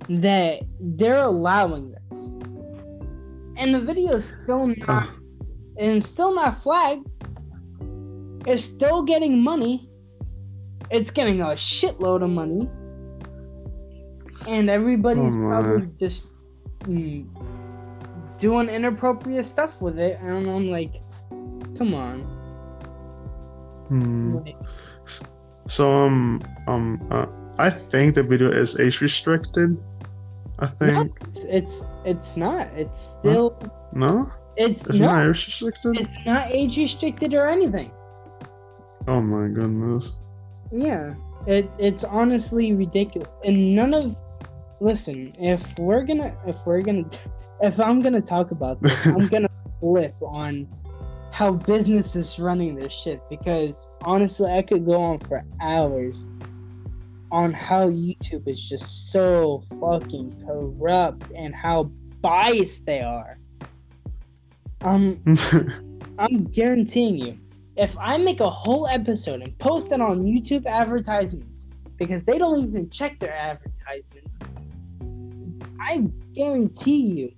that 0.09 0.63
they're 0.81 1.23
allowing 1.23 1.93
this. 1.93 2.35
And 3.57 3.75
the 3.75 3.81
video 3.81 4.15
is 4.15 4.37
still 4.43 4.69
not 4.69 5.11
and 5.79 6.05
still 6.05 6.35
not 6.35 6.63
flagged. 6.63 7.07
It's 8.47 8.65
still 8.65 9.03
getting 9.03 9.41
money. 9.41 9.89
It's 10.91 11.11
getting 11.11 11.41
a 11.41 11.49
shitload 11.49 12.23
of 12.23 12.31
money. 12.31 12.69
And 14.49 14.69
everybody's 14.69 15.35
oh 15.35 15.49
probably 15.49 15.89
just 16.01 16.25
mm, 16.81 17.27
doing 18.39 18.69
inappropriate 18.69 19.47
stuff 19.47 19.81
with 19.81 19.99
it. 19.99 20.19
And 20.21 20.49
I'm 20.49 20.71
like, 20.71 20.95
come 21.79 21.95
on. 21.95 22.21
Hmm. 23.89 24.39
So 25.69 25.93
um 25.93 26.41
um 26.67 27.07
uh, 27.11 27.27
I 27.59 27.71
think 27.71 28.15
the 28.15 28.23
video 28.23 28.51
is 28.51 28.79
age 28.79 29.01
restricted. 29.01 29.77
I 30.59 30.67
think 30.67 30.93
no, 30.93 31.29
it's, 31.29 31.41
it's 31.41 31.85
it's 32.05 32.37
not. 32.37 32.69
It's 32.75 33.01
still 33.19 33.59
no. 33.93 34.31
It's, 34.57 34.81
it's 34.83 34.99
no, 34.99 35.07
not 35.07 35.29
age 35.29 35.47
restricted. 35.47 36.01
It's 36.01 36.27
not 36.27 36.53
age 36.55 36.77
restricted 36.77 37.35
or 37.35 37.49
anything. 37.49 37.91
Oh 39.09 39.21
my 39.21 39.49
goodness. 39.49 40.13
Yeah, 40.71 41.15
it 41.47 41.71
it's 41.79 42.05
honestly 42.05 42.73
ridiculous, 42.73 43.29
and 43.45 43.75
none 43.75 43.95
of. 43.95 44.17
Listen, 44.81 45.33
if 45.39 45.63
we're 45.79 46.03
gonna, 46.03 46.35
if 46.47 46.57
we're 46.67 46.83
gonna, 46.83 47.09
if 47.61 47.79
I'm 47.79 48.01
gonna 48.01 48.21
talk 48.21 48.51
about 48.51 48.83
this, 48.83 49.07
I'm 49.07 49.29
gonna 49.35 49.49
flip 49.81 50.15
on 50.23 50.67
how 51.43 51.51
business 51.51 52.15
is 52.15 52.39
running 52.39 52.77
this 52.77 52.93
shit 52.93 53.21
because 53.29 53.89
honestly, 54.05 54.49
I 54.49 54.63
could 54.63 54.87
go 54.87 55.03
on 55.03 55.19
for 55.19 55.43
hours 55.61 56.25
on 57.33 57.53
how 57.53 57.89
YouTube 57.89 58.47
is 58.47 58.61
just 58.69 59.11
so 59.11 59.65
fucking 59.81 60.45
corrupt 60.47 61.33
and 61.35 61.53
how 61.53 61.91
biased 62.21 62.87
they 62.87 63.01
are. 63.01 63.39
Um, 64.83 65.21
I'm 66.21 66.45
guaranteeing 66.45 67.19
you, 67.19 67.39
if 67.77 67.91
I 67.99 68.19
make 68.19 68.39
a 68.39 68.51
whole 68.51 68.87
episode 68.87 69.43
and 69.43 69.59
post 69.59 69.91
it 69.91 70.01
on 70.01 70.23
YouTube 70.23 70.65
advertisements, 70.67 71.67
because 71.97 72.23
they 72.23 72.39
don't 72.39 72.61
even 72.61 72.89
check 72.89 73.19
their 73.19 73.35
advertisements, 73.35 74.39
I 75.81 76.07
guarantee 76.35 77.01
you, 77.01 77.33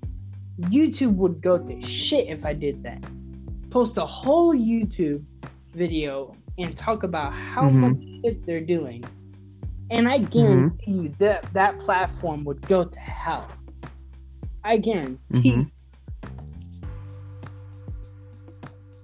YouTube 0.61 1.15
would 1.15 1.41
go 1.41 1.57
to 1.57 1.81
shit 1.81 2.29
if 2.29 2.45
I 2.45 2.53
did 2.53 2.83
that 2.83 3.03
post 3.75 3.97
a 3.97 4.07
whole 4.07 4.55
YouTube 4.55 5.25
video 5.75 6.33
and 6.59 6.79
talk 6.79 7.03
about 7.03 7.33
how 7.33 7.63
mm-hmm. 7.63 7.81
much 7.81 7.97
shit 8.23 8.47
they're 8.47 8.61
doing. 8.61 9.03
And 9.91 10.09
I 10.09 10.19
guarantee 10.19 10.93
mm-hmm. 10.93 11.03
you 11.07 11.15
that 11.19 11.53
that 11.55 11.81
platform 11.81 12.45
would 12.45 12.63
go 12.69 12.85
to 12.85 12.99
hell. 13.01 13.51
I 14.63 14.77
guarantee. 14.77 15.19
Mm-hmm. 15.33 15.63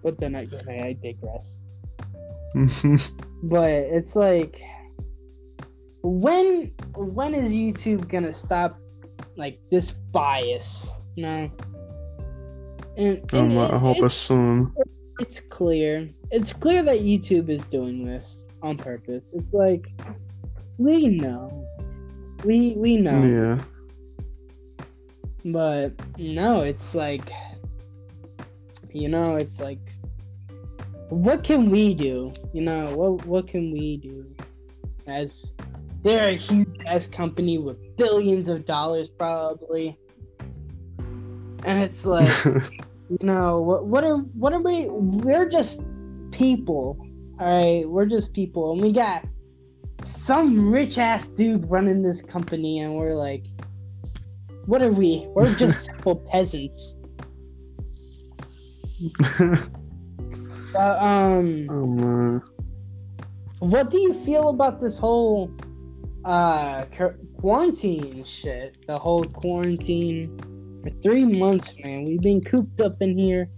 But 0.04 0.20
then 0.20 0.36
I, 0.36 0.42
I 0.68 0.96
digress. 1.02 1.62
Mm-hmm. 2.54 2.96
but 3.48 3.70
it's 3.70 4.14
like, 4.14 4.62
when 6.02 6.72
when 6.94 7.34
is 7.34 7.50
YouTube 7.50 8.08
gonna 8.08 8.32
stop 8.32 8.78
like 9.36 9.58
this 9.72 9.90
bias? 9.90 10.86
You 11.16 11.24
know? 11.24 11.50
And, 12.96 13.20
oh, 13.32 13.38
and 13.38 13.58
I 13.58 13.78
hope 13.78 13.98
it's 14.00 14.14
soon. 14.14 14.74
It's 15.18 15.40
clear. 15.40 16.08
It's 16.30 16.52
clear 16.52 16.82
that 16.82 17.00
YouTube 17.00 17.48
is 17.50 17.64
doing 17.64 18.04
this 18.04 18.48
on 18.62 18.76
purpose. 18.76 19.26
It's 19.32 19.52
like 19.52 19.86
we 20.78 21.06
know. 21.06 21.66
We 22.44 22.74
we 22.76 22.96
know. 22.96 23.22
Yeah. 23.22 23.64
But 25.44 25.92
no, 26.18 26.62
it's 26.62 26.94
like 26.94 27.30
you 28.92 29.08
know, 29.08 29.36
it's 29.36 29.58
like 29.60 29.78
what 31.10 31.44
can 31.44 31.70
we 31.70 31.94
do? 31.94 32.32
You 32.52 32.62
know, 32.62 32.96
what 32.96 33.26
what 33.26 33.48
can 33.48 33.72
we 33.72 33.98
do? 33.98 34.26
As 35.06 35.52
they're 36.02 36.30
a 36.30 36.36
huge 36.36 36.68
ass 36.86 37.06
company 37.06 37.58
with 37.58 37.76
billions 37.96 38.48
of 38.48 38.64
dollars 38.64 39.08
probably. 39.08 39.98
And 41.64 41.82
it's 41.82 42.04
like 42.04 42.44
you 42.44 43.18
know 43.22 43.60
what 43.60 43.86
what 43.86 44.04
are 44.04 44.18
what 44.18 44.52
are 44.52 44.60
we 44.60 44.86
we're 44.88 45.48
just 45.48 45.82
people 46.30 46.96
all 47.40 47.46
right 47.46 47.88
we're 47.88 48.06
just 48.06 48.32
people. 48.32 48.72
And 48.72 48.82
we 48.82 48.92
got 48.92 49.24
some 50.24 50.70
rich 50.70 50.98
ass 50.98 51.26
dude 51.28 51.70
running 51.70 52.02
this 52.02 52.22
company 52.22 52.80
and 52.80 52.94
we're 52.94 53.14
like 53.14 53.44
what 54.66 54.82
are 54.82 54.92
we? 54.92 55.26
We're 55.34 55.54
just 55.54 55.78
simple 55.84 56.16
peasants. 56.16 56.94
But, 60.72 61.02
um 61.02 61.66
oh 61.68 62.40
what 63.58 63.90
do 63.90 63.98
you 63.98 64.14
feel 64.24 64.50
about 64.50 64.80
this 64.80 64.98
whole 64.98 65.50
uh 66.24 66.84
quarantine 67.40 68.24
shit? 68.24 68.76
The 68.86 68.96
whole 68.96 69.24
quarantine 69.24 70.38
for 70.82 70.90
three 71.02 71.24
months, 71.24 71.72
man. 71.82 72.04
We've 72.04 72.20
been 72.20 72.42
cooped 72.42 72.80
up 72.80 72.96
in 73.00 73.16
here 73.16 73.48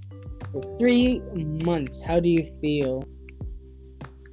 for 0.52 0.62
three 0.78 1.20
months. 1.64 2.02
How 2.02 2.20
do 2.20 2.28
you 2.28 2.52
feel? 2.60 3.04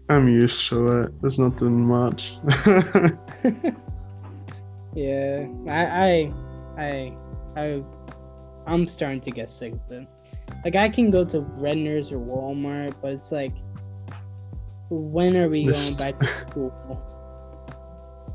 I'm 0.09 0.27
used 0.27 0.67
to 0.69 0.87
it. 1.03 1.21
There's 1.21 1.37
nothing 1.37 1.85
much. 1.85 2.33
yeah, 4.95 5.47
I, 5.67 5.85
I, 5.85 6.33
I, 6.77 7.13
I, 7.55 7.83
I'm 8.65 8.87
starting 8.87 9.21
to 9.21 9.31
get 9.31 9.49
sick 9.51 9.73
of 9.73 9.91
it. 9.91 10.07
Like 10.65 10.75
I 10.75 10.89
can 10.89 11.11
go 11.11 11.23
to 11.25 11.41
Redner's 11.41 12.11
or 12.11 12.17
Walmart, 12.17 12.95
but 13.01 13.11
it's 13.11 13.31
like, 13.31 13.53
when 14.89 15.37
are 15.37 15.47
we 15.47 15.63
going 15.71 15.95
back 15.95 16.19
to 16.19 16.27
school? 16.27 16.73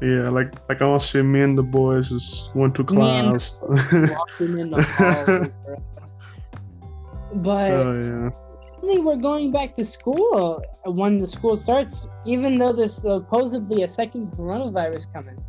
Yeah, 0.02 0.28
like 0.28 0.52
like 0.68 0.82
I 0.82 0.98
to 0.98 1.00
see 1.00 1.22
me 1.22 1.42
and 1.42 1.56
the 1.56 1.62
boys 1.62 2.08
just 2.08 2.54
went 2.54 2.74
to 2.76 2.84
class. 2.84 3.58
walking 3.62 4.58
in 4.58 4.70
the 4.70 4.82
hallway. 4.82 5.52
But 7.34 7.70
oh 7.72 8.30
yeah. 8.86 9.00
We're 9.02 9.16
going 9.16 9.50
back 9.50 9.74
to 9.76 9.84
school 9.84 10.62
when 10.84 11.18
the 11.18 11.26
school 11.26 11.56
starts, 11.56 12.06
even 12.26 12.58
though 12.58 12.72
there's 12.72 12.94
supposedly 12.94 13.82
a 13.82 13.88
second 13.88 14.30
coronavirus 14.32 15.12
coming. 15.12 15.42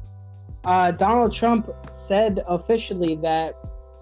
Uh, 0.63 0.91
Donald 0.91 1.33
Trump 1.33 1.69
said 1.91 2.43
officially 2.47 3.17
that 3.17 3.53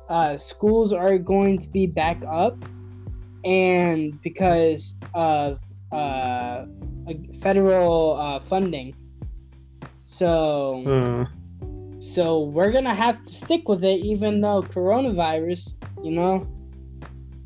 uh, 0.08 0.38
schools 0.38 0.94
are 0.94 1.18
going 1.18 1.58
to 1.60 1.68
be 1.68 1.88
back 1.88 2.22
up, 2.30 2.58
and 3.44 4.22
because 4.22 4.96
of 5.14 5.60
uh, 5.92 6.66
federal 7.42 8.16
uh, 8.20 8.40
funding. 8.48 8.96
So, 10.14 10.84
Uh, 10.86 11.26
so 12.02 12.44
we're 12.44 12.72
gonna 12.72 12.94
have 12.94 13.24
to 13.24 13.34
stick 13.34 13.68
with 13.68 13.84
it, 13.84 14.00
even 14.06 14.42
though 14.42 14.62
coronavirus, 14.62 15.76
you 16.04 16.12
know, 16.12 16.48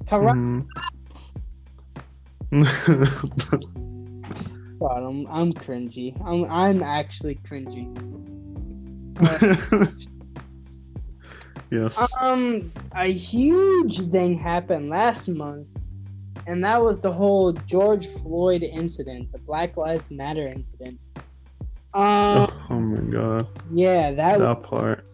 corona. 0.09 0.65
mhm. 2.51 2.51
God, 4.79 5.03
I'm 5.03 5.25
I'm 5.27 5.53
cringy. 5.53 6.13
I'm 6.25 6.43
I'm 6.51 6.83
actually 6.83 7.35
cringy. 7.49 7.87
yes. 11.71 11.97
Um, 12.19 12.71
a 12.95 13.11
huge 13.11 14.09
thing 14.11 14.37
happened 14.37 14.89
last 14.89 15.27
month, 15.29 15.67
and 16.45 16.63
that 16.65 16.81
was 16.83 17.01
the 17.01 17.11
whole 17.11 17.53
George 17.53 18.07
Floyd 18.21 18.61
incident, 18.63 19.31
the 19.31 19.39
Black 19.39 19.77
Lives 19.77 20.11
Matter 20.11 20.45
incident. 20.47 20.99
Um, 21.93 22.51
oh, 22.69 22.79
my 22.79 23.11
god. 23.11 23.47
yeah, 23.73 24.11
that 24.11 24.39
That 24.39 24.63
part. 24.63 25.05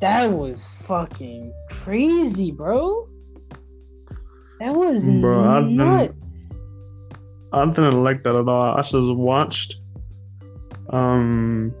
that 0.00 0.30
was 0.30 0.74
fucking 0.86 1.52
crazy, 1.70 2.50
bro. 2.50 3.08
That 4.60 4.74
was 4.74 5.04
Bro, 5.04 5.62
been- 5.62 5.76
nuts. 5.76 6.14
I 7.52 7.66
didn't 7.66 8.02
like 8.02 8.22
that 8.22 8.34
at 8.34 8.48
all. 8.48 8.76
I 8.78 8.82
just 8.82 8.94
watched 9.16 9.76
um 10.90 11.74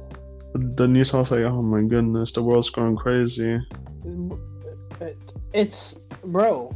the 0.54 0.86
news. 0.86 1.14
I 1.14 1.20
was 1.20 1.30
like, 1.30 1.40
oh 1.40 1.62
my 1.62 1.80
goodness, 1.82 2.32
the 2.32 2.42
world's 2.42 2.68
going 2.70 2.96
crazy. 2.96 3.58
It's 5.54 5.96
bro. 6.24 6.74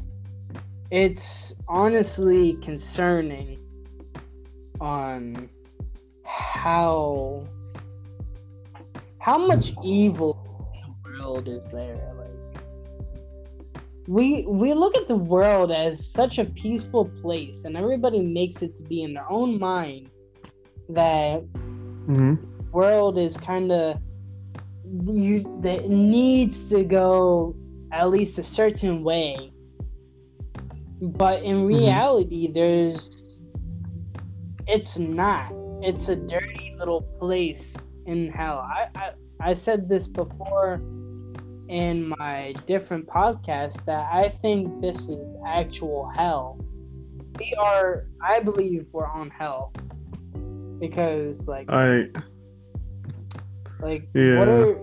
It's 0.91 1.55
honestly 1.69 2.55
concerning 2.63 3.59
on 4.81 5.49
how 6.27 7.45
how 9.19 9.39
much 9.39 9.73
evil 9.83 10.37
in 10.75 10.81
the 10.83 11.25
world 11.25 11.49
is 11.49 11.65
there. 11.71 12.13
Like 12.17 12.65
we 14.09 14.47
we 14.47 14.75
look 14.75 14.97
at 14.97 15.09
the 15.09 15.17
world 15.17 15.73
as 15.73 16.07
such 16.13 16.39
a 16.39 16.45
peaceful 16.45 17.11
place, 17.23 17.65
and 17.65 17.77
everybody 17.77 18.21
makes 18.21 18.63
it 18.63 18.77
to 18.77 18.83
be 18.83 19.03
in 19.03 19.15
their 19.15 19.31
own 19.31 19.59
mind 19.59 20.11
that 20.89 21.43
hmm 22.07 22.35
world 22.73 23.19
is 23.19 23.37
kind 23.39 23.73
of 23.73 23.99
you 25.07 25.43
that 25.63 25.89
needs 25.89 26.69
to 26.69 26.85
go 26.85 27.55
at 27.93 28.11
least 28.11 28.39
a 28.39 28.45
certain 28.45 29.03
way 29.03 29.53
but 31.01 31.43
in 31.43 31.67
Mhm. 31.71 32.03
reality 32.03 32.53
there's 32.53 33.11
it's 34.67 34.99
not 34.99 35.53
it's 35.83 36.09
a 36.09 36.17
dirty 36.17 36.75
little 36.79 37.03
place 37.19 37.77
in 38.07 38.31
hell 38.31 38.59
I, 38.59 38.89
I 38.97 39.13
i 39.41 39.55
said 39.55 39.89
this 39.89 40.07
before 40.07 40.81
in 41.69 42.15
my 42.19 42.55
different 42.67 43.07
podcasts 43.07 43.85
that 43.87 44.07
i 44.13 44.29
think 44.43 44.81
this 44.81 45.09
is 45.09 45.37
actual 45.47 46.11
hell 46.17 46.59
we 47.39 47.55
are 47.59 48.07
i 48.23 48.39
believe 48.41 48.87
we're 48.93 49.07
on 49.07 49.31
hell 49.31 49.73
because 50.79 51.49
like 51.49 51.69
I 51.71 52.09
like, 53.81 54.09
Yeah. 54.15 54.39
what 54.39 54.49
are 54.49 54.79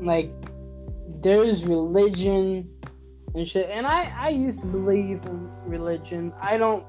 like? 0.00 0.30
There's 1.22 1.64
religion 1.64 2.68
and 3.34 3.48
shit, 3.48 3.70
and 3.70 3.86
I 3.86 4.12
I 4.16 4.28
used 4.28 4.60
to 4.60 4.66
believe 4.66 5.24
in 5.24 5.50
religion. 5.66 6.32
I 6.40 6.58
don't 6.58 6.84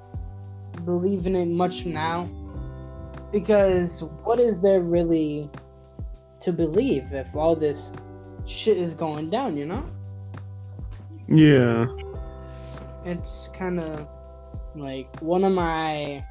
believe 0.84 1.26
in 1.26 1.36
it 1.36 1.48
much 1.48 1.86
now 1.86 2.30
because 3.36 4.02
what 4.24 4.39
is 4.39 4.62
there 4.62 4.80
really 4.80 5.50
to 6.39 6.54
believe 6.54 7.12
if 7.12 7.28
all 7.36 7.54
this 7.54 7.91
shit 8.45 8.78
is 8.78 8.93
going 8.93 9.30
down? 9.30 9.58
You 9.58 9.65
know, 9.65 9.86
yeah. 11.28 11.86
it's 13.04 13.50
kind 13.54 13.82
of 13.82 14.08
like 14.74 15.21
what 15.21 15.43
am 15.43 15.60
I? 15.60 16.24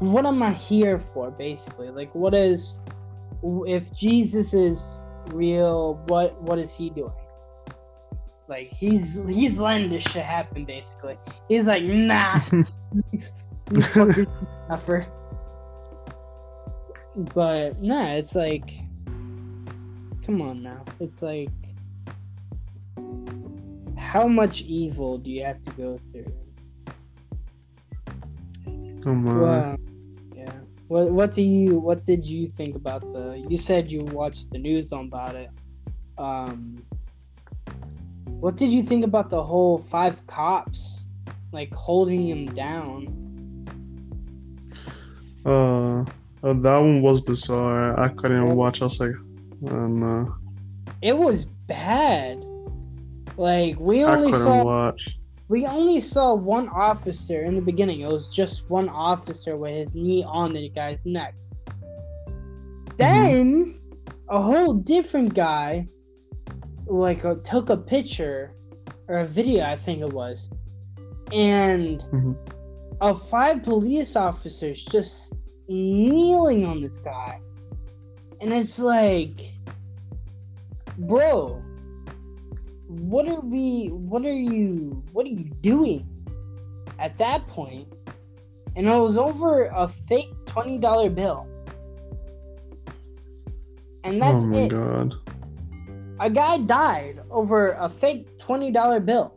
What 0.00 0.26
am 0.26 0.42
I 0.42 0.52
here 0.52 1.00
for? 1.14 1.30
Basically, 1.30 1.88
like, 1.88 2.14
what 2.14 2.34
is 2.34 2.78
if 3.66 3.90
Jesus 3.96 4.52
is 4.52 5.06
real, 5.28 5.94
what 6.08 6.38
what 6.42 6.58
is 6.58 6.74
he 6.74 6.90
doing? 6.90 7.10
Like 8.48 8.68
he's 8.68 9.14
he's 9.26 9.56
letting 9.56 9.88
this 9.88 10.02
shit 10.02 10.26
happen 10.26 10.66
basically. 10.66 11.16
He's 11.48 11.64
like, 11.64 11.84
nah, 11.84 12.42
suffer. 14.68 15.06
But 17.18 17.82
nah, 17.82 18.12
it's 18.12 18.36
like 18.36 18.70
come 20.24 20.40
on 20.40 20.62
now. 20.62 20.84
It's 21.00 21.20
like 21.20 21.50
how 23.96 24.28
much 24.28 24.62
evil 24.62 25.18
do 25.18 25.28
you 25.28 25.44
have 25.44 25.60
to 25.64 25.70
go 25.72 26.00
through? 26.12 26.32
Come 29.02 29.26
on. 29.28 29.40
Well, 29.40 29.76
yeah. 30.36 30.52
What 30.86 31.10
what 31.10 31.34
do 31.34 31.42
you 31.42 31.78
what 31.78 32.06
did 32.06 32.24
you 32.24 32.52
think 32.56 32.76
about 32.76 33.00
the? 33.00 33.44
You 33.48 33.58
said 33.58 33.88
you 33.88 34.04
watched 34.04 34.50
the 34.52 34.58
news 34.58 34.92
on 34.92 35.06
about 35.06 35.34
it. 35.34 35.50
Um, 36.18 36.82
what 38.26 38.54
did 38.54 38.70
you 38.70 38.84
think 38.84 39.04
about 39.04 39.30
the 39.30 39.42
whole 39.42 39.78
five 39.90 40.24
cops 40.28 41.06
like 41.52 41.74
holding 41.74 42.28
him 42.28 42.46
down? 42.54 43.14
Uh, 45.44 46.04
uh, 46.42 46.52
that 46.52 46.76
one 46.78 47.02
was 47.02 47.20
bizarre. 47.20 47.98
I 47.98 48.08
couldn't 48.08 48.42
even 48.44 48.56
watch. 48.56 48.80
I 48.80 48.84
was 48.84 49.00
like, 49.00 49.12
oh 49.70 49.86
no. 49.86 50.34
It 51.02 51.16
was 51.16 51.44
bad. 51.66 52.44
Like 53.36 53.78
we 53.78 54.04
only 54.04 54.32
saw 54.32 54.64
watch. 54.64 55.00
we 55.48 55.66
only 55.66 56.00
saw 56.00 56.34
one 56.34 56.68
officer 56.68 57.44
in 57.44 57.54
the 57.54 57.60
beginning. 57.60 58.00
It 58.00 58.08
was 58.08 58.28
just 58.34 58.68
one 58.68 58.88
officer 58.88 59.56
with 59.56 59.74
his 59.74 59.94
knee 59.94 60.24
on 60.26 60.52
the 60.52 60.68
guy's 60.70 61.04
neck. 61.06 61.34
Then 62.96 63.80
a 64.28 64.42
whole 64.42 64.74
different 64.74 65.34
guy, 65.34 65.86
like, 66.86 67.24
uh, 67.24 67.36
took 67.44 67.70
a 67.70 67.76
picture 67.76 68.52
or 69.06 69.18
a 69.18 69.26
video, 69.26 69.64
I 69.64 69.76
think 69.76 70.00
it 70.00 70.12
was, 70.12 70.50
and 71.32 72.00
Mhm. 72.12 72.36
of 73.00 73.26
five 73.28 73.62
police 73.62 74.16
officers 74.16 74.84
just 74.90 75.32
kneeling 75.68 76.64
on 76.64 76.82
this 76.82 76.98
guy, 76.98 77.40
and 78.40 78.52
it's 78.52 78.78
like, 78.78 79.40
bro, 80.98 81.62
what 82.86 83.28
are 83.28 83.40
we? 83.40 83.88
What 83.88 84.24
are 84.24 84.32
you? 84.32 85.02
What 85.12 85.26
are 85.26 85.30
you 85.30 85.50
doing? 85.62 86.06
At 86.98 87.16
that 87.18 87.46
point? 87.48 87.92
and 88.78 88.86
it 88.86 88.96
was 88.96 89.18
over 89.18 89.64
a 89.66 89.88
fake 90.08 90.30
twenty 90.46 90.78
dollar 90.78 91.10
bill. 91.10 91.48
And 94.04 94.14
oh 94.14 94.18
that's 94.20 94.44
it. 94.44 94.46
oh 94.46 94.50
my 94.50 94.58
it. 94.58 94.68
god. 94.70 95.14
A 96.20 96.30
guy 96.30 96.58
died 96.58 97.20
over 97.28 97.72
a 97.72 97.88
fake 97.88 98.38
twenty 98.38 98.70
dollar 98.70 99.00
bill. 99.00 99.34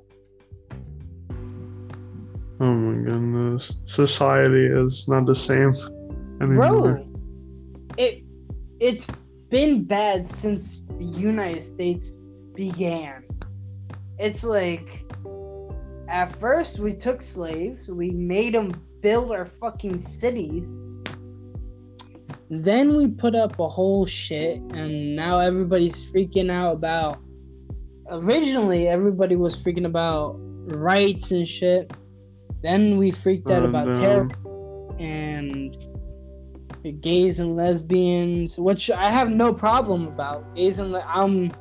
Oh 2.59 2.71
my 2.71 3.09
goodness. 3.09 3.71
Society 3.85 4.67
is 4.67 5.07
not 5.07 5.25
the 5.25 5.33
same 5.33 5.73
anymore. 6.41 6.93
Bro, 6.93 7.07
it 7.97 8.23
it's 8.79 9.05
been 9.49 9.83
bad 9.83 10.29
since 10.29 10.85
the 10.97 11.05
United 11.05 11.63
States 11.63 12.17
began. 12.55 13.23
It's 14.17 14.43
like 14.43 14.87
at 16.09 16.37
first 16.39 16.79
we 16.79 16.93
took 16.93 17.21
slaves, 17.21 17.89
we 17.89 18.11
made 18.11 18.53
them 18.53 18.71
build 19.01 19.31
our 19.31 19.47
fucking 19.59 20.01
cities. 20.01 20.65
Then 22.49 22.97
we 22.97 23.07
put 23.07 23.33
up 23.33 23.59
a 23.59 23.69
whole 23.69 24.05
shit, 24.05 24.59
and 24.73 25.15
now 25.15 25.39
everybody's 25.39 25.95
freaking 26.11 26.51
out 26.51 26.73
about. 26.73 27.19
Originally, 28.09 28.89
everybody 28.89 29.37
was 29.37 29.55
freaking 29.57 29.85
about 29.85 30.35
rights 30.37 31.31
and 31.31 31.47
shit. 31.47 31.93
Then 32.61 32.97
we 32.97 33.11
freaked 33.11 33.49
out 33.49 33.63
Oh, 33.63 33.69
about 33.69 33.95
terror 33.95 34.27
and 34.99 35.75
gays 36.89 37.39
and 37.39 37.55
lesbians, 37.55 38.57
which 38.57 38.89
I 38.89 39.11
have 39.11 39.29
no 39.29 39.53
problem 39.53 40.07
about. 40.07 40.43
Gays 40.55 40.79
and 40.79 40.91
le- 40.91 41.05
I'm 41.05 41.51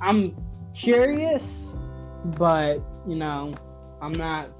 I'm 0.00 0.36
curious, 0.74 1.74
but 2.36 2.80
you 3.06 3.16
know, 3.16 3.54
I'm 4.00 4.12
not 4.12 4.50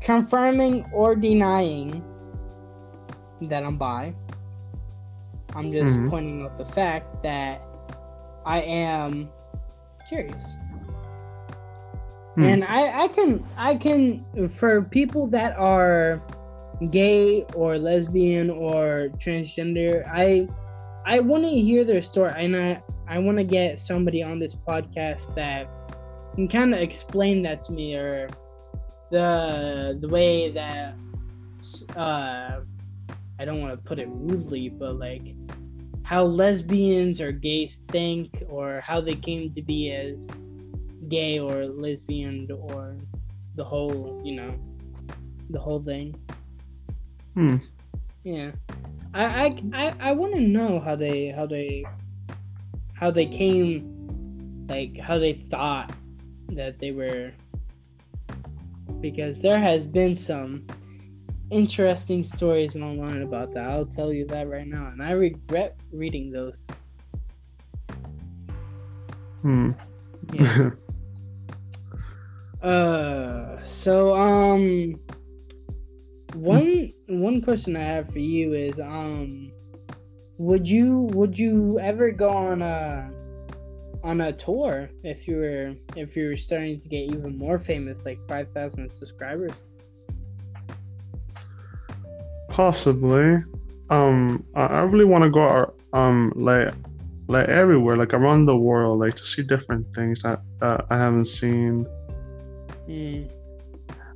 confirming 0.00 0.84
or 0.92 1.14
denying 1.14 2.02
that 3.42 3.62
I'm 3.62 3.76
bi. 3.76 4.14
I'm 5.54 5.70
just 5.72 5.96
Mhm. 5.96 6.08
pointing 6.08 6.42
out 6.42 6.56
the 6.56 6.64
fact 6.64 7.22
that 7.22 7.60
I 8.46 8.60
am 8.60 9.28
curious. 10.08 10.56
Hmm. 12.36 12.44
And 12.44 12.64
I, 12.64 13.02
I 13.04 13.08
can 13.08 13.44
I 13.56 13.74
can 13.74 14.24
for 14.56 14.82
people 14.82 15.26
that 15.28 15.56
are 15.58 16.22
gay 16.90 17.44
or 17.54 17.78
lesbian 17.78 18.50
or 18.50 19.10
transgender, 19.18 20.04
I 20.12 20.48
I 21.04 21.20
want 21.20 21.44
to 21.44 21.50
hear 21.50 21.84
their 21.84 22.02
story 22.02 22.32
and 22.36 22.56
I 22.56 22.82
I 23.08 23.18
want 23.18 23.38
to 23.38 23.44
get 23.44 23.78
somebody 23.78 24.22
on 24.22 24.38
this 24.38 24.54
podcast 24.54 25.34
that 25.34 25.68
can 26.34 26.48
kind 26.48 26.74
of 26.74 26.80
explain 26.80 27.42
that 27.42 27.64
to 27.66 27.72
me 27.72 27.94
or 27.94 28.28
the 29.10 29.98
the 30.00 30.08
way 30.08 30.50
that 30.52 30.94
uh 31.96 32.60
I 33.38 33.44
don't 33.44 33.60
want 33.60 33.72
to 33.72 33.88
put 33.88 33.98
it 33.98 34.08
rudely, 34.10 34.68
but 34.68 34.96
like 34.96 35.34
how 36.02 36.24
lesbians 36.24 37.20
or 37.20 37.32
gays 37.32 37.78
think 37.88 38.42
or 38.48 38.82
how 38.84 39.00
they 39.00 39.14
came 39.14 39.52
to 39.54 39.62
be 39.62 39.92
as 39.92 40.26
gay 41.08 41.38
or 41.38 41.66
lesbian 41.66 42.48
or 42.50 42.96
the 43.56 43.64
whole, 43.64 44.20
you 44.24 44.34
know, 44.34 44.54
the 45.48 45.58
whole 45.58 45.82
thing. 45.82 46.14
Hmm. 47.34 47.56
Yeah, 48.24 48.52
I 49.14 49.24
I 49.24 49.62
I, 49.72 49.96
I 50.00 50.12
want 50.12 50.34
to 50.34 50.40
know 50.40 50.80
how 50.80 50.96
they 50.96 51.28
how 51.28 51.46
they 51.46 51.84
how 52.94 53.10
they 53.10 53.26
came, 53.26 54.66
like 54.68 54.98
how 54.98 55.18
they 55.18 55.44
thought 55.50 55.92
that 56.50 56.78
they 56.78 56.90
were, 56.90 57.32
because 59.00 59.38
there 59.38 59.60
has 59.60 59.86
been 59.86 60.14
some 60.14 60.66
interesting 61.50 62.24
stories 62.24 62.76
online 62.76 63.22
about 63.22 63.54
that. 63.54 63.64
I'll 63.64 63.86
tell 63.86 64.12
you 64.12 64.26
that 64.26 64.48
right 64.48 64.66
now, 64.66 64.88
and 64.88 65.02
I 65.02 65.12
regret 65.12 65.76
reading 65.92 66.30
those. 66.30 66.66
Hmm. 69.42 69.70
Yeah. 70.32 70.70
Uh, 72.62 73.58
so 73.66 74.14
um, 74.14 74.94
one 76.34 76.92
one 77.06 77.42
question 77.42 77.76
I 77.76 77.84
have 77.84 78.10
for 78.10 78.18
you 78.18 78.54
is 78.54 78.78
um, 78.80 79.52
would 80.38 80.68
you 80.68 81.08
would 81.12 81.38
you 81.38 81.78
ever 81.80 82.10
go 82.10 82.30
on 82.30 82.62
a 82.62 83.10
on 84.02 84.20
a 84.22 84.32
tour 84.32 84.90
if 85.04 85.28
you 85.28 85.36
were 85.36 85.74
if 85.96 86.16
you 86.16 86.28
were 86.28 86.36
starting 86.36 86.80
to 86.80 86.88
get 86.88 87.14
even 87.14 87.36
more 87.36 87.58
famous, 87.58 88.04
like 88.04 88.18
five 88.28 88.48
thousand 88.52 88.90
subscribers? 88.90 89.52
Possibly. 92.48 93.42
Um, 93.90 94.44
I, 94.54 94.66
I 94.66 94.80
really 94.82 95.04
want 95.04 95.24
to 95.24 95.30
go 95.30 95.74
um 95.92 96.32
like 96.36 96.72
like 97.28 97.48
everywhere, 97.48 97.96
like 97.96 98.14
around 98.14 98.46
the 98.46 98.56
world, 98.56 99.00
like 99.00 99.16
to 99.16 99.24
see 99.24 99.42
different 99.42 99.86
things 99.94 100.22
that 100.22 100.40
that 100.60 100.86
I 100.90 100.96
haven't 100.96 101.26
seen. 101.26 101.86
Hmm. 102.86 103.22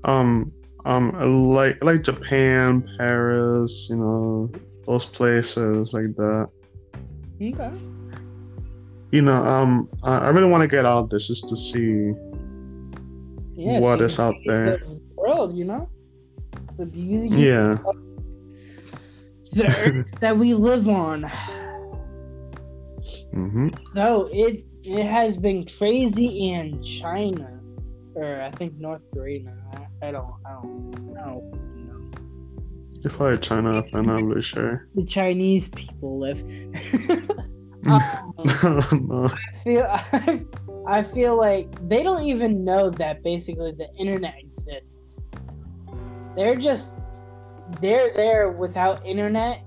Um, 0.05 0.53
um, 0.85 1.55
like 1.55 1.83
like 1.83 2.03
Japan, 2.03 2.87
Paris, 2.99 3.87
you 3.91 3.97
know, 3.97 4.51
those 4.87 5.05
places 5.07 5.93
like 5.93 6.15
that. 6.17 6.49
Okay. 7.41 7.71
You 9.11 9.23
know, 9.23 9.45
um, 9.45 9.89
I, 10.03 10.17
I 10.17 10.29
really 10.29 10.51
want 10.51 10.63
to 10.63 10.69
get 10.69 10.85
out 10.85 11.11
there 11.11 11.19
just 11.21 11.49
to 11.49 11.57
see 11.57 12.13
Yeah. 13.57 13.81
what 13.81 14.01
is 14.01 14.19
out 14.19 14.35
there. 14.45 14.79
The 14.79 15.01
world, 15.17 15.57
you 15.57 15.65
know, 15.65 15.89
the 16.77 16.85
beauty 16.87 17.29
Yeah. 17.29 17.77
the 19.53 19.67
earth 19.67 20.07
that 20.21 20.37
we 20.37 20.53
live 20.55 20.89
on. 20.89 21.31
hmm 23.33 23.69
So 23.95 24.29
it 24.33 24.65
it 24.85 25.07
has 25.07 25.37
been 25.37 25.65
crazy 25.79 26.51
in 26.51 26.83
China, 26.83 27.49
or 28.15 28.43
I 28.43 28.51
think 28.51 28.75
North 28.79 29.03
Korea. 29.15 29.55
I, 29.75 29.84
I 30.05 30.11
don't 30.11 30.35
I 30.45 30.53
don't 30.53 31.17
I 31.19 31.25
don't 31.25 31.45
know. 31.85 32.11
If 33.05 33.21
I 33.21 33.37
China, 33.37 33.83
I'm 33.95 34.07
not 34.07 34.23
really 34.23 34.43
sure. 34.43 34.89
The 34.95 35.05
Chinese 35.05 35.69
people 35.71 36.19
live. 36.21 36.41
um, 37.87 38.35
no. 39.09 39.31
I 39.31 39.65
feel 39.65 39.83
I, 39.83 40.45
I 40.87 41.03
feel 41.03 41.39
like 41.39 41.89
they 41.89 42.03
don't 42.03 42.25
even 42.25 42.65
know 42.65 42.91
that 42.91 43.23
basically 43.23 43.73
the 43.73 43.89
internet 43.99 44.35
exists. 44.39 45.19
They're 46.37 46.57
just 46.57 46.91
they're 47.81 48.13
there 48.15 48.51
without 48.51 49.05
internet 49.07 49.63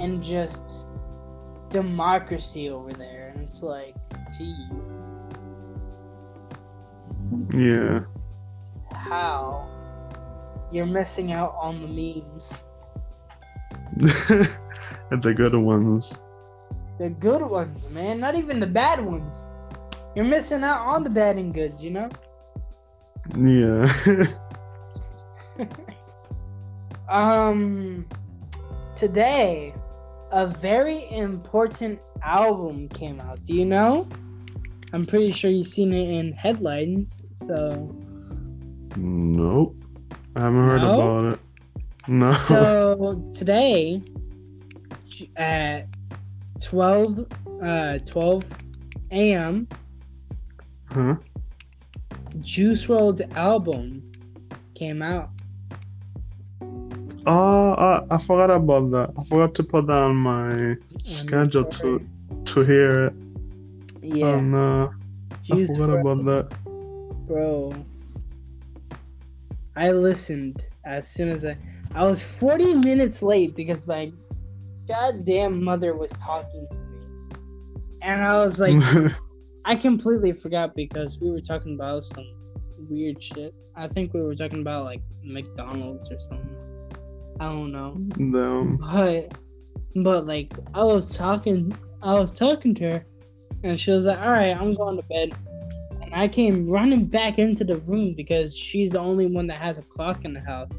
and 0.00 0.22
just 0.22 0.86
democracy 1.70 2.70
over 2.70 2.92
there, 2.92 3.32
and 3.34 3.44
it's 3.44 3.62
like, 3.62 3.94
jeez, 4.38 4.82
Yeah. 7.54 8.00
How 9.12 9.68
you're 10.72 10.86
missing 10.86 11.32
out 11.32 11.54
on 11.60 11.82
the 11.82 11.88
memes, 11.88 12.52
and 15.10 15.22
the 15.22 15.34
good 15.34 15.54
ones. 15.54 16.14
the 16.98 17.10
good 17.10 17.42
ones, 17.42 17.86
man. 17.90 18.20
Not 18.20 18.36
even 18.36 18.58
the 18.58 18.66
bad 18.66 19.04
ones. 19.04 19.34
You're 20.14 20.24
missing 20.24 20.64
out 20.64 20.86
on 20.86 21.04
the 21.04 21.10
bad 21.10 21.36
and 21.36 21.52
goods, 21.52 21.82
you 21.82 21.90
know. 21.90 22.08
Yeah. 23.36 23.92
Um, 27.08 28.06
today, 28.96 29.74
a 30.30 30.46
very 30.46 31.10
important 31.10 32.00
album 32.22 32.88
came 32.88 33.20
out. 33.20 33.44
Do 33.44 33.52
you 33.52 33.66
know? 33.66 34.08
I'm 34.94 35.04
pretty 35.04 35.30
sure 35.32 35.50
you've 35.50 35.68
seen 35.68 35.92
it 35.92 36.08
in 36.08 36.32
headlines. 36.32 37.22
So, 37.34 37.94
nope. 38.96 39.76
I 40.36 40.40
haven't 40.40 40.68
heard 40.68 40.82
No? 40.82 41.00
about 41.00 41.32
it. 41.34 41.38
No. 42.08 42.32
so 42.48 43.22
today 43.34 44.02
at 45.36 45.86
12, 46.64 47.26
uh, 47.62 47.98
12 47.98 48.44
a.m., 49.12 49.68
huh? 50.92 51.16
Juice 52.40 52.86
WRLD's 52.86 53.22
album 53.36 54.02
came 54.74 55.02
out. 55.02 55.28
Oh, 57.26 57.72
I, 57.74 58.04
I 58.10 58.18
forgot 58.24 58.50
about 58.50 58.90
that. 58.90 59.10
I 59.16 59.24
forgot 59.28 59.54
to 59.54 59.62
put 59.62 59.86
that 59.86 59.92
on 59.92 60.16
my 60.16 60.76
schedule 61.04 61.64
to 61.64 62.04
to 62.46 62.60
hear 62.64 63.06
it. 63.06 63.14
Yeah, 64.02 64.26
Oh 64.26 64.38
uh, 64.38 64.40
no. 64.40 64.90
I 65.30 65.36
Juice 65.44 65.68
forgot 65.68 66.00
about 66.00 66.24
that. 66.24 67.26
Bro, 67.28 67.72
I 69.76 69.90
listened 69.90 70.66
as 70.84 71.08
soon 71.08 71.28
as 71.30 71.44
I. 71.44 71.56
I 71.94 72.04
was 72.04 72.24
40 72.40 72.74
minutes 72.74 73.22
late 73.22 73.54
because 73.54 73.86
my 73.86 74.12
goddamn 74.88 75.62
mother 75.62 75.94
was 75.94 76.10
talking 76.12 76.66
to 76.70 76.76
me. 76.76 77.38
And 78.02 78.22
I 78.22 78.44
was 78.44 78.58
like, 78.58 78.82
I 79.64 79.76
completely 79.76 80.32
forgot 80.32 80.74
because 80.74 81.18
we 81.20 81.30
were 81.30 81.40
talking 81.40 81.74
about 81.74 82.04
some 82.04 82.24
weird 82.88 83.22
shit. 83.22 83.54
I 83.76 83.88
think 83.88 84.12
we 84.12 84.22
were 84.22 84.34
talking 84.34 84.60
about 84.60 84.84
like 84.84 85.02
McDonald's 85.22 86.10
or 86.10 86.18
something. 86.20 86.56
I 87.40 87.44
don't 87.44 87.72
know. 87.72 87.94
Damn. 88.16 88.76
But, 88.78 89.38
but 89.96 90.26
like, 90.26 90.52
I 90.74 90.84
was 90.84 91.14
talking, 91.14 91.76
I 92.02 92.14
was 92.14 92.32
talking 92.32 92.74
to 92.76 92.90
her, 92.90 93.06
and 93.64 93.78
she 93.78 93.90
was 93.90 94.04
like, 94.04 94.18
"All 94.18 94.30
right, 94.30 94.56
I'm 94.56 94.74
going 94.74 94.96
to 94.96 95.02
bed." 95.04 95.34
I 96.12 96.28
came 96.28 96.68
running 96.68 97.06
back 97.06 97.38
into 97.38 97.64
the 97.64 97.76
room 97.80 98.14
because 98.14 98.56
she's 98.56 98.90
the 98.90 99.00
only 99.00 99.26
one 99.26 99.46
that 99.46 99.60
has 99.60 99.78
a 99.78 99.82
clock 99.82 100.24
in 100.24 100.34
the 100.34 100.40
house. 100.40 100.72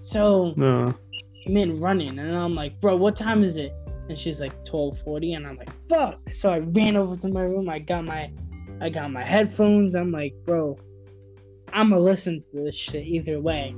So 0.00 0.54
No. 0.56 0.86
I 0.86 1.44
came 1.44 1.56
in 1.56 1.80
running, 1.80 2.18
and 2.18 2.34
I'm 2.34 2.54
like, 2.54 2.80
"Bro, 2.80 2.96
what 2.96 3.16
time 3.16 3.44
is 3.44 3.56
it?" 3.56 3.72
And 4.08 4.18
she's 4.18 4.40
like, 4.40 4.54
"12:40," 4.64 5.36
and 5.36 5.46
I'm 5.46 5.56
like, 5.58 5.70
"Fuck!" 5.88 6.30
So 6.30 6.50
I 6.50 6.60
ran 6.60 6.96
over 6.96 7.16
to 7.16 7.28
my 7.28 7.42
room. 7.42 7.68
I 7.68 7.78
got 7.78 8.04
my, 8.04 8.30
I 8.80 8.88
got 8.88 9.10
my 9.12 9.22
headphones. 9.22 9.94
I'm 9.94 10.10
like, 10.10 10.34
"Bro, 10.46 10.78
I'ma 11.72 11.98
listen 11.98 12.42
to 12.52 12.64
this 12.64 12.74
shit 12.74 13.06
either 13.06 13.40
way." 13.40 13.74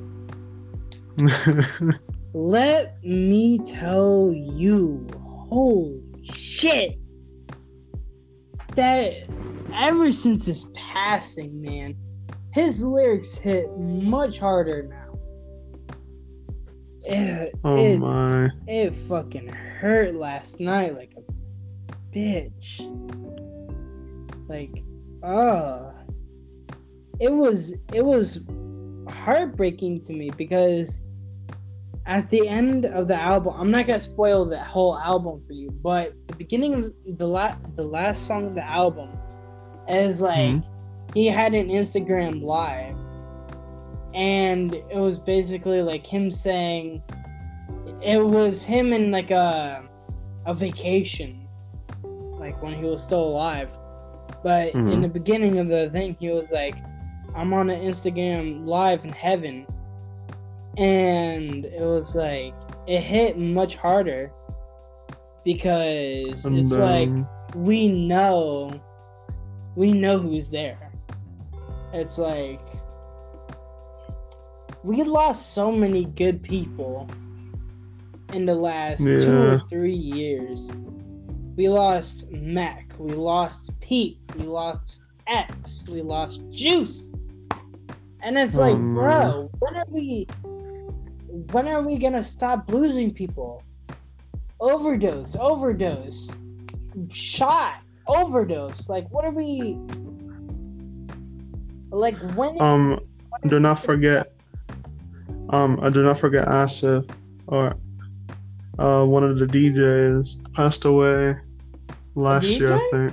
Let 2.32 3.02
me 3.02 3.58
tell 3.66 4.32
you, 4.32 5.04
holy 5.48 6.00
shit, 6.22 6.96
that 8.76 9.28
ever 9.74 10.12
since 10.12 10.46
his 10.46 10.64
passing, 10.74 11.60
man, 11.60 11.96
his 12.52 12.82
lyrics 12.82 13.32
hit 13.34 13.66
much 13.78 14.38
harder 14.38 14.82
now. 14.82 15.18
it, 17.04 17.54
Oh 17.64 17.76
it, 17.76 17.98
my. 17.98 18.50
it 18.66 18.92
fucking 19.08 19.48
hurt 19.48 20.14
last 20.14 20.58
night 20.60 20.96
like 20.96 21.12
a 21.16 22.16
bitch. 22.16 22.80
Like, 24.48 24.82
uh 25.22 25.92
it 27.20 27.32
was 27.32 27.74
it 27.92 28.04
was 28.04 28.40
heartbreaking 29.08 30.02
to 30.06 30.12
me 30.12 30.30
because 30.36 30.90
at 32.06 32.28
the 32.30 32.48
end 32.48 32.86
of 32.86 33.06
the 33.08 33.14
album, 33.14 33.54
I'm 33.56 33.70
not 33.70 33.86
gonna 33.86 34.00
spoil 34.00 34.46
the 34.46 34.58
whole 34.58 34.98
album 34.98 35.44
for 35.46 35.52
you, 35.52 35.70
but 35.70 36.14
the 36.26 36.34
beginning 36.36 36.74
of 36.74 37.18
the 37.18 37.26
la- 37.26 37.56
the 37.76 37.82
last 37.82 38.26
song 38.26 38.46
of 38.46 38.54
the 38.54 38.64
album 38.64 39.10
is 39.90 40.20
like 40.20 40.38
Mhm. 40.38 40.64
he 41.14 41.26
had 41.26 41.54
an 41.54 41.68
Instagram 41.68 42.42
live, 42.42 42.96
and 44.14 44.74
it 44.74 44.96
was 44.96 45.18
basically 45.18 45.82
like 45.82 46.06
him 46.06 46.30
saying 46.30 47.02
it 48.02 48.24
was 48.24 48.62
him 48.62 48.92
in 48.92 49.10
like 49.10 49.30
a 49.30 49.82
a 50.46 50.54
vacation, 50.54 51.46
like 52.38 52.60
when 52.62 52.74
he 52.74 52.84
was 52.84 53.02
still 53.02 53.22
alive. 53.22 53.70
But 54.42 54.74
in 54.74 54.86
Mhm. 54.86 55.02
the 55.02 55.08
beginning 55.08 55.58
of 55.58 55.68
the 55.68 55.90
thing, 55.90 56.16
he 56.18 56.30
was 56.30 56.50
like, 56.50 56.74
"I'm 57.34 57.52
on 57.52 57.68
an 57.68 57.80
Instagram 57.82 58.66
live 58.66 59.04
in 59.04 59.10
heaven," 59.12 59.66
and 60.78 61.64
it 61.66 61.82
was 61.82 62.14
like 62.14 62.54
it 62.86 63.00
hit 63.00 63.38
much 63.38 63.76
harder 63.76 64.32
because 65.44 66.44
And 66.44 66.58
it's 66.58 66.72
like 66.72 67.08
um, 67.08 67.28
we 67.54 67.88
know 67.88 68.70
we 69.80 69.92
know 69.92 70.18
who's 70.18 70.50
there. 70.50 70.92
It's 71.94 72.18
like 72.18 72.60
we 74.84 75.02
lost 75.04 75.54
so 75.54 75.72
many 75.72 76.04
good 76.04 76.42
people 76.42 77.08
in 78.34 78.44
the 78.44 78.54
last 78.54 78.98
two 78.98 79.32
or 79.32 79.62
three 79.70 79.94
years. 79.94 80.70
We 81.56 81.70
lost 81.70 82.30
Mac, 82.30 82.92
we 82.98 83.14
lost 83.14 83.70
Peep, 83.80 84.18
we 84.36 84.44
lost 84.44 85.00
X, 85.26 85.86
we 85.90 86.02
lost 86.02 86.42
Juice. 86.50 87.10
And 88.22 88.36
it's 88.36 88.54
Oh, 88.56 88.60
like, 88.60 88.76
bro, 88.76 89.50
when 89.60 89.76
are 89.76 89.86
we 89.88 90.26
when 91.52 91.66
are 91.68 91.80
we 91.80 91.96
gonna 91.96 92.22
stop 92.22 92.70
losing 92.70 93.14
people? 93.14 93.62
Overdose, 94.60 95.34
overdose, 95.40 96.28
shot, 97.10 97.80
overdose. 98.10 98.88
Like, 98.88 99.08
what 99.10 99.24
are 99.24 99.30
we? 99.30 99.78
Like, 101.90 102.16
when? 102.34 102.60
um, 102.60 103.00
do 103.46 103.60
not 103.60 103.84
forget. 103.84 104.32
Um, 105.50 105.80
I 105.82 105.90
do 105.90 106.02
not 106.02 106.20
forget 106.20 106.46
Asif, 106.46 107.10
or 107.46 107.76
uh, 108.78 109.04
one 109.04 109.24
of 109.24 109.38
the 109.38 109.46
DJs 109.46 110.54
passed 110.54 110.84
away 110.84 111.34
last 112.14 112.46
year, 112.46 112.74
I 112.74 112.90
think. 112.90 113.12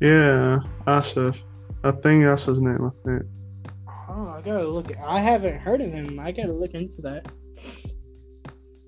Yeah, 0.00 0.60
Asif. 0.86 1.36
I 1.82 1.90
think 1.90 2.24
that's 2.24 2.44
his 2.44 2.60
name. 2.60 2.84
I 2.84 3.08
think. 3.08 3.22
Oh, 4.08 4.28
I 4.28 4.40
gotta 4.42 4.66
look. 4.66 4.96
I 4.98 5.20
haven't 5.20 5.58
heard 5.58 5.80
of 5.80 5.92
him. 5.92 6.18
I 6.18 6.32
gotta 6.32 6.52
look 6.52 6.74
into 6.74 7.02
that. 7.02 7.26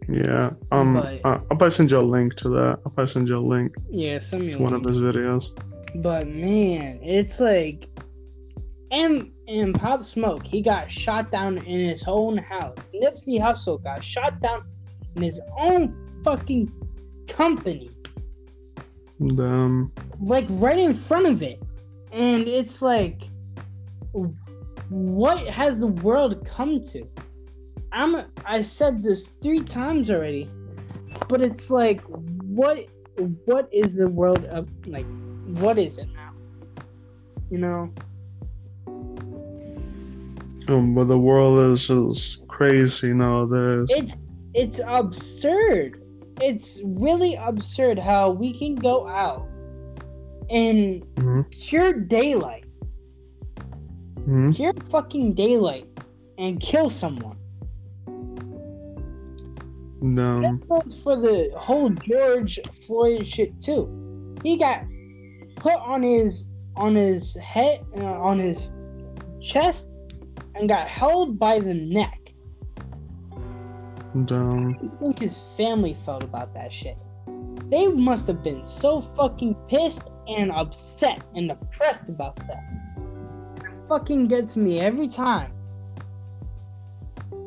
Yeah. 0.08 0.50
Um, 0.72 0.94
But- 0.94 1.20
uh, 1.24 1.40
I'll 1.50 1.56
probably 1.56 1.70
send 1.70 1.90
you 1.90 1.98
a 1.98 2.00
link 2.00 2.34
to 2.36 2.48
that. 2.50 2.78
I'll 2.84 2.92
probably 2.92 3.12
send 3.12 3.28
you 3.28 3.38
a 3.38 3.46
link 3.46 3.74
Yeah, 3.90 4.18
send 4.18 4.46
me 4.46 4.56
one 4.56 4.72
of 4.72 4.84
his 4.84 4.96
videos. 4.96 5.44
But 5.96 6.28
man, 6.28 7.00
it's 7.02 7.40
like, 7.40 7.88
and 8.90 9.30
and 9.46 9.74
Pop 9.74 10.04
Smoke, 10.04 10.46
he 10.46 10.62
got 10.62 10.90
shot 10.90 11.30
down 11.30 11.58
in 11.58 11.88
his 11.88 12.04
own 12.06 12.38
house. 12.38 12.90
Nipsey 12.94 13.38
Hussle 13.40 13.82
got 13.82 14.04
shot 14.04 14.40
down 14.40 14.62
in 15.16 15.22
his 15.22 15.40
own 15.58 15.94
fucking 16.24 16.72
company. 17.28 17.90
Um, 19.20 19.92
like 20.20 20.46
right 20.50 20.78
in 20.78 20.94
front 21.02 21.26
of 21.26 21.42
it. 21.42 21.62
And 22.12 22.48
it's 22.48 22.80
like, 22.80 23.22
what 24.88 25.46
has 25.48 25.78
the 25.78 25.88
world 25.88 26.46
come 26.46 26.82
to? 26.92 27.06
I'm 27.92 28.26
I 28.44 28.62
said 28.62 29.02
this 29.02 29.28
three 29.42 29.62
times 29.62 30.10
already, 30.10 30.50
but 31.28 31.40
it's 31.40 31.70
like, 31.70 32.00
what 32.02 32.86
what 33.46 33.68
is 33.72 33.94
the 33.94 34.08
world 34.08 34.44
of 34.46 34.68
like? 34.86 35.06
What 35.46 35.78
is 35.78 35.98
it 35.98 36.08
now? 36.14 36.32
You 37.50 37.58
know? 37.58 37.92
um, 40.68 40.94
but 40.94 41.04
the 41.04 41.18
world 41.18 41.72
is 41.72 41.88
is 41.90 42.38
crazy 42.48 43.12
nowadays. 43.12 43.88
It's 43.90 44.14
it's 44.54 44.80
absurd. 44.86 46.02
It's 46.40 46.80
really 46.84 47.34
absurd 47.34 47.98
how 47.98 48.30
we 48.30 48.58
can 48.58 48.74
go 48.76 49.08
out 49.08 49.46
in 50.50 51.02
hmm 51.18 51.42
pure 51.50 51.92
daylight 51.92 52.64
hmm 54.24 54.52
pure 54.52 54.74
fucking 54.90 55.34
daylight 55.34 55.86
and 56.38 56.60
kill 56.60 56.90
someone. 56.90 57.37
Um, 60.02 60.14
That 60.14 60.68
goes 60.68 60.98
for 61.02 61.20
the 61.20 61.50
whole 61.56 61.90
George 61.90 62.58
Floyd 62.86 63.26
shit 63.26 63.60
too. 63.60 64.36
He 64.42 64.56
got 64.56 64.84
put 65.56 65.74
on 65.74 66.02
his 66.02 66.44
on 66.76 66.94
his 66.94 67.34
head 67.36 67.84
uh, 67.96 68.04
on 68.04 68.38
his 68.38 68.70
chest 69.40 69.88
and 70.54 70.68
got 70.68 70.86
held 70.86 71.38
by 71.38 71.58
the 71.58 71.74
neck. 71.74 72.18
I 74.80 74.98
think 75.00 75.18
his 75.18 75.38
family 75.56 75.96
felt 76.04 76.22
about 76.22 76.54
that 76.54 76.72
shit. 76.72 76.96
They 77.70 77.88
must 77.88 78.26
have 78.26 78.42
been 78.42 78.64
so 78.66 79.02
fucking 79.16 79.54
pissed 79.68 80.02
and 80.26 80.50
upset 80.50 81.22
and 81.34 81.48
depressed 81.48 82.08
about 82.08 82.36
that. 82.36 82.62
It 83.56 83.88
fucking 83.88 84.28
gets 84.28 84.56
me 84.56 84.80
every 84.80 85.08
time. 85.08 85.52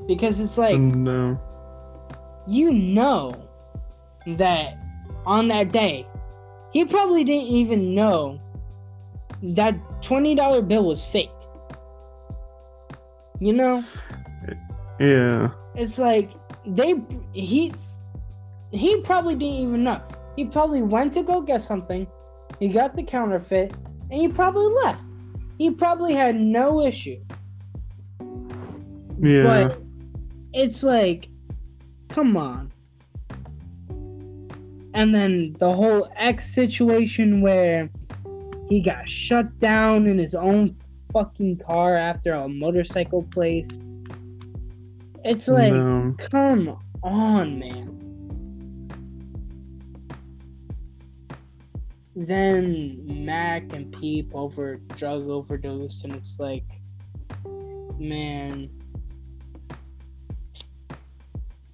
Because 0.07 0.39
it's 0.39 0.57
like 0.57 0.75
um, 0.75 1.39
you 2.47 2.71
know 2.71 3.33
that 4.25 4.77
on 5.25 5.47
that 5.49 5.71
day, 5.71 6.05
he 6.73 6.85
probably 6.85 7.23
didn't 7.23 7.47
even 7.47 7.95
know 7.95 8.39
that 9.43 9.75
$20 10.03 10.67
bill 10.67 10.85
was 10.85 11.03
fake. 11.05 11.29
You 13.39 13.53
know? 13.53 13.83
yeah. 14.99 15.49
It's 15.75 15.97
like 15.97 16.29
they 16.65 16.95
he 17.33 17.73
he 18.71 19.01
probably 19.01 19.35
didn't 19.35 19.55
even 19.55 19.83
know. 19.83 20.01
He 20.35 20.45
probably 20.45 20.81
went 20.81 21.13
to 21.15 21.23
go 21.23 21.41
get 21.41 21.61
something. 21.61 22.07
He 22.59 22.67
got 22.67 22.95
the 22.95 23.03
counterfeit 23.03 23.73
and 24.11 24.21
he 24.21 24.27
probably 24.27 24.67
left. 24.83 25.03
He 25.57 25.71
probably 25.71 26.13
had 26.13 26.35
no 26.35 26.81
issue. 26.81 27.19
Yeah. 29.21 29.43
But 29.43 29.81
it's 30.53 30.83
like, 30.83 31.27
come 32.11 32.37
on. 32.37 32.71
And 34.93 35.15
then 35.15 35.55
the 35.59 35.71
whole 35.71 36.09
X 36.17 36.53
situation 36.53 37.41
where 37.41 37.89
he 38.69 38.81
got 38.81 39.07
shut 39.07 39.57
down 39.59 40.05
in 40.05 40.17
his 40.17 40.35
own 40.35 40.75
fucking 41.13 41.57
car 41.57 41.95
after 41.95 42.33
a 42.33 42.47
motorcycle 42.47 43.23
place. 43.23 43.69
It's 45.23 45.47
like, 45.47 45.73
um, 45.73 46.17
come 46.17 46.77
on, 47.03 47.59
man. 47.59 47.97
Then 52.15 53.25
Mac 53.25 53.73
and 53.73 53.91
Peep 53.93 54.31
over 54.33 54.77
drug 54.95 55.29
overdose, 55.29 56.03
and 56.03 56.15
it's 56.15 56.35
like, 56.39 56.65
man, 57.97 58.69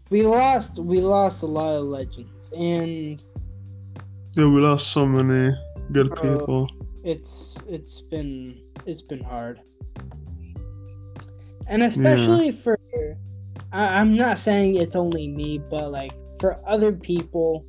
we 0.10 0.24
lost, 0.24 0.80
we 0.80 1.02
lost 1.02 1.42
a 1.44 1.46
lot 1.46 1.76
of 1.76 1.86
legends, 1.86 2.52
and 2.58 3.22
yeah, 4.34 4.46
we 4.46 4.62
lost 4.62 4.92
so 4.92 5.06
many 5.06 5.56
good 5.92 6.16
people. 6.22 6.70
it's 7.04 7.58
it's 7.68 8.02
been 8.02 8.62
it's 8.86 9.02
been 9.02 9.24
hard, 9.24 9.60
and 11.68 11.84
especially 11.84 12.52
for 12.52 12.78
I, 13.72 14.00
I'm 14.00 14.16
not 14.16 14.38
saying 14.38 14.76
it's 14.76 14.96
only 14.96 15.28
me, 15.28 15.58
but 15.58 15.92
like 15.92 16.14
for 16.40 16.60
other 16.68 16.92
people, 16.92 17.66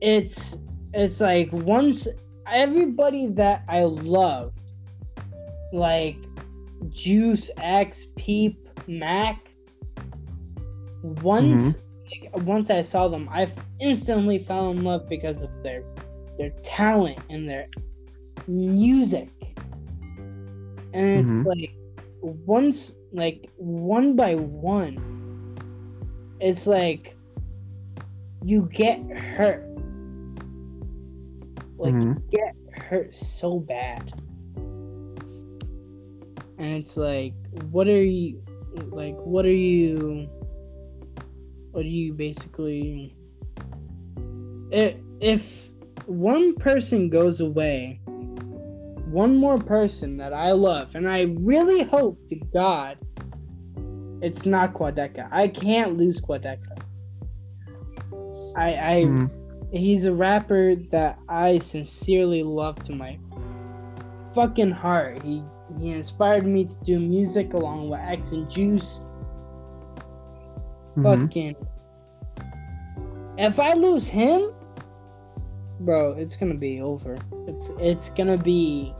it's 0.00 0.56
it's 0.94 1.20
like 1.20 1.52
once 1.52 2.08
everybody 2.50 3.26
that 3.28 3.62
I 3.68 3.84
loved, 3.84 4.60
like 5.72 6.16
Juice 6.88 7.50
X, 7.58 8.06
Peep, 8.16 8.68
Mac. 8.86 9.47
Once 11.02 11.76
like, 12.22 12.46
once 12.46 12.70
I 12.70 12.82
saw 12.82 13.08
them, 13.08 13.28
I 13.30 13.52
instantly 13.80 14.38
fell 14.38 14.70
in 14.70 14.82
love 14.84 15.08
because 15.08 15.40
of 15.40 15.50
their 15.62 15.82
their 16.38 16.50
talent 16.62 17.18
and 17.30 17.48
their 17.48 17.68
music. 18.46 19.28
And 20.92 21.20
it's 21.20 21.32
Mhm. 21.32 21.44
like 21.44 21.70
once 22.20 22.96
like 23.12 23.50
one 23.56 24.16
by 24.16 24.34
one 24.34 25.18
it's 26.40 26.66
like 26.66 27.16
you 28.44 28.68
get 28.72 29.00
hurt. 29.16 29.64
Like 31.78 31.94
Mhm. 31.94 32.02
you 32.04 32.22
get 32.30 32.54
hurt 32.84 33.14
so 33.14 33.58
bad. 33.58 34.12
And 36.58 36.76
it's 36.76 36.96
like 36.96 37.34
what 37.70 37.88
are 37.88 38.02
you 38.02 38.42
like 38.90 39.14
what 39.16 39.44
are 39.44 39.52
you 39.52 40.28
what 41.72 41.84
are 41.84 41.88
you 41.88 42.12
basically 42.12 43.14
if 44.70 44.96
if 45.20 45.42
one 46.06 46.54
person 46.54 47.08
goes 47.08 47.40
away 47.40 48.00
one 49.10 49.36
more 49.36 49.58
person 49.58 50.16
that 50.18 50.32
I 50.32 50.52
love 50.52 50.88
and 50.94 51.08
I 51.08 51.22
really 51.38 51.82
hope 51.82 52.18
to 52.28 52.36
God 52.52 52.98
it's 54.20 54.44
not 54.44 54.74
Quadeca. 54.74 55.28
I 55.30 55.48
can't 55.48 55.96
lose 55.96 56.20
Quadeca. 56.20 56.78
I 58.56 58.74
I 58.74 59.04
Mhm. 59.04 59.30
he's 59.72 60.06
a 60.06 60.12
rapper 60.12 60.74
that 60.90 61.18
I 61.28 61.58
sincerely 61.58 62.42
love 62.42 62.76
to 62.84 62.92
my 62.92 63.18
fucking 64.34 64.72
heart. 64.72 65.22
He 65.22 65.42
he 65.80 65.90
inspired 65.90 66.46
me 66.46 66.64
to 66.64 66.74
do 66.82 66.98
music 66.98 67.52
along 67.52 67.90
with 67.90 68.00
X 68.00 68.32
and 68.32 68.50
Juice. 68.50 69.06
Mhm. 70.98 71.20
Fucking 71.20 71.56
if 73.38 73.60
I 73.60 73.72
lose 73.74 74.08
him, 74.08 74.52
bro, 75.80 76.12
it's 76.12 76.34
gonna 76.34 76.54
be 76.54 76.80
over. 76.80 77.16
It's 77.46 77.70
it's 77.78 78.10
gonna 78.10 78.36
be 78.36 78.92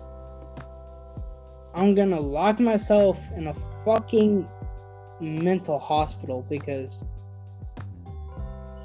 I'm 1.74 1.94
gonna 1.94 2.20
lock 2.20 2.60
myself 2.60 3.18
in 3.36 3.48
a 3.48 3.54
fucking 3.84 4.48
mental 5.20 5.78
hospital 5.78 6.46
because 6.48 7.04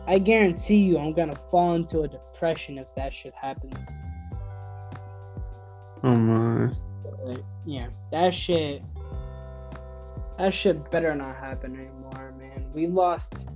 I 0.07 0.19
guarantee 0.19 0.77
you 0.77 0.97
I'm 0.97 1.13
gonna 1.13 1.39
fall 1.51 1.75
into 1.75 2.01
a 2.01 2.07
depression 2.07 2.77
if 2.77 2.87
that 2.95 3.13
shit 3.13 3.33
happens. 3.35 3.87
Oh 6.03 6.15
my. 6.15 6.71
Like, 7.23 7.43
yeah, 7.65 7.87
that 8.11 8.33
shit. 8.33 8.81
That 10.37 10.53
shit 10.53 10.89
better 10.91 11.15
not 11.15 11.35
happen 11.35 11.75
anymore, 11.75 12.33
man. 12.39 12.62
We 12.73 12.87
lost. 12.87 13.47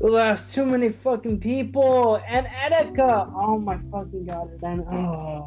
We 0.00 0.10
lost 0.10 0.52
too 0.54 0.64
many 0.66 0.90
fucking 0.90 1.40
people 1.40 2.20
and 2.26 2.46
Etika. 2.46 3.32
Oh 3.34 3.58
my 3.58 3.78
fucking 3.90 4.26
god! 4.26 4.58
Then 4.60 4.80
oh. 4.90 5.46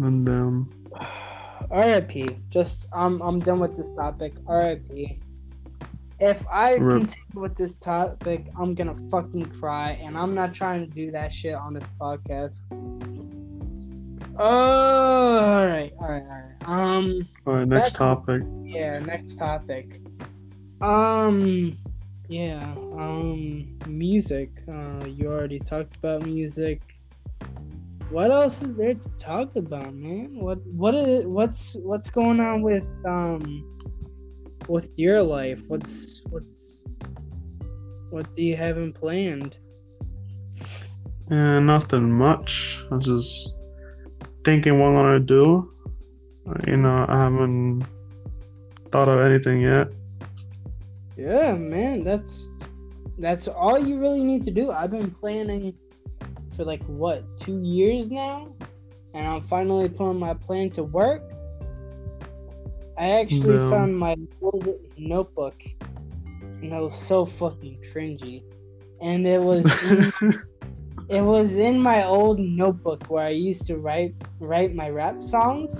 And 0.00 0.28
um, 0.28 0.70
R.I.P. 1.70 2.36
Just 2.50 2.88
I'm 2.92 3.20
I'm 3.22 3.38
done 3.38 3.60
with 3.60 3.76
this 3.76 3.92
topic. 3.92 4.32
R.I.P. 4.46 5.20
If 6.18 6.44
I 6.48 6.74
Rip. 6.74 7.00
continue 7.00 7.40
with 7.40 7.56
this 7.56 7.76
topic, 7.76 8.46
I'm 8.58 8.74
gonna 8.74 8.96
fucking 9.10 9.46
cry, 9.46 9.92
and 10.02 10.16
I'm 10.16 10.34
not 10.34 10.54
trying 10.54 10.88
to 10.88 10.92
do 10.92 11.10
that 11.12 11.32
shit 11.32 11.54
on 11.54 11.74
this 11.74 11.88
podcast. 12.00 12.60
Oh, 14.38 15.38
all 15.38 15.66
right, 15.66 15.92
all 16.00 16.08
right, 16.08 16.22
all 16.22 16.28
right. 16.28 16.96
Um, 16.96 17.28
all 17.46 17.54
right, 17.54 17.68
next 17.68 17.94
topic. 17.96 18.42
yeah, 18.64 18.98
next 19.00 19.36
topic. 19.36 20.00
Um, 20.80 21.76
yeah, 22.28 22.74
um, 22.96 23.78
music. 23.86 24.50
Uh, 24.66 25.04
you 25.06 25.28
already 25.28 25.58
talked 25.58 25.96
about 25.96 26.24
music. 26.24 26.80
What 28.10 28.30
else 28.30 28.60
is 28.62 28.76
there 28.76 28.94
to 28.94 29.08
talk 29.18 29.54
about, 29.56 29.94
man? 29.94 30.38
What 30.38 30.58
what 30.66 30.94
is 30.94 31.26
what's 31.26 31.76
what's 31.82 32.10
going 32.10 32.40
on 32.40 32.62
with 32.62 32.84
um 33.06 33.78
with 34.68 34.88
your 34.96 35.22
life? 35.22 35.60
What's 35.68 36.22
what's 36.30 36.82
what 38.10 38.34
do 38.34 38.42
you 38.42 38.56
have 38.56 38.76
in 38.76 38.92
planned? 38.92 39.56
Yeah, 41.30 41.60
nothing 41.60 42.10
much. 42.10 42.84
I 42.90 42.98
just 42.98 43.56
thinking 44.44 44.78
what 44.78 44.88
I'm 44.88 44.94
gonna 44.94 45.20
do. 45.20 45.70
You 46.66 46.76
know, 46.76 47.06
I 47.08 47.16
haven't 47.18 47.84
thought 48.90 49.08
of 49.08 49.20
anything 49.20 49.60
yet. 49.60 49.88
Yeah, 51.16 51.52
man, 51.54 52.04
that's 52.04 52.50
that's 53.18 53.46
all 53.48 53.78
you 53.78 53.98
really 53.98 54.24
need 54.24 54.44
to 54.44 54.50
do. 54.50 54.70
I've 54.70 54.90
been 54.90 55.10
planning 55.10 55.74
for 56.56 56.64
like 56.64 56.82
what 56.84 57.24
two 57.38 57.60
years 57.62 58.10
now, 58.10 58.54
and 59.14 59.26
I'm 59.26 59.42
finally 59.48 59.88
putting 59.88 60.18
my 60.18 60.34
plan 60.34 60.70
to 60.70 60.82
work. 60.82 61.22
I 62.98 63.10
actually 63.20 63.58
No. 63.58 63.70
found 63.70 63.96
my 63.96 64.16
old 64.40 64.68
notebook, 64.96 65.54
and 66.60 66.72
it 66.72 66.80
was 66.80 66.94
so 67.06 67.26
fucking 67.26 67.78
cringy. 67.94 68.42
And 69.00 69.26
it 69.26 69.40
was 69.40 69.64
in, 69.82 70.12
it 71.08 71.20
was 71.20 71.56
in 71.56 71.78
my 71.78 72.04
old 72.04 72.38
notebook 72.38 73.04
where 73.08 73.24
I 73.24 73.30
used 73.30 73.66
to 73.66 73.76
write 73.76 74.14
write 74.40 74.74
my 74.74 74.88
rap 74.88 75.22
songs. 75.24 75.74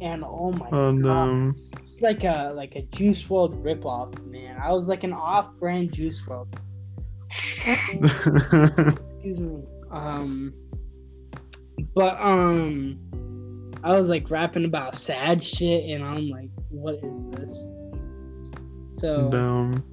And 0.00 0.22
oh 0.24 0.52
my 0.52 0.68
and 0.68 1.02
god 1.02 1.10
um, 1.10 1.56
like 2.00 2.24
a 2.24 2.52
like 2.54 2.76
a 2.76 2.82
Juice 2.82 3.22
WRLD 3.22 3.62
ripoff, 3.62 4.24
man. 4.26 4.58
I 4.62 4.72
was 4.72 4.86
like 4.86 5.04
an 5.04 5.12
off-brand 5.12 5.92
Juice 5.92 6.20
WRLD. 6.26 6.54
Excuse 9.16 9.38
me. 9.38 9.62
Um, 9.90 10.52
but 11.94 12.20
um, 12.20 12.98
I 13.82 13.98
was 13.98 14.08
like 14.08 14.30
rapping 14.30 14.64
about 14.64 14.96
sad 14.96 15.42
shit, 15.42 15.90
and 15.90 16.04
I'm 16.04 16.28
like, 16.28 16.50
what 16.68 16.96
is 16.96 17.30
this? 17.32 17.68
So 18.98 19.30
um, 19.32 19.84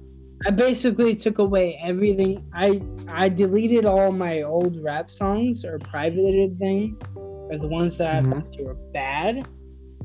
I 0.46 0.50
basically 0.50 1.14
took 1.14 1.38
away 1.38 1.78
everything. 1.82 2.44
I 2.52 2.82
I 3.08 3.28
deleted 3.28 3.84
all 3.84 4.10
my 4.12 4.42
old 4.42 4.82
rap 4.82 5.10
songs 5.10 5.64
or 5.64 5.78
privated 5.78 6.58
them, 6.58 6.98
or 7.16 7.58
the 7.58 7.68
ones 7.68 7.96
that 7.98 8.16
I 8.16 8.20
Mhm. 8.20 8.32
thought 8.32 8.64
were 8.64 8.76
bad. 8.92 9.46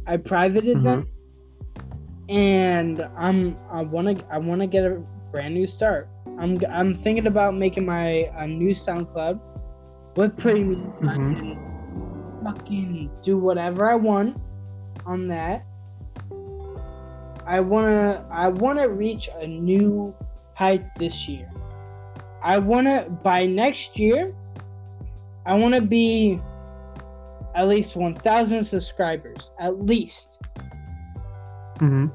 I 0.05 0.17
privated 0.17 0.77
Mhm. 0.77 0.83
them, 0.83 1.07
and 2.29 3.01
I'm 3.17 3.57
I 3.71 3.81
wanna 3.81 4.15
I 4.31 4.38
wanna 4.38 4.67
get 4.67 4.85
a 4.85 5.01
brand 5.31 5.55
new 5.55 5.65
start. 5.65 6.07
I'm 6.39 6.57
I'm 6.69 6.93
thinking 6.93 7.27
about 7.27 7.55
making 7.55 7.85
my 7.85 8.29
a 8.38 8.47
new 8.47 8.75
SoundCloud 8.75 9.39
with. 10.15 10.33
I 10.43 10.45
Mhm. 10.45 11.35
can 11.35 11.57
fucking 12.43 13.09
do 13.23 13.38
whatever 13.39 13.89
I 13.89 13.95
want 13.95 14.38
on 15.05 15.27
that. 15.29 15.65
I 17.47 17.61
wanna 17.61 18.25
I 18.29 18.49
wanna 18.49 18.89
reach 18.89 19.29
a 19.39 19.47
new 19.47 20.13
height 20.53 20.83
this 20.99 21.27
year. 21.29 21.49
I 22.43 22.59
wanna 22.59 23.09
by 23.23 23.45
next 23.45 23.97
year. 23.97 24.35
I 25.45 25.53
wanna 25.55 25.81
be 25.81 26.41
at 27.55 27.67
least 27.67 27.95
1,000 27.95 28.63
subscribers, 28.65 29.51
at 29.59 29.79
least. 29.83 30.39
mhm. 31.79 32.11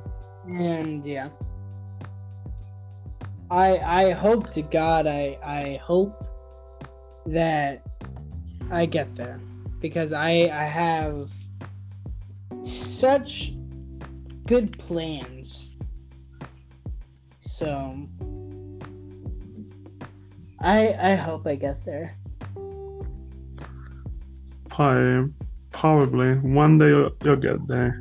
And 0.48 1.06
yeah. 1.06 1.28
I 3.50 3.78
I 3.78 4.10
hope 4.10 4.50
to 4.54 4.62
God 4.62 5.06
I 5.06 5.38
I 5.42 5.80
hope 5.82 6.14
that 7.26 7.82
I 8.70 8.86
get 8.86 9.14
there 9.16 9.40
because 9.80 10.12
I 10.12 10.50
I 10.52 10.64
have 10.64 11.28
such 12.64 13.54
good 14.52 14.78
plans. 14.78 15.64
So 17.46 18.06
I 20.60 20.92
I 20.92 21.14
hope 21.14 21.46
I 21.46 21.54
get 21.54 21.82
there. 21.86 22.14
Probably, 24.68 25.32
probably 25.70 26.34
one 26.34 26.76
day 26.76 26.88
you'll, 26.88 27.12
you'll 27.24 27.36
get 27.36 27.66
there. 27.66 27.92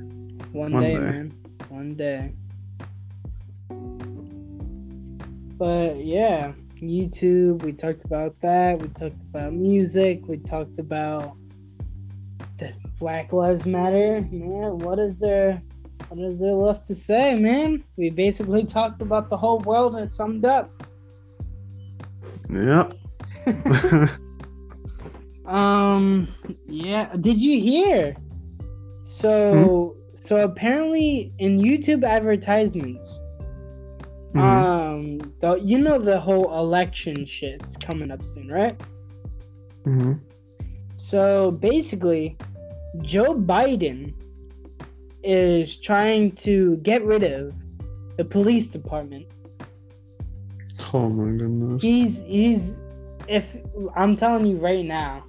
One, 0.52 0.74
One 0.74 0.84
day, 0.84 0.94
day. 0.96 1.00
man. 1.00 1.34
One 1.70 1.96
day. 1.96 2.34
But 5.58 6.04
yeah, 6.04 6.52
YouTube, 6.76 7.64
we 7.64 7.72
talked 7.72 8.04
about 8.04 8.36
that. 8.42 8.82
We 8.82 8.90
talked 8.90 9.22
about 9.30 9.54
music. 9.54 10.28
We 10.28 10.36
talked 10.36 10.78
about 10.80 11.38
the 12.60 12.74
Black 13.00 13.32
Lives 13.32 13.66
Matter. 13.66 14.28
Man, 14.30 14.80
what 14.80 15.00
is 15.00 15.18
there 15.18 15.62
what 16.12 16.20
is 16.32 16.40
there 16.40 16.52
left 16.54 16.88
to 16.90 16.96
say, 16.96 17.36
man? 17.36 17.84
We 17.96 18.10
basically 18.10 18.66
talked 18.66 19.02
about 19.02 19.30
the 19.30 19.38
whole 19.38 19.60
world 19.60 19.96
and 19.96 20.12
summed 20.12 20.44
up. 20.46 20.70
Yep. 22.50 22.94
Um. 25.46 26.28
Yeah. 26.68 27.14
Did 27.18 27.42
you 27.42 27.60
hear? 27.60 28.16
So 29.04 29.98
so 30.24 30.38
apparently 30.38 31.34
in 31.40 31.60
YouTube 31.60 32.06
advertisements, 32.06 33.20
Mhm. 34.34 34.40
um, 34.40 35.18
the, 35.42 35.56
you 35.56 35.80
know 35.80 35.98
the 36.00 36.18
whole 36.20 36.58
election 36.58 37.26
shit's 37.26 37.76
coming 37.78 38.12
up 38.12 38.24
soon, 38.24 38.48
right? 38.50 38.80
Mhm. 39.84 40.20
So 40.96 41.52
basically, 41.52 42.38
Joe 43.02 43.34
Biden 43.34 44.14
is 45.24 45.78
trying 45.78 46.32
to 46.34 46.78
get 46.78 47.04
rid 47.04 47.24
of 47.24 47.54
the 48.18 48.26
police 48.26 48.68
department. 48.68 49.26
Oh 50.94 51.10
my 51.10 51.38
goodness. 51.38 51.82
He's 51.82 52.24
he's 52.24 52.76
if 53.28 53.46
I'm 53.96 54.18
telling 54.18 54.46
you 54.46 54.58
right 54.58 54.84
now, 54.84 55.24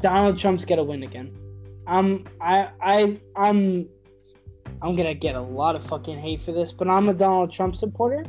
Donald 0.00 0.38
Trump's 0.38 0.64
gonna 0.64 0.84
win 0.84 1.02
again. 1.02 1.30
I'm 1.86 2.24
I 2.40 2.68
I 2.80 3.20
I'm 3.36 3.88
I'm 4.82 4.96
gonna 4.96 5.14
get 5.14 5.34
a 5.34 5.40
lot 5.40 5.76
of 5.76 5.86
fucking 5.86 6.18
hate 6.18 6.42
for 6.42 6.52
this, 6.52 6.72
but 6.72 6.88
I'm 6.88 7.08
a 7.08 7.14
Donald 7.14 7.52
Trump 7.52 7.76
supporter. 7.76 8.24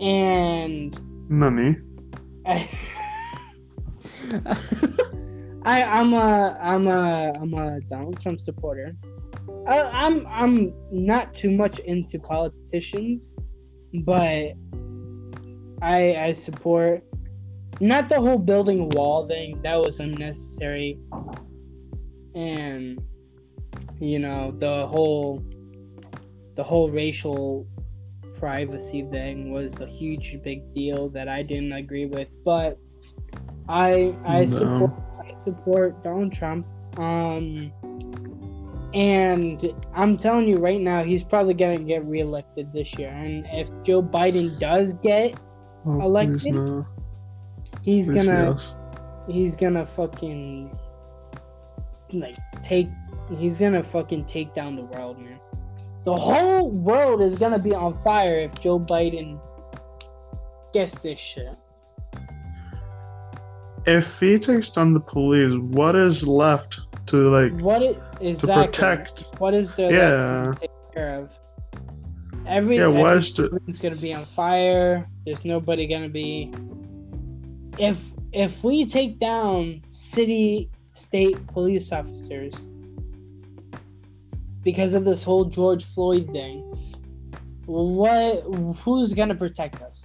And? 0.00 0.98
I, 2.46 2.68
I 5.64 5.82
I'm 5.82 6.12
a 6.12 6.58
I'm 6.60 6.86
a 6.86 7.32
I'm 7.40 7.54
a 7.54 7.80
Donald 7.82 8.20
Trump 8.20 8.40
supporter. 8.40 8.94
I, 9.66 9.80
I'm 9.80 10.26
I'm 10.26 10.74
not 10.90 11.34
too 11.34 11.50
much 11.50 11.78
into 11.80 12.18
politicians, 12.18 13.32
but 14.04 14.52
I 15.80 16.16
I 16.16 16.34
support 16.34 17.02
not 17.80 18.08
the 18.08 18.20
whole 18.20 18.38
building 18.38 18.90
wall 18.90 19.26
thing. 19.26 19.60
That 19.62 19.76
was 19.80 20.00
unnecessary, 20.00 20.98
and 22.34 23.02
you 24.00 24.18
know 24.18 24.54
the 24.58 24.86
whole 24.86 25.42
the 26.56 26.62
whole 26.62 26.90
racial 26.90 27.66
privacy 28.38 29.06
thing 29.10 29.50
was 29.50 29.72
a 29.80 29.86
huge 29.86 30.38
big 30.44 30.74
deal 30.74 31.08
that 31.10 31.28
I 31.28 31.42
didn't 31.42 31.72
agree 31.72 32.06
with. 32.06 32.28
But 32.44 32.78
I 33.68 34.14
I 34.26 34.44
No. 34.44 34.58
support 34.58 34.92
support 35.44 36.02
Donald 36.04 36.32
Trump. 36.32 36.66
Um, 36.98 37.72
and 38.94 39.72
I'm 39.94 40.16
telling 40.16 40.46
you 40.48 40.56
right 40.56 40.80
now, 40.80 41.02
he's 41.02 41.24
probably 41.24 41.54
gonna 41.54 41.78
get 41.80 42.04
reelected 42.04 42.72
this 42.72 42.92
year. 42.98 43.08
And 43.10 43.44
if 43.50 43.68
Joe 43.84 44.02
Biden 44.02 44.58
does 44.60 44.94
get, 44.94 45.34
Oh, 45.86 46.00
Elected? 46.00 46.54
no. 46.54 46.86
he's 47.82 48.06
Please 48.06 48.10
gonna 48.14 48.56
yes. 48.56 48.74
he's 49.28 49.54
gonna 49.56 49.86
fucking 49.96 50.78
like 52.12 52.36
take 52.62 52.88
he's 53.36 53.58
gonna 53.58 53.82
fucking 53.82 54.24
take 54.24 54.54
down 54.54 54.76
the 54.76 54.84
world, 54.84 55.18
man. 55.18 55.38
The 56.04 56.14
whole 56.16 56.70
world 56.70 57.20
is 57.20 57.36
gonna 57.36 57.58
be 57.58 57.74
on 57.74 58.00
fire 58.02 58.38
if 58.38 58.54
Joe 58.60 58.78
Biden 58.78 59.40
gets 60.72 60.96
this 61.00 61.18
shit. 61.18 61.54
If 63.86 64.18
he 64.18 64.38
takes 64.38 64.70
down 64.70 64.94
the 64.94 65.00
police, 65.00 65.54
what 65.58 65.94
is 65.94 66.26
left 66.26 66.80
to 67.06 67.30
like 67.30 67.52
What 67.60 67.82
it 67.82 68.00
to 68.20 68.46
protect? 68.46 69.26
What 69.38 69.54
is 69.54 69.74
there 69.74 69.92
Yeah. 69.92 70.52
to 70.52 70.58
take 70.60 70.70
care 70.94 71.20
of? 71.20 71.30
Every 72.46 72.76
Yeah, 72.78 72.86
what 72.88 73.12
every 73.12 73.18
is 73.18 73.32
the 73.34 73.48
building's 73.48 73.80
gonna 73.80 73.96
be 73.96 74.14
on 74.14 74.26
fire. 74.36 75.06
There's 75.26 75.44
nobody 75.44 75.86
gonna 75.86 76.08
be. 76.08 76.50
If 77.78 77.98
if 78.32 78.62
we 78.64 78.84
take 78.86 79.18
down 79.18 79.82
city 79.90 80.70
state 80.94 81.46
police 81.48 81.92
officers 81.92 82.54
because 84.62 84.94
of 84.94 85.04
this 85.04 85.22
whole 85.22 85.44
George 85.44 85.84
Floyd 85.94 86.26
thing, 86.32 86.62
what 87.66 88.42
who's 88.84 89.12
gonna 89.12 89.34
protect 89.34 89.82
us? 89.82 90.03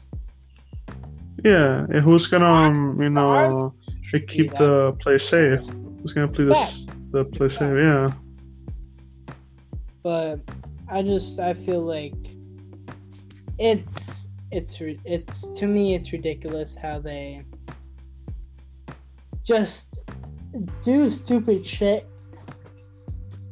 Yeah? 1.44 1.86
and 1.90 2.02
Who's 2.02 2.28
gonna 2.28 2.46
um, 2.46 3.02
you 3.02 3.10
know 3.10 3.74
uh, 4.14 4.20
keep 4.28 4.52
the 4.52 4.96
place 5.00 5.28
safe? 5.28 5.60
Who's 6.02 6.14
gonna 6.14 6.28
play 6.28 6.46
this 6.46 6.86
the 7.12 7.26
place 7.26 7.58
safe? 7.58 7.78
Yeah. 7.78 8.12
But 10.04 10.40
I 10.88 11.02
just 11.02 11.40
I 11.40 11.54
feel 11.54 11.82
like 11.82 12.14
it's 13.58 13.98
it's 14.52 14.76
it's 15.06 15.42
to 15.60 15.68
me 15.68 15.96
it's 15.96 16.12
ridiculous 16.12 16.76
how 16.82 17.00
they 17.00 17.44
just 19.46 20.00
do 20.84 21.10
stupid 21.10 21.66
shit. 21.66 22.08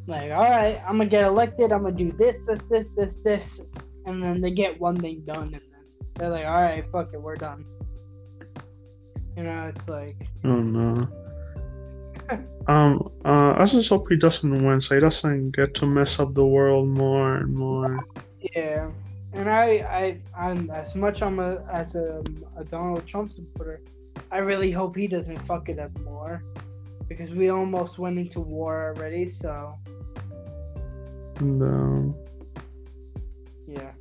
Like, 0.07 0.31
all 0.31 0.49
right, 0.49 0.81
I'm 0.87 0.97
gonna 0.97 1.09
get 1.09 1.23
elected. 1.23 1.71
I'm 1.71 1.83
gonna 1.83 1.95
do 1.95 2.13
this, 2.13 2.41
this, 2.47 2.59
this, 2.69 2.87
this, 2.95 3.17
this, 3.25 3.61
and 4.05 4.23
then 4.23 4.39
they 4.39 4.51
get 4.51 4.79
one 4.79 4.95
thing 4.95 5.23
done, 5.25 5.53
and 5.53 5.53
then 5.53 5.61
they're 6.15 6.29
like, 6.29 6.45
all 6.45 6.61
right, 6.61 6.85
fuck 6.91 7.09
it, 7.13 7.21
we're 7.21 7.35
done. 7.35 7.65
You 9.37 9.43
know, 9.43 9.71
it's 9.73 9.87
like, 9.87 10.17
Oh 10.43 10.59
no. 10.59 11.07
Um, 12.67 13.09
uh, 13.23 13.53
I 13.57 13.65
just 13.65 13.87
hope 13.87 14.09
he 14.09 14.17
doesn't 14.17 14.65
win, 14.65 14.81
so 14.81 14.95
he 14.95 14.99
doesn't 14.99 15.55
get 15.55 15.73
to 15.75 15.85
mess 15.85 16.19
up 16.19 16.33
the 16.33 16.45
world 16.45 16.89
more 16.89 17.37
and 17.37 17.55
more. 17.55 18.05
Yeah, 18.53 18.91
and 19.31 19.49
I, 19.49 19.65
I, 19.89 20.19
I'm 20.37 20.69
as 20.69 20.93
much 20.93 21.21
I'm 21.21 21.39
a 21.39 21.63
as 21.71 21.95
a, 21.95 22.21
a 22.57 22.65
Donald 22.65 23.07
Trump 23.07 23.31
supporter. 23.31 23.79
I 24.33 24.39
really 24.39 24.69
hope 24.69 24.97
he 24.97 25.07
doesn't 25.07 25.37
fuck 25.47 25.69
it 25.69 25.79
up 25.79 25.97
more, 25.99 26.43
because 27.07 27.29
we 27.29 27.47
almost 27.47 27.99
went 27.99 28.19
into 28.19 28.41
war 28.41 28.93
already. 28.93 29.29
So 29.29 29.73
um, 31.39 32.13
yeah, 33.65 33.91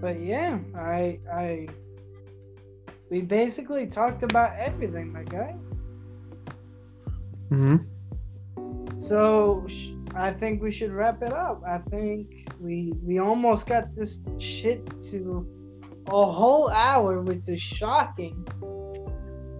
but 0.00 0.20
yeah, 0.20 0.58
I, 0.76 1.20
I, 1.32 1.68
we 3.10 3.20
basically 3.22 3.86
talked 3.86 4.22
about 4.22 4.56
everything, 4.58 5.12
my 5.12 5.22
guy. 5.24 5.54
mhm. 7.50 7.84
So 8.98 9.64
sh- 9.68 9.90
I 10.14 10.32
think 10.32 10.60
we 10.60 10.70
should 10.70 10.92
wrap 10.92 11.22
it 11.22 11.32
up. 11.32 11.62
I 11.66 11.78
think 11.90 12.26
we 12.60 12.92
we 13.04 13.18
almost 13.20 13.66
got 13.66 13.94
this 13.96 14.20
shit 14.38 14.80
to 15.10 15.46
a 16.08 16.26
whole 16.32 16.68
hour, 16.70 17.22
which 17.22 17.48
is 17.48 17.60
shocking. 17.60 18.46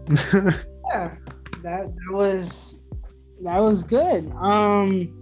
Yeah, 0.90 1.16
that 1.62 1.84
that 1.94 2.12
was 2.12 2.74
that 3.44 3.58
was 3.58 3.82
good. 3.82 4.32
Um, 4.40 5.12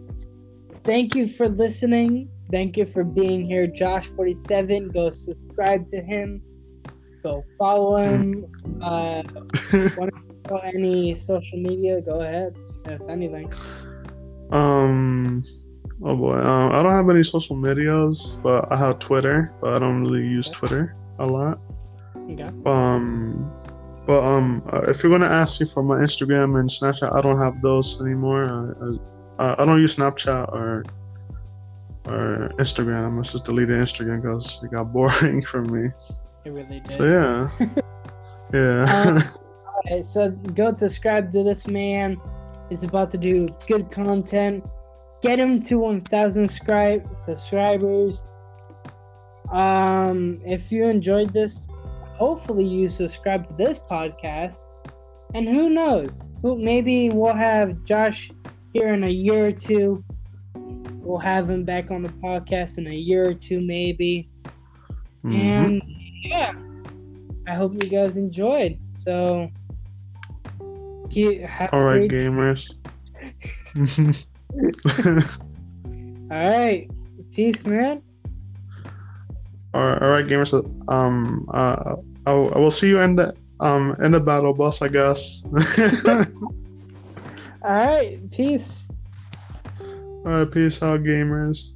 thank 0.84 1.16
you 1.16 1.34
for 1.34 1.48
listening. 1.48 2.28
Thank 2.52 2.76
you 2.76 2.86
for 2.86 3.02
being 3.02 3.44
here, 3.44 3.66
Josh 3.66 4.08
forty 4.14 4.36
seven. 4.46 4.88
Go 4.90 5.10
subscribe 5.10 5.90
to 5.90 6.00
him. 6.00 6.40
Go 7.26 7.44
follow 7.58 7.96
him. 7.96 8.46
Uh, 8.80 9.22
go 10.46 10.58
any 10.62 11.16
social 11.16 11.58
media? 11.58 12.00
Go 12.00 12.20
ahead. 12.20 12.56
If 12.84 13.00
anything. 13.08 13.52
um, 14.52 15.42
oh 16.04 16.14
boy, 16.14 16.38
um, 16.38 16.70
I 16.70 16.84
don't 16.84 16.92
have 16.92 17.10
any 17.10 17.24
social 17.24 17.56
medias, 17.56 18.38
but 18.44 18.70
I 18.70 18.76
have 18.76 19.00
Twitter, 19.00 19.52
but 19.60 19.74
I 19.74 19.80
don't 19.80 20.04
really 20.04 20.24
use 20.24 20.48
Twitter 20.50 20.94
a 21.18 21.26
lot. 21.26 21.58
Okay. 22.30 22.48
Um, 22.64 23.50
but 24.06 24.22
um, 24.22 24.62
uh, 24.72 24.82
if 24.82 25.02
you're 25.02 25.10
gonna 25.10 25.26
ask 25.26 25.60
me 25.60 25.68
for 25.74 25.82
my 25.82 25.96
Instagram 25.96 26.60
and 26.60 26.70
Snapchat, 26.70 27.12
I 27.12 27.20
don't 27.22 27.40
have 27.40 27.60
those 27.60 28.00
anymore. 28.00 28.44
I, 29.40 29.44
I, 29.44 29.62
I 29.62 29.64
don't 29.64 29.80
use 29.80 29.96
Snapchat 29.96 30.52
or 30.52 30.84
or 32.06 32.52
Instagram. 32.60 33.04
I 33.04 33.08
must 33.08 33.32
just 33.32 33.46
deleted 33.46 33.82
Instagram 33.82 34.22
because 34.22 34.60
it 34.62 34.70
got 34.70 34.92
boring 34.92 35.44
for 35.44 35.62
me. 35.62 35.90
It 36.46 36.52
really 36.52 36.78
did. 36.78 36.96
So 36.96 37.04
yeah, 37.04 37.50
yeah. 38.54 39.02
Um, 39.02 39.24
Alright, 39.90 40.06
so 40.06 40.30
go 40.30 40.76
subscribe 40.76 41.32
to 41.32 41.42
this 41.42 41.66
man. 41.66 42.18
He's 42.70 42.84
about 42.84 43.10
to 43.12 43.18
do 43.18 43.48
good 43.66 43.90
content. 43.90 44.64
Get 45.22 45.40
him 45.40 45.60
to 45.62 45.78
1,000 45.80 46.48
subscribe 46.48 47.08
subscribers. 47.18 48.22
Um, 49.52 50.40
if 50.44 50.70
you 50.70 50.84
enjoyed 50.86 51.32
this, 51.32 51.60
hopefully 52.14 52.64
you 52.64 52.88
subscribe 52.90 53.48
to 53.48 53.54
this 53.56 53.78
podcast. 53.90 54.58
And 55.34 55.48
who 55.48 55.68
knows? 55.68 56.16
Who 56.42 56.58
maybe 56.58 57.10
we'll 57.10 57.34
have 57.34 57.82
Josh 57.82 58.30
here 58.72 58.94
in 58.94 59.02
a 59.02 59.10
year 59.10 59.46
or 59.46 59.52
two. 59.52 60.04
We'll 60.54 61.18
have 61.18 61.50
him 61.50 61.64
back 61.64 61.90
on 61.90 62.02
the 62.02 62.08
podcast 62.08 62.78
in 62.78 62.86
a 62.86 62.94
year 62.94 63.28
or 63.30 63.34
two, 63.34 63.60
maybe. 63.60 64.28
Mhm. 65.24 65.34
And 65.34 65.82
yeah, 66.28 66.52
I 67.46 67.54
hope 67.54 67.72
you 67.82 67.88
guys 67.88 68.16
enjoyed. 68.16 68.78
So, 69.04 69.48
All 71.72 71.82
right, 71.84 72.10
gamers. 72.10 72.68
All 76.30 76.50
right, 76.50 76.90
peace, 77.32 77.64
man. 77.64 78.02
all 79.74 79.82
right, 79.86 80.02
all 80.02 80.08
right, 80.10 80.26
gamers. 80.26 80.52
Um, 80.88 81.48
uh, 81.52 81.96
I, 82.26 82.32
will- 82.32 82.52
I 82.54 82.58
will 82.58 82.70
see 82.70 82.88
you 82.88 83.00
in 83.00 83.14
the 83.16 83.34
um 83.60 83.96
in 84.02 84.12
the 84.12 84.20
battle 84.20 84.52
bus, 84.52 84.82
I 84.82 84.88
guess. 84.88 85.42
All 87.64 87.72
right, 87.72 88.30
peace. 88.30 88.84
all 89.80 90.32
right, 90.32 90.50
peace 90.50 90.82
out, 90.82 91.02
gamers. 91.02 91.70